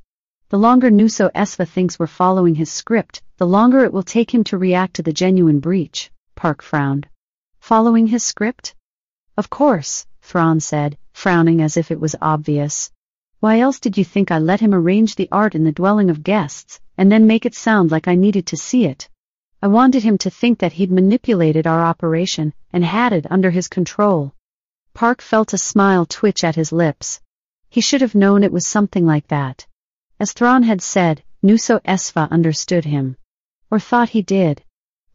[0.47, 4.45] The longer Nuso Esva thinks we're following his script, the longer it will take him
[4.45, 7.09] to react to the genuine breach, Parck frowned.
[7.59, 8.75] Following his script?
[9.35, 12.93] Of course, Thrawn said, frowning as if it was obvious.
[13.41, 16.21] Why else did you think I let him arrange the art in the dwelling of
[16.21, 19.09] guests, and then make it sound like I needed to see it?
[19.63, 23.67] I wanted him to think that he'd manipulated our operation and had it under his
[23.67, 24.35] control.
[24.93, 27.19] Parck felt a smile twitch at his lips.
[27.67, 29.65] He should have known it was something like that.
[30.19, 33.17] As Thrawn had said, Nuso Esva understood him.
[33.71, 34.63] Or thought he did.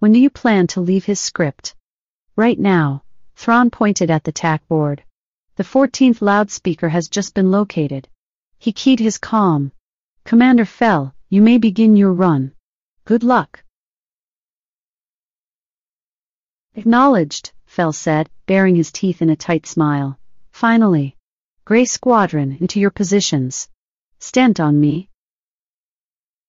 [0.00, 1.76] When do you plan to leave his script?
[2.34, 3.04] Right now.
[3.36, 5.04] Thrawn pointed at the tack board.
[5.54, 8.08] The 14th loudspeaker has just been located.
[8.58, 9.72] He keyed his comm.
[10.24, 12.52] Commander Fel, you may begin your run.
[13.04, 13.62] Good luck.
[16.74, 20.18] Acknowledged, Fel said, baring his teeth in a tight smile.
[20.50, 21.16] Finally.
[21.64, 23.68] Gray Squadron, into your positions.
[24.18, 25.10] Stent on me.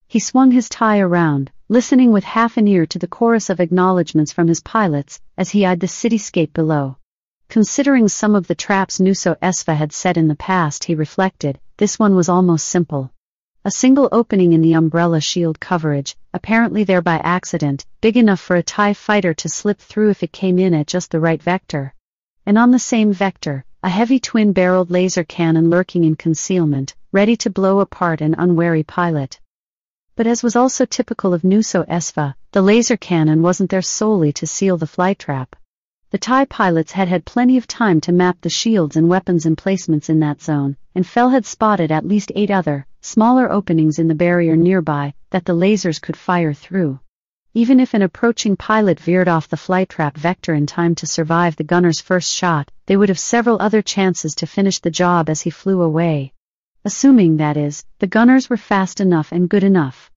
[0.08, 4.32] He swung his TIE around, listening with half an ear to the chorus of acknowledgments
[4.32, 6.98] from his pilots as he eyed the cityscape below.
[7.50, 11.98] Considering some of the traps Nuso Esva had set in the past, he reflected, this
[11.98, 13.10] one was almost simple.
[13.64, 18.58] A single opening in the umbrella shield coverage, apparently there by accident, big enough for
[18.58, 21.94] a TIE fighter to slip through if it came in at just the right vector.
[22.46, 27.50] And on the same vector, a heavy twin-barreled laser cannon lurking in concealment, ready to
[27.50, 29.40] blow apart an unwary pilot.
[30.16, 34.46] But as was also typical of Nuso Esva, the laser cannon wasn't there solely to
[34.48, 35.18] seal the flytrap.
[35.18, 35.56] trap.
[36.10, 40.08] The TIE pilots had had plenty of time to map the shields and weapons emplacements
[40.08, 44.16] in that zone, and Fel had spotted at least eight other, smaller openings in the
[44.16, 47.02] barrier nearby, that the lasers could fire through.
[47.54, 51.58] Even if an approaching pilot veered off the flight trap vector in time to survive
[51.58, 55.42] the gunner's first shot, they would have several other chances to finish the job as
[55.42, 56.32] he flew away.
[56.86, 60.10] Assuming, that is, the gunners were fast enough and good enough.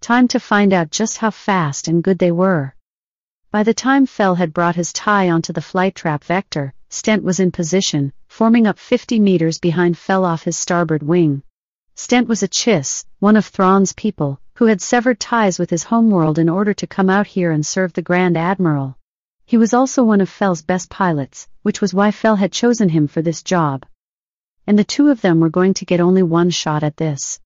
[0.00, 2.74] Time to find out just how fast and good they were.
[3.52, 7.38] By the time Fel had brought his TIE onto the flight trap vector, Stent was
[7.38, 11.42] in position, forming up 50 meters behind Fel off his starboard wing.
[11.94, 16.38] Stent was a Chiss, one of Thrawn's people, who had severed ties with his homeworld
[16.38, 18.96] in order to come out here and serve the Grand Admiral.
[19.44, 23.06] He was also one of Fel's best pilots, which was why Fel had chosen him
[23.06, 23.84] for this job.
[24.66, 27.38] And the two of them were going to get only one shot at this.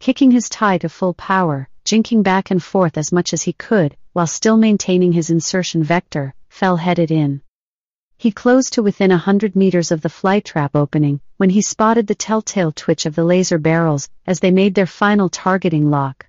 [0.00, 3.96] Kicking his TIE to full power, jinking back and forth as much as he could,
[4.12, 7.40] while still maintaining his insertion vector, Fel headed in.
[8.18, 12.06] He closed to within a hundred meters of the flight trap opening, when he spotted
[12.06, 16.26] the telltale twitch of the laser barrels, as they made their final targeting lock.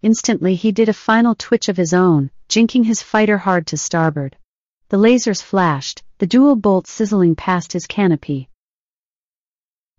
[0.00, 4.36] Instantly he did a final twitch of his own, jinking his fighter hard to starboard.
[4.88, 8.48] The lasers flashed, the dual bolts sizzling past his canopy.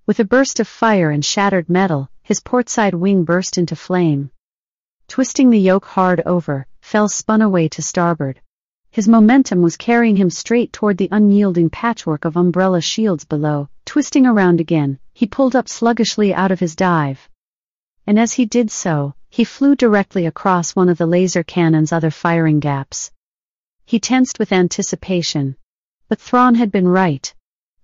[0.05, 4.31] With a burst of fire and shattered metal, his portside wing burst into flame.
[5.07, 8.39] Twisting the yoke hard over, Fel spun away to starboard.
[8.91, 13.69] His momentum was carrying him straight toward the unyielding patchwork of umbrella shields below.
[13.85, 17.27] Twisting around again, he pulled up sluggishly out of his dive.
[18.05, 22.11] And as he did so, he flew directly across one of the laser cannon's other
[22.11, 23.11] firing gaps.
[23.83, 25.57] He tensed with anticipation.
[26.07, 27.33] But Thrawn had been right.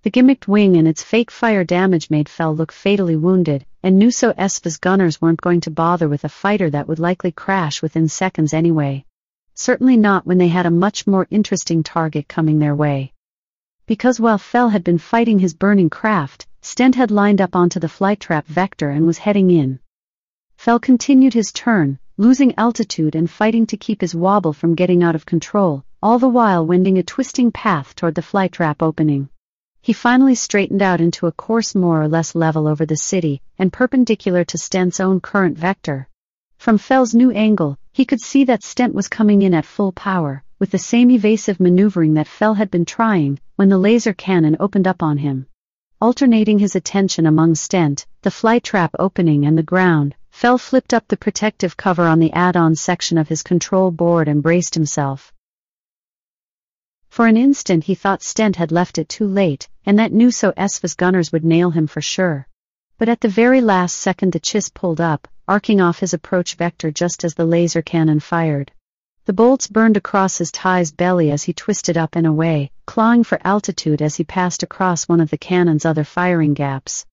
[0.02, 4.34] The gimmicked wing and its fake fire damage made Fel look fatally wounded, and Nuso
[4.36, 8.52] Esva's gunners weren't going to bother with a fighter that would likely crash within seconds
[8.52, 9.04] anyway.
[9.54, 13.12] Certainly not when they had a much more interesting target coming their way.
[13.86, 17.88] Because while Fel had been fighting his burning craft, Stent had lined up onto the
[17.88, 19.78] flight trap vector and was heading in.
[20.56, 25.14] Fel continued his turn, losing altitude and fighting to keep his wobble from getting out
[25.14, 29.28] of control, all the while wending a twisting path toward the flight trap opening.
[29.84, 33.72] He finally straightened out into a course more or less level over the city and
[33.72, 36.08] perpendicular to Stent's own current vector.
[36.56, 40.44] From Fel's new angle, he could see that Stent was coming in at full power,
[40.60, 44.86] with the same evasive maneuvering that Fel had been trying when the laser cannon opened
[44.86, 45.46] up on him.
[46.00, 51.08] Alternating his attention among Stent, the flight trap opening and the ground, Fel flipped up
[51.08, 55.32] the protective cover on the add-on section of his control board and braced himself.
[57.12, 60.94] For an instant he thought Stent had left it too late, and that Nuso Esva's
[60.94, 62.48] gunners would nail him for sure.
[62.96, 66.90] But at the very last second the Chiss pulled up, arcing off his approach vector
[66.90, 68.72] just as the laser cannon fired.
[69.26, 73.38] The bolts burned across his TIE's belly as he twisted up and away, clawing for
[73.44, 77.04] altitude as he passed across one of the cannon's other firing gaps.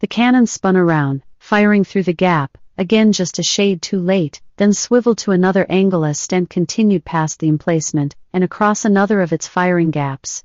[0.00, 4.72] The cannon spun around, firing through the gap, again just a shade too late, then
[4.72, 9.46] swiveled to another angle as Stent continued past the emplacement, and across another of its
[9.46, 10.44] firing gaps.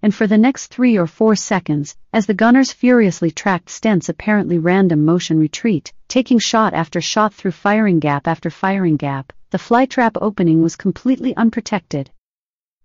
[0.00, 4.58] And for the next three or four seconds, as the gunners furiously tracked Stent's apparently
[4.58, 10.16] random motion retreat, taking shot after shot through firing gap after firing gap, the flytrap
[10.20, 12.10] opening was completely unprotected.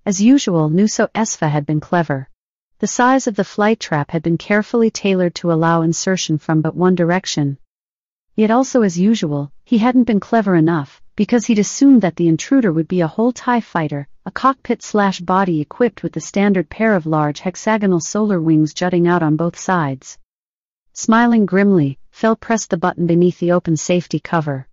[0.06, 2.30] As usual, Nuso Esva had been clever.
[2.80, 6.96] The size of the flytrap had been carefully tailored to allow insertion from but one
[6.96, 7.58] direction,
[8.36, 12.74] Yet also as usual, he hadn't been clever enough, because he'd assumed that the intruder
[12.74, 16.96] would be a whole TIE fighter, a cockpit slash body equipped with the standard pair
[16.96, 20.18] of large hexagonal solar wings jutting out on both sides.
[20.94, 24.68] Smiling grimly, Fel pressed the button beneath the open safety cover.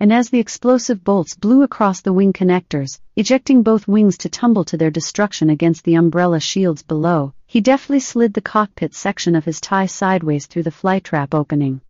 [0.00, 4.64] And as the explosive bolts blew across the wing connectors, ejecting both wings to tumble
[4.64, 9.44] to their destruction against the umbrella shields below, he deftly slid the cockpit section of
[9.44, 11.82] his TIE sideways through the flytrap opening.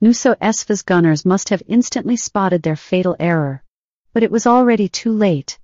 [0.00, 3.64] Nuso Esva's gunners must have instantly spotted their fatal error.
[4.12, 5.58] But it was already too late.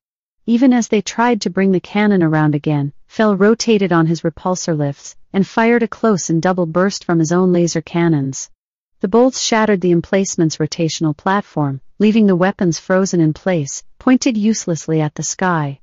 [0.44, 4.77] Even as they tried to bring the cannon around again, Fel rotated on his repulsor
[4.77, 8.51] lifts and fired a close and double burst from his own laser cannons.
[8.98, 15.01] The bolts shattered the emplacement's rotational platform, leaving the weapons frozen in place, pointed uselessly
[15.01, 15.78] at the sky.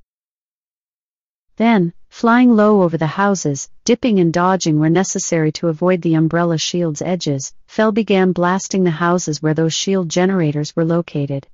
[1.56, 6.58] Then, flying low over the houses, dipping and dodging where necessary to avoid the umbrella
[6.58, 11.46] shield's edges, Fel began blasting the houses where those shield generators were located.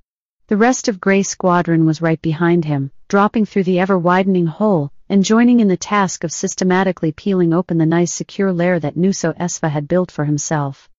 [0.47, 5.23] The rest of Grey Squadron was right behind him, dropping through the ever-widening hole, and
[5.23, 9.69] joining in the task of systematically peeling open the nice secure lair that Nuso Esva
[9.69, 10.89] had built for himself.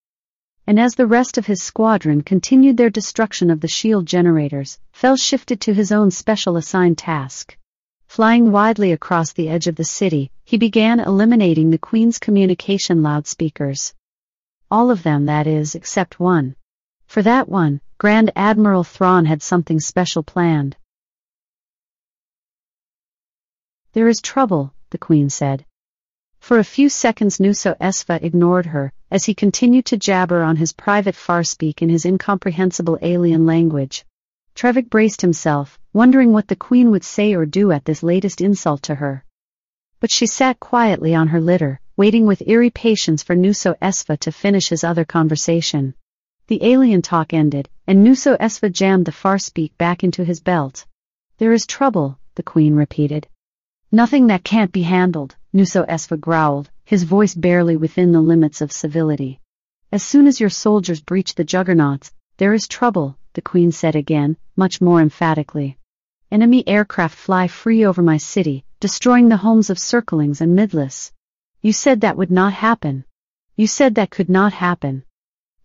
[0.66, 5.16] And as the rest of his squadron continued their destruction of the shield generators, Fel
[5.16, 7.56] shifted to his own special assigned task.
[8.10, 13.94] Flying widely across the edge of the city, he began eliminating the Queen's communication loudspeakers.
[14.68, 16.56] All of them, that is, except one.
[17.06, 20.76] For that one, Grand Admiral Thrawn had something special planned.
[23.92, 25.64] There is trouble, the Queen said.
[26.40, 30.72] For a few seconds Nuso Esva ignored her, as he continued to jabber on his
[30.72, 34.04] private farspeak in his incomprehensible alien language.
[34.54, 38.82] Trevik braced himself, wondering what the queen would say or do at this latest insult
[38.82, 39.24] to her.
[40.00, 44.32] But she sat quietly on her litter, waiting with eerie patience for Nuso Esva to
[44.32, 45.94] finish his other conversation.
[46.46, 50.86] The alien talk ended, and Nuso Esva jammed the farspeak back into his belt.
[51.38, 53.28] There is trouble, the queen repeated.
[53.92, 58.72] Nothing that can't be handled, Nuso Esva growled, his voice barely within the limits of
[58.72, 59.40] civility.
[59.92, 64.34] As soon as your soldiers breach the juggernauts, there is trouble, the queen said again,
[64.56, 65.76] much more emphatically.
[66.30, 71.12] Enemy aircraft fly free over my city, destroying the homes of Circlings and Midless.
[71.60, 73.04] You said that would not happen.
[73.56, 75.04] You said that could not happen.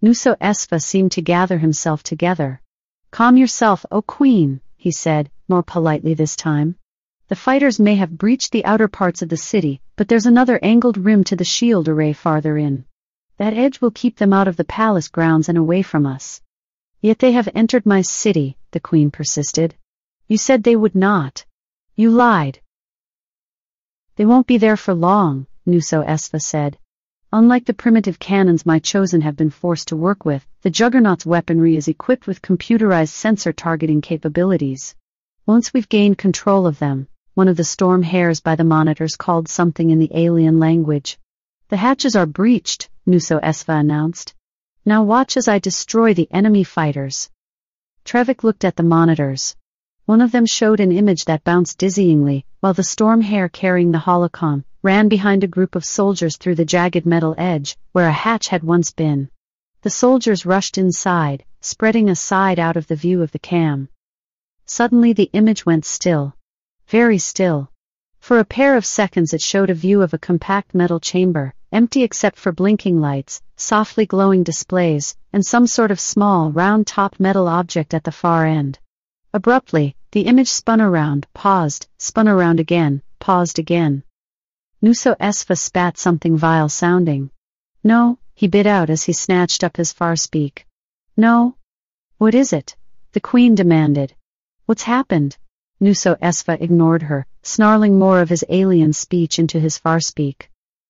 [0.03, 2.61] Nuso Esva seemed to gather himself together.
[3.09, 6.75] Calm yourself, O queen, he said, more politely this time.
[7.29, 10.97] The fighters may have breached the outer parts of the city, but there's another angled
[10.97, 12.83] rim to the shield array farther in.
[13.37, 16.41] That edge will keep them out of the palace grounds and away from us.
[17.01, 19.75] Yet they have entered my city, the queen persisted.
[20.27, 21.45] You said they would not.
[21.95, 22.59] You lied.
[24.15, 26.77] They won't be there for long, Nuso Esva said.
[27.33, 31.75] Unlike the primitive cannons my chosen have been forced to work with, the Juggernaut's weaponry
[31.75, 34.95] is equipped with computerized sensor targeting capabilities.
[35.45, 39.47] Once we've gained control of them, one of the storm hares by the monitors called
[39.47, 41.17] something in the alien language.
[41.69, 44.34] The hatches are breached, Nuso Esva announced.
[44.87, 47.31] Now watch as I destroy the enemy fighters.
[48.03, 49.55] Trevik looked at the monitors.
[50.05, 54.63] One of them showed an image that bounced dizzyingly, while the storm carrying the holocam
[54.83, 58.61] ran behind a group of soldiers through the jagged metal edge, where a hatch had
[58.61, 59.31] once been.
[59.81, 63.89] The soldiers rushed inside, spreading aside out of the view of the cam.
[64.67, 66.35] Suddenly the image went still.
[66.87, 67.71] Very still.
[68.19, 72.03] For a pair of seconds it showed a view of a compact metal chamber, empty
[72.03, 77.93] except for blinking lights, softly glowing displays, and some sort of small, round-topped metal object
[77.93, 78.79] at the far end.
[79.33, 84.03] Abruptly, the image spun around, paused, spun around again, paused again.
[84.81, 87.29] Nuso Esva spat something vile sounding.
[87.83, 90.65] No, he bit out as he snatched up his far speak.
[91.17, 91.57] No.
[92.17, 92.77] What is it?
[93.11, 94.15] The queen demanded.
[94.65, 95.37] What's happened?
[95.81, 100.49] Nuso Esva ignored her, snarling more of his alien speech into his far speak.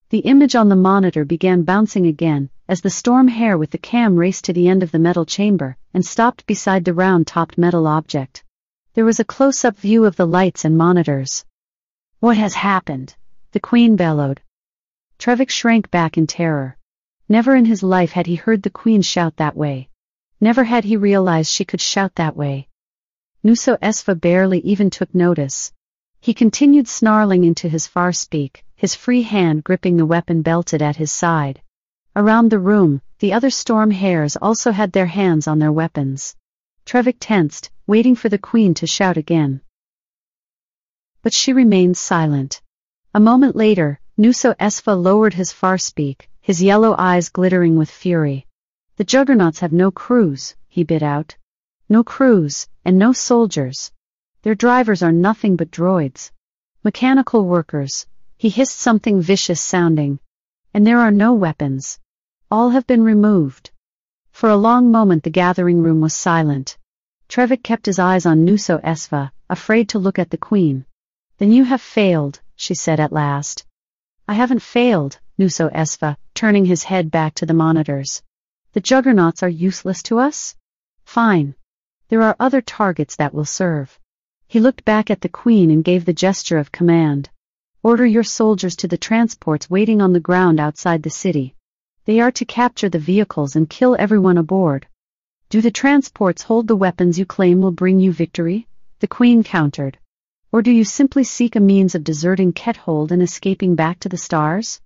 [0.09, 4.15] The image on the monitor began bouncing again, as the storm hare with the cam
[4.15, 8.43] raced to the end of the metal chamber, and stopped beside the round-topped metal object.
[8.93, 11.43] There was a close-up view of the lights and monitors.
[12.19, 13.15] What has happened?
[13.51, 14.41] The queen bellowed.
[15.17, 16.77] Trevik shrank back in terror.
[17.27, 19.89] Never in his life had he heard the queen shout that way.
[20.39, 22.67] Never had he realized she could shout that way.
[23.43, 25.71] Nuso Esva barely even took notice.
[26.19, 30.97] He continued snarling into his far speak, his free hand gripping the weapon belted at
[30.97, 31.59] his side.
[32.15, 36.35] Around the room, the other storm hares also had their hands on their weapons.
[36.85, 39.61] Trevik tensed, waiting for the queen to shout again.
[41.23, 42.61] But she remained silent.
[43.15, 48.45] A moment later, Nuso Esva lowered his far speak, his yellow eyes glittering with fury.
[48.97, 51.35] The juggernauts have no crews, he bit out.
[51.89, 53.91] No crews, and no soldiers.
[54.43, 56.29] Their drivers are nothing but droids.
[56.83, 58.05] Mechanical workers.
[58.37, 60.19] He hissed something vicious sounding.
[60.73, 61.99] And there are no weapons.
[62.51, 63.71] All have been removed.
[64.31, 66.77] For a long moment the gathering room was silent.
[67.29, 70.85] Trevik kept his eyes on Nuso Esva, afraid to look at the queen.
[71.37, 73.65] Then you have failed, she said at last.
[74.27, 78.21] I haven't failed, Nuso Esva, turning his head back to the monitors.
[78.73, 80.55] The juggernauts are useless to us?
[81.05, 81.55] Fine.
[82.09, 83.99] There are other targets that will serve.
[84.47, 87.29] He looked back at the queen and gave the gesture of command.
[87.85, 91.53] Order your soldiers to the transports waiting on the ground outside the city.
[92.05, 94.87] They are to capture the vehicles and kill everyone aboard.
[95.51, 98.67] Do the transports hold the weapons you claim will bring you victory?
[99.01, 99.99] The queen countered.
[100.51, 104.17] Or do you simply seek a means of deserting Quethold and escaping back to the
[104.17, 104.81] stars?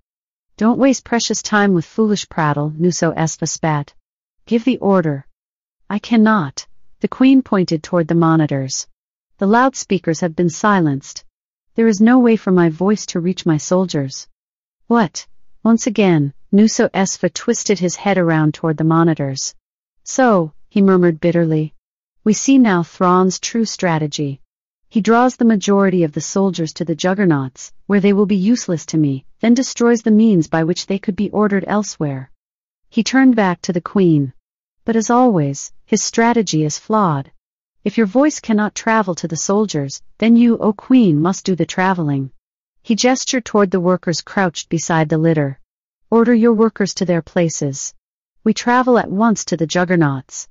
[0.58, 3.94] Don't waste precious time with foolish prattle, Nuso Esva spat.
[4.44, 5.26] Give the order.
[5.88, 6.66] I cannot.
[7.00, 8.86] The queen pointed toward the monitors.
[9.38, 11.24] The loudspeakers have been silenced.
[11.80, 14.28] There is no way for my voice to reach my soldiers.
[14.86, 15.26] What?
[15.64, 19.54] Once again, Nuso Esva twisted his head around toward the monitors.
[20.04, 21.72] So, he murmured bitterly.
[22.22, 24.42] We see now Thrawn's true strategy.
[24.90, 28.84] He draws the majority of the soldiers to the juggernauts, where they will be useless
[28.84, 32.30] to me, then destroys the means by which they could be ordered elsewhere.
[32.90, 34.34] He turned back to the queen.
[34.84, 37.32] But as always, his strategy is flawed.
[37.82, 41.64] If your voice cannot travel to the soldiers, then you, O queen, must do the
[41.64, 42.30] traveling.
[42.82, 45.58] He gestured toward the workers crouched beside the litter.
[46.10, 47.94] Order your workers to their places.
[48.44, 50.46] We travel at once to the juggernauts.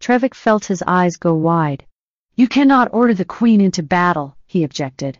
[0.00, 1.84] Trevik felt his eyes go wide.
[2.36, 5.18] You cannot order the queen into battle, he objected.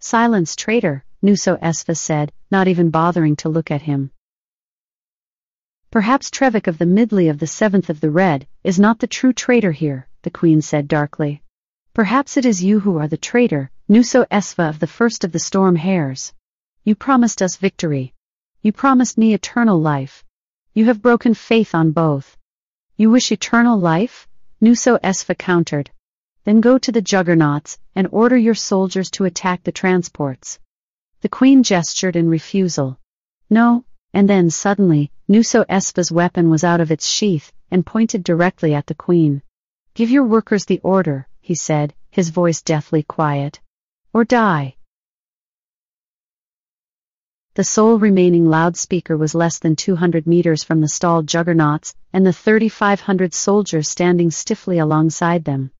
[0.00, 4.10] Silence, traitor, Nuso Esva said, not even bothering to look at him.
[5.92, 9.32] Perhaps Trevik of the Midley of the Seventh of the Red is not the true
[9.32, 11.42] traitor here, the queen said darkly.
[11.94, 15.38] Perhaps it is you who are the traitor, Nuso Esva of the First of the
[15.38, 16.32] Storm Hares.
[16.84, 18.14] You promised us victory.
[18.62, 20.24] You promised me eternal life.
[20.74, 22.36] You have broken faith on both.
[22.96, 24.28] You wish eternal life?
[24.60, 25.90] Nuso Esva countered.
[26.44, 30.58] Then go to the juggernauts and order your soldiers to attack the transports.
[31.22, 32.98] The queen gestured in refusal.
[33.50, 33.84] No,
[34.14, 38.86] and then suddenly, Nuso Esva's weapon was out of its sheath and pointed directly at
[38.86, 39.42] the queen.
[39.94, 43.60] Give your workers the order, he said, his voice deathly quiet.
[44.12, 44.76] Or die.
[47.54, 52.32] The sole remaining loudspeaker was less than 200 meters from the stalled juggernauts and the
[52.32, 55.72] 3,500 soldiers standing stiffly alongside them.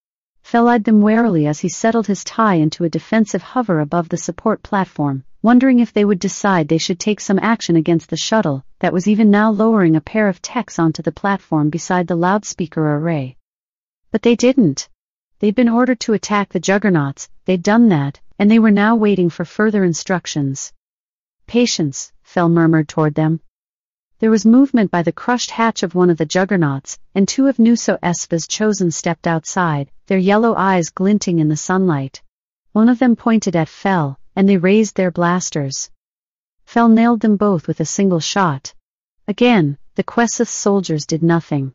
[0.43, 4.17] Fel eyed them warily as he settled his TIE into a defensive hover above the
[4.17, 8.65] support platform, wondering if they would decide they should take some action against the shuttle
[8.81, 12.97] that was even now lowering a pair of techs onto the platform beside the loudspeaker
[12.97, 13.37] array.
[14.11, 14.89] But they didn't.
[15.39, 19.31] They'd been ordered to attack the juggernauts, they'd done that, and they were now waiting
[19.31, 20.73] for further instructions.
[21.47, 23.41] Patience, Fel murmured toward them.
[24.19, 27.59] There was movement by the crushed hatch of one of the juggernauts, and two of
[27.59, 32.21] Nuso Esva's chosen stepped outside, their yellow eyes glinting in the sunlight.
[32.73, 35.91] One of them pointed at Fel, and they raised their blasters.
[36.65, 38.75] Fel nailed them both with a single shot.
[39.27, 41.75] Again, the Quesoth soldiers did nothing.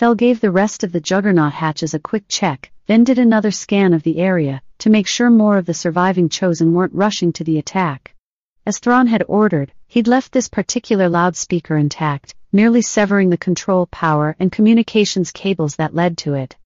[0.00, 3.92] Fel gave the rest of the juggernaut hatches a quick check, then did another scan
[3.92, 7.58] of the area, to make sure more of the surviving chosen weren't rushing to the
[7.58, 8.14] attack.
[8.64, 14.36] As Thrawn had ordered, he'd left this particular loudspeaker intact, merely severing the control power
[14.40, 16.56] and communications cables that led to it.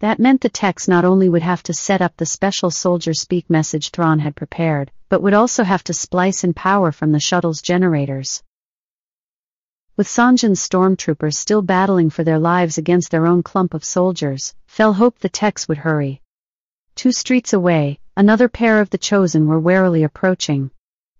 [0.00, 3.48] That meant the techs not only would have to set up the special soldier speak
[3.48, 7.62] message Thrawn had prepared, but would also have to splice in power from the shuttle's
[7.62, 8.42] generators.
[9.96, 14.94] With Sanjin's stormtroopers still battling for their lives against their own clump of soldiers, Fel
[14.94, 16.22] hoped the techs would hurry.
[16.94, 20.70] Two streets away, another pair of the Chosen were warily approaching.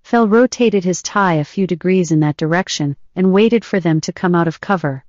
[0.02, 4.12] Fel rotated his TIE a few degrees in that direction and waited for them to
[4.12, 5.04] come out of cover.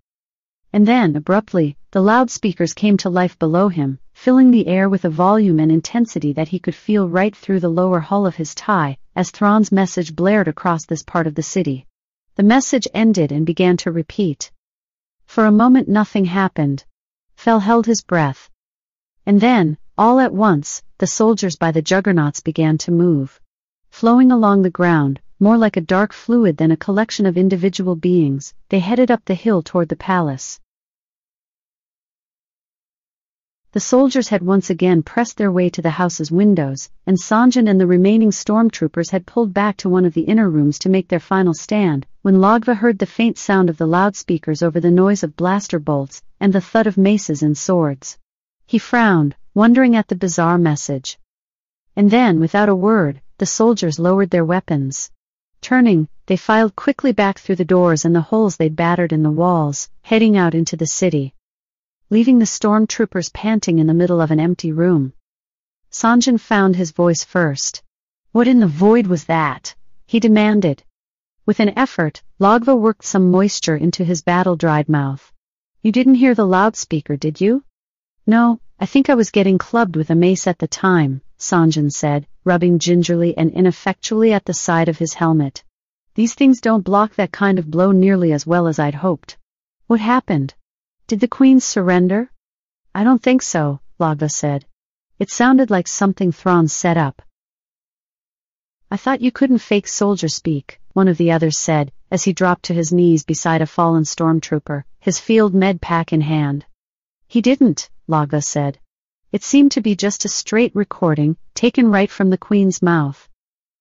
[0.74, 5.10] And then, abruptly, the loudspeakers came to life below him, filling the air with a
[5.10, 8.98] volume and intensity that he could feel right through the lower hull of his TIE,
[9.16, 11.88] as Thrawn's message blared across this part of the city.
[12.42, 14.52] The message ended and began to repeat.
[15.28, 16.84] For a moment nothing happened.
[17.36, 18.50] Fel held his breath.
[19.28, 23.40] And then, all at once, the soldiers by the juggernauts began to move.
[23.92, 28.56] Flowing along the ground, more like a dark fluid than a collection of individual beings,
[28.70, 30.60] they headed up the hill toward the palace.
[33.74, 37.80] The soldiers had once again pressed their way to the house's windows, and Sanjin and
[37.80, 41.22] the remaining stormtroopers had pulled back to one of the inner rooms to make their
[41.22, 45.38] final stand, when Logva heard the faint sound of the loudspeakers over the noise of
[45.38, 48.18] blaster bolts and the thud of maces and swords.
[48.66, 51.18] He frowned, wondering at the bizarre message.
[51.96, 55.12] And then, without a word, the soldiers lowered their weapons.
[55.62, 59.32] Turning, they filed quickly back through the doors and the holes they'd battered in the
[59.32, 61.34] walls, heading out into the city.
[62.14, 65.14] Leaving the stormtroopers panting in the middle of an empty room.
[65.92, 67.82] Sanjin found his voice first.
[68.34, 69.74] What in the void was that?
[70.08, 70.84] He demanded.
[71.46, 75.32] With an effort, Logva worked some moisture into his battle-dried mouth.
[75.82, 77.64] You didn't hear the loudspeaker, did you?
[78.28, 82.28] No, I think I was getting clubbed with a mace at the time, Sanjin said,
[82.44, 85.64] rubbing gingerly and ineffectually at the side of his helmet.
[86.16, 89.38] These things don't block that kind of blow nearly as well as I'd hoped.
[89.88, 90.56] What happened?
[91.12, 92.32] Did the queen surrender?
[92.96, 94.66] I don't think so, Logva said.
[95.20, 97.22] It sounded like something Thrawn set up.
[98.90, 102.64] I thought you couldn't fake soldier speak, one of the others said, as he dropped
[102.64, 106.66] to his knees beside a fallen stormtrooper, his field med pack in hand.
[107.28, 108.80] He didn't, Logva said.
[109.34, 113.28] It seemed to be just a straight recording, taken right from the Queen's mouth.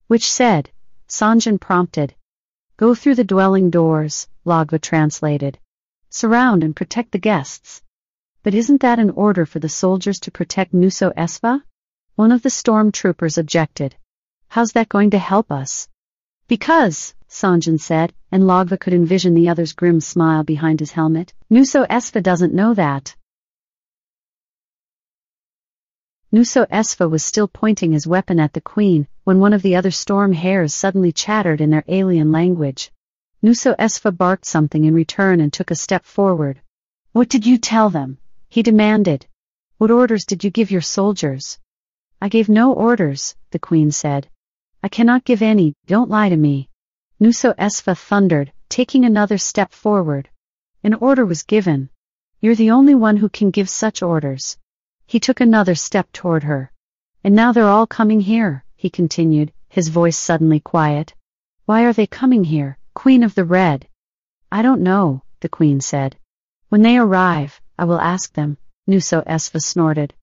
[0.09, 0.71] Which said,
[1.07, 2.13] Sanjin prompted.
[2.77, 5.61] Go through the dwelling doors, Logva translated.
[6.13, 7.83] Surround and protect the guests.
[8.43, 11.63] But isn't that an order for the soldiers to protect Nuso Esva?
[12.17, 13.95] One of the stormtroopers objected.
[14.49, 15.89] How's that going to help us?
[16.49, 21.87] Because, Sanjin said, and Logva could envision the other's grim smile behind his helmet, Nuso
[21.87, 23.15] Esva doesn't know that.
[26.33, 29.93] Nuso Esva was still pointing his weapon at the queen, when one of the other
[29.93, 32.91] storm hares suddenly chattered in their alien language.
[33.43, 36.61] Nuso Esva barked something in return and took a step forward.
[37.13, 38.19] What did you tell them?
[38.51, 39.27] He demanded.
[39.79, 41.59] What orders did you give your soldiers?
[42.21, 44.29] I gave no orders, the queen said.
[44.83, 46.69] I cannot give any, don't lie to me.
[47.19, 50.29] Nuso Esva thundered, taking another step forward.
[50.85, 51.89] An order was given.
[52.43, 54.59] You're the only one who can give such orders.
[55.07, 56.71] He took another step toward her.
[57.25, 61.15] And now they're all coming here, he continued, his voice suddenly quiet.
[61.65, 63.87] Why are they coming here, Queen of the Red?
[64.51, 66.17] I don't know, the Queen said.
[66.69, 70.15] When they arrive, I will ask them, Nuso Esva snorted.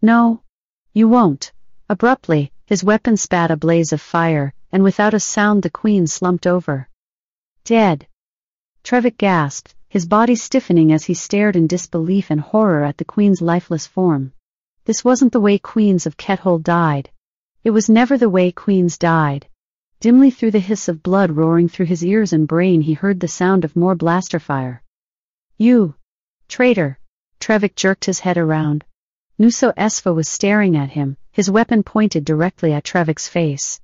[0.00, 0.42] No,
[0.92, 1.52] you won't.
[1.88, 6.46] Abruptly, his weapon spat a blaze of fire, and without a sound the Queen slumped
[6.46, 6.88] over.
[7.64, 8.06] Dead.
[8.82, 13.40] Trevik gasped, his body stiffening as he stared in disbelief and horror at the Queen's
[13.40, 14.32] lifeless form.
[14.84, 17.10] This wasn't the way Queens of Quethold died.
[17.62, 19.46] It was never the way Queens died.
[20.04, 23.26] Dimly through the hiss of blood roaring through his ears and brain he heard the
[23.26, 24.82] sound of more blaster fire.
[25.56, 25.94] You!
[26.46, 26.98] Traitor!
[27.40, 28.84] Trevik jerked his head around.
[29.38, 33.80] Nuso Esva was staring at him, his weapon pointed directly at Trevik's face.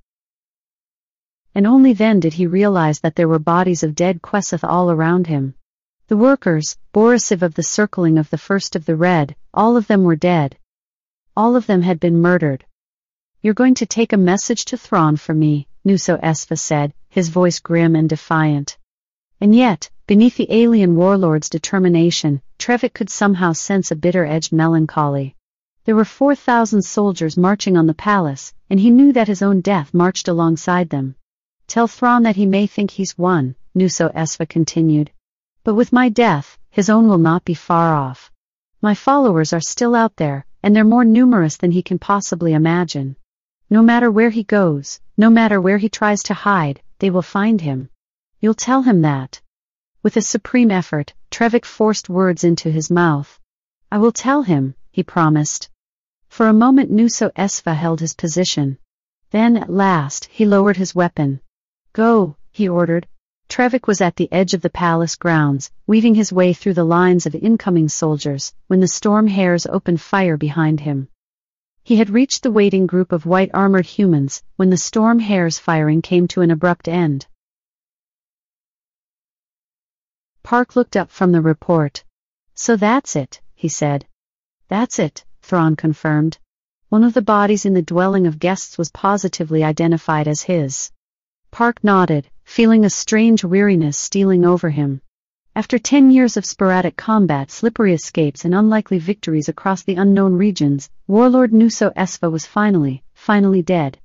[1.55, 5.25] And only then did he realize that there were bodies of dead Quesoth all around
[5.25, 5.55] him.
[6.05, 10.03] The workers, Borisov of the circling of the first of the red, all of them
[10.03, 10.55] were dead.
[11.35, 12.63] All of them had been murdered.
[13.41, 17.59] You're going to take a message to Thrawn for me, Nuso Esva said, his voice
[17.59, 18.77] grim and defiant.
[19.39, 25.35] And yet, beneath the alien warlord's determination, Trevik could somehow sense a bitter-edged melancholy.
[25.85, 29.93] There were 4,000 soldiers marching on the palace, and he knew that his own death
[29.93, 31.15] marched alongside them.
[31.65, 35.09] Tell Thrawn that he may think he's won, Nuso Esva continued.
[35.63, 38.31] But with my death, his own will not be far off.
[38.81, 43.15] My followers are still out there, and they're more numerous than he can possibly imagine.
[43.73, 47.61] No matter where he goes, no matter where he tries to hide, they will find
[47.61, 47.89] him.
[48.41, 49.39] You'll tell him that.
[50.03, 53.39] With a supreme effort, Trevik forced words into his mouth.
[53.89, 55.69] I will tell him, he promised.
[56.27, 58.77] For a moment Nuso Esva held his position.
[59.29, 61.39] Then, at last, he lowered his weapon.
[61.93, 63.07] Go, he ordered.
[63.47, 67.25] Trevik was at the edge of the palace grounds, weaving his way through the lines
[67.25, 71.07] of incoming soldiers, when the storm hares opened fire behind him.
[71.83, 76.27] He had reached the waiting group of white-armored humans when the storm hare's firing came
[76.29, 77.27] to an abrupt end.
[80.43, 82.03] Parck looked up from the report.
[82.55, 84.05] So that's it, he said.
[84.67, 86.37] That's it, Thrawn confirmed.
[86.89, 90.91] One of the bodies in the dwelling of guests was positively identified as his.
[91.51, 95.01] Parck nodded, feeling a strange weariness stealing over him.
[95.53, 100.89] After ten years of sporadic combat, slippery escapes, and unlikely victories across the unknown regions,
[101.07, 103.99] Warlord Nuso Esva was finally, finally dead.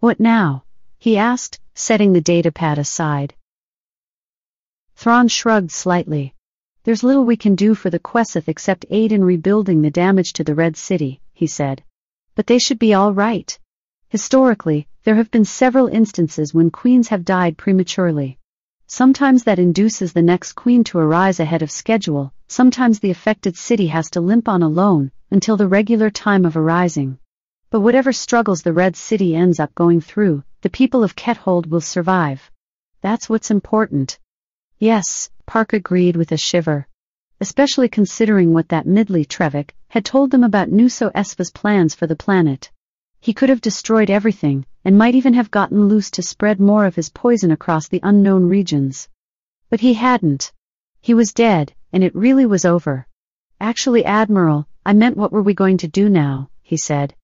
[0.00, 0.64] What now?
[0.98, 3.34] he asked, setting the datapad aside.
[4.94, 6.34] Thrawn shrugged slightly.
[6.84, 10.44] There's little we can do for the Quesoth except aid in rebuilding the damage to
[10.44, 11.82] the Red City, he said.
[12.34, 13.58] But they should be all right.
[14.08, 18.38] Historically, there have been several instances when queens have died prematurely.
[18.92, 23.86] Sometimes that induces the next queen to arise ahead of schedule, sometimes the affected city
[23.86, 27.16] has to limp on alone until the regular time of arising.
[27.70, 31.80] But whatever struggles the Red City ends up going through, the people of Quethold will
[31.80, 32.50] survive.
[33.00, 34.18] That's what's important.
[34.80, 36.88] Yes, Parck agreed with a shiver.
[37.40, 42.16] Especially considering what that Midley Trevik had told them about Nuso Esva's plans for the
[42.16, 42.72] planet.
[43.20, 46.94] He could have destroyed everything, and might even have gotten loose to spread more of
[46.94, 49.08] his poison across the unknown regions.
[49.68, 50.52] But he hadn't.
[51.00, 53.06] He was dead, and it really was over.
[53.60, 57.14] Actually, Admiral, I meant what were we going to do now, he said.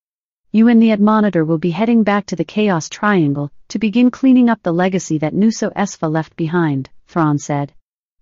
[0.52, 4.48] You and the Admonitor will be heading back to the Chaos Triangle to begin cleaning
[4.48, 7.72] up the legacy that Nuso Esva left behind, Thrawn said.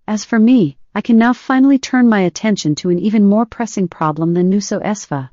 [0.07, 3.87] As for me, I can now finally turn my attention to an even more pressing
[3.87, 5.29] problem than Nuso Esva.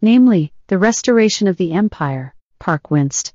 [0.00, 3.34] Namely, the restoration of the Empire, Parck winced.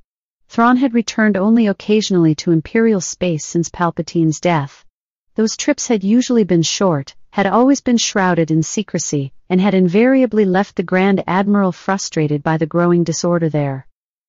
[0.58, 4.84] Thrawn had returned only occasionally to Imperial space since Palpatine's death.
[5.36, 10.46] Those trips had usually been short, had always been shrouded in secrecy, and had invariably
[10.46, 13.86] left the Grand Admiral frustrated by the growing disorder there.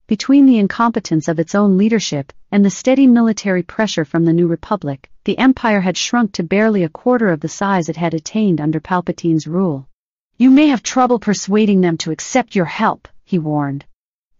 [0.06, 4.48] Between the incompetence of its own leadership and the steady military pressure from the New
[4.48, 8.60] Republic, the Empire had shrunk to barely a quarter of the size it had attained
[8.60, 9.88] under Palpatine's rule.
[10.36, 13.86] You may have trouble persuading them to accept your help, he warned.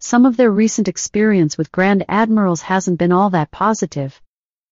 [0.01, 4.21] Some of their recent experience with Grand Admirals hasn't been all that positive.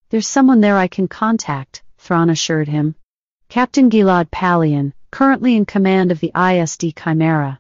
[0.10, 2.96] There's someone there I can contact, Thrawn assured him.
[3.50, 7.60] Captain Gilad Pellaeon, currently in command of the ISD Chimera.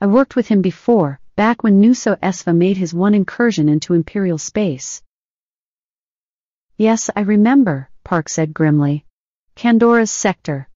[0.00, 4.38] I worked with him before, back when Nuso Esva made his one incursion into Imperial
[4.38, 5.00] space.
[6.76, 9.04] Yes, I remember, Parck said grimly.
[9.54, 10.68] Candoras sector.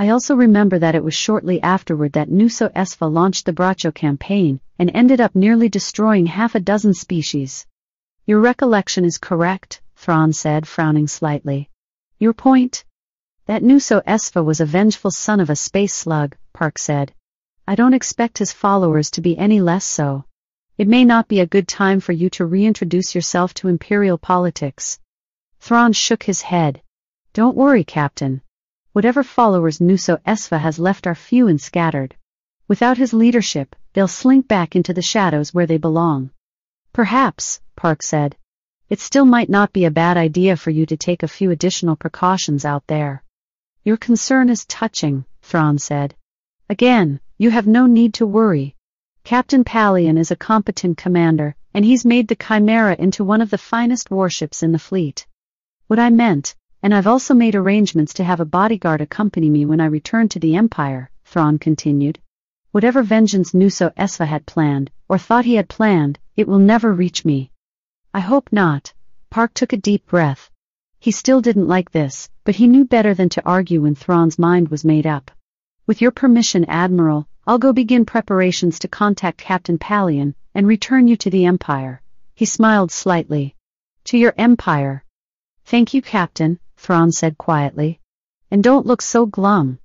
[0.00, 4.58] I also remember that it was shortly afterward that Nuso Esva launched the Bracho campaign
[4.78, 7.66] and ended up nearly destroying half a dozen species.
[8.24, 11.68] Your recollection is correct, Thrawn said, frowning slightly.
[12.18, 12.86] Your point?
[13.44, 17.12] That Nuso Esva was a vengeful son of a space slug, Parck said.
[17.68, 20.24] I don't expect his followers to be any less so.
[20.78, 24.98] It may not be a good time for you to reintroduce yourself to Imperial politics.
[25.58, 26.80] Thrawn shook his head.
[27.34, 28.40] Don't worry, Captain.
[28.92, 32.16] Whatever followers Nuso Esva has left are few and scattered.
[32.66, 36.30] Without his leadership, they'll slink back into the shadows where they belong.
[36.92, 38.36] Perhaps, Parck said.
[38.88, 41.94] It still might not be a bad idea for you to take a few additional
[41.94, 43.22] precautions out there.
[43.84, 46.16] Your concern is touching, Thrawn said.
[46.68, 48.74] Again, you have no need to worry.
[49.22, 53.58] Captain Pellaeon is a competent commander, and he's made the Chimera into one of the
[53.58, 55.26] finest warships in the fleet.
[55.86, 59.80] What I meant, and I've also made arrangements to have a bodyguard accompany me when
[59.80, 62.18] I return to the Empire, Thrawn continued.
[62.72, 67.24] Whatever vengeance Nuso Esva had planned, or thought he had planned, it will never reach
[67.24, 67.50] me.
[68.14, 68.92] I hope not.
[69.30, 70.50] Parck took a deep breath.
[70.98, 74.68] He still didn't like this, but he knew better than to argue when Thrawn's mind
[74.68, 75.30] was made up.
[75.86, 81.16] With your permission, Admiral, I'll go begin preparations to contact Captain Pellaeon and return you
[81.16, 82.02] to the Empire.
[82.34, 83.56] He smiled slightly.
[84.04, 85.04] To your Empire.
[85.64, 88.00] Thank you, Captain, Thrawn said quietly.
[88.50, 89.78] And don't look so glum.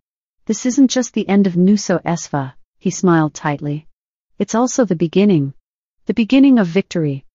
[0.46, 3.86] This isn't just the end of Nuso Esva, he smiled tightly.
[4.40, 5.54] It's also the beginning.
[6.06, 7.26] The beginning of victory.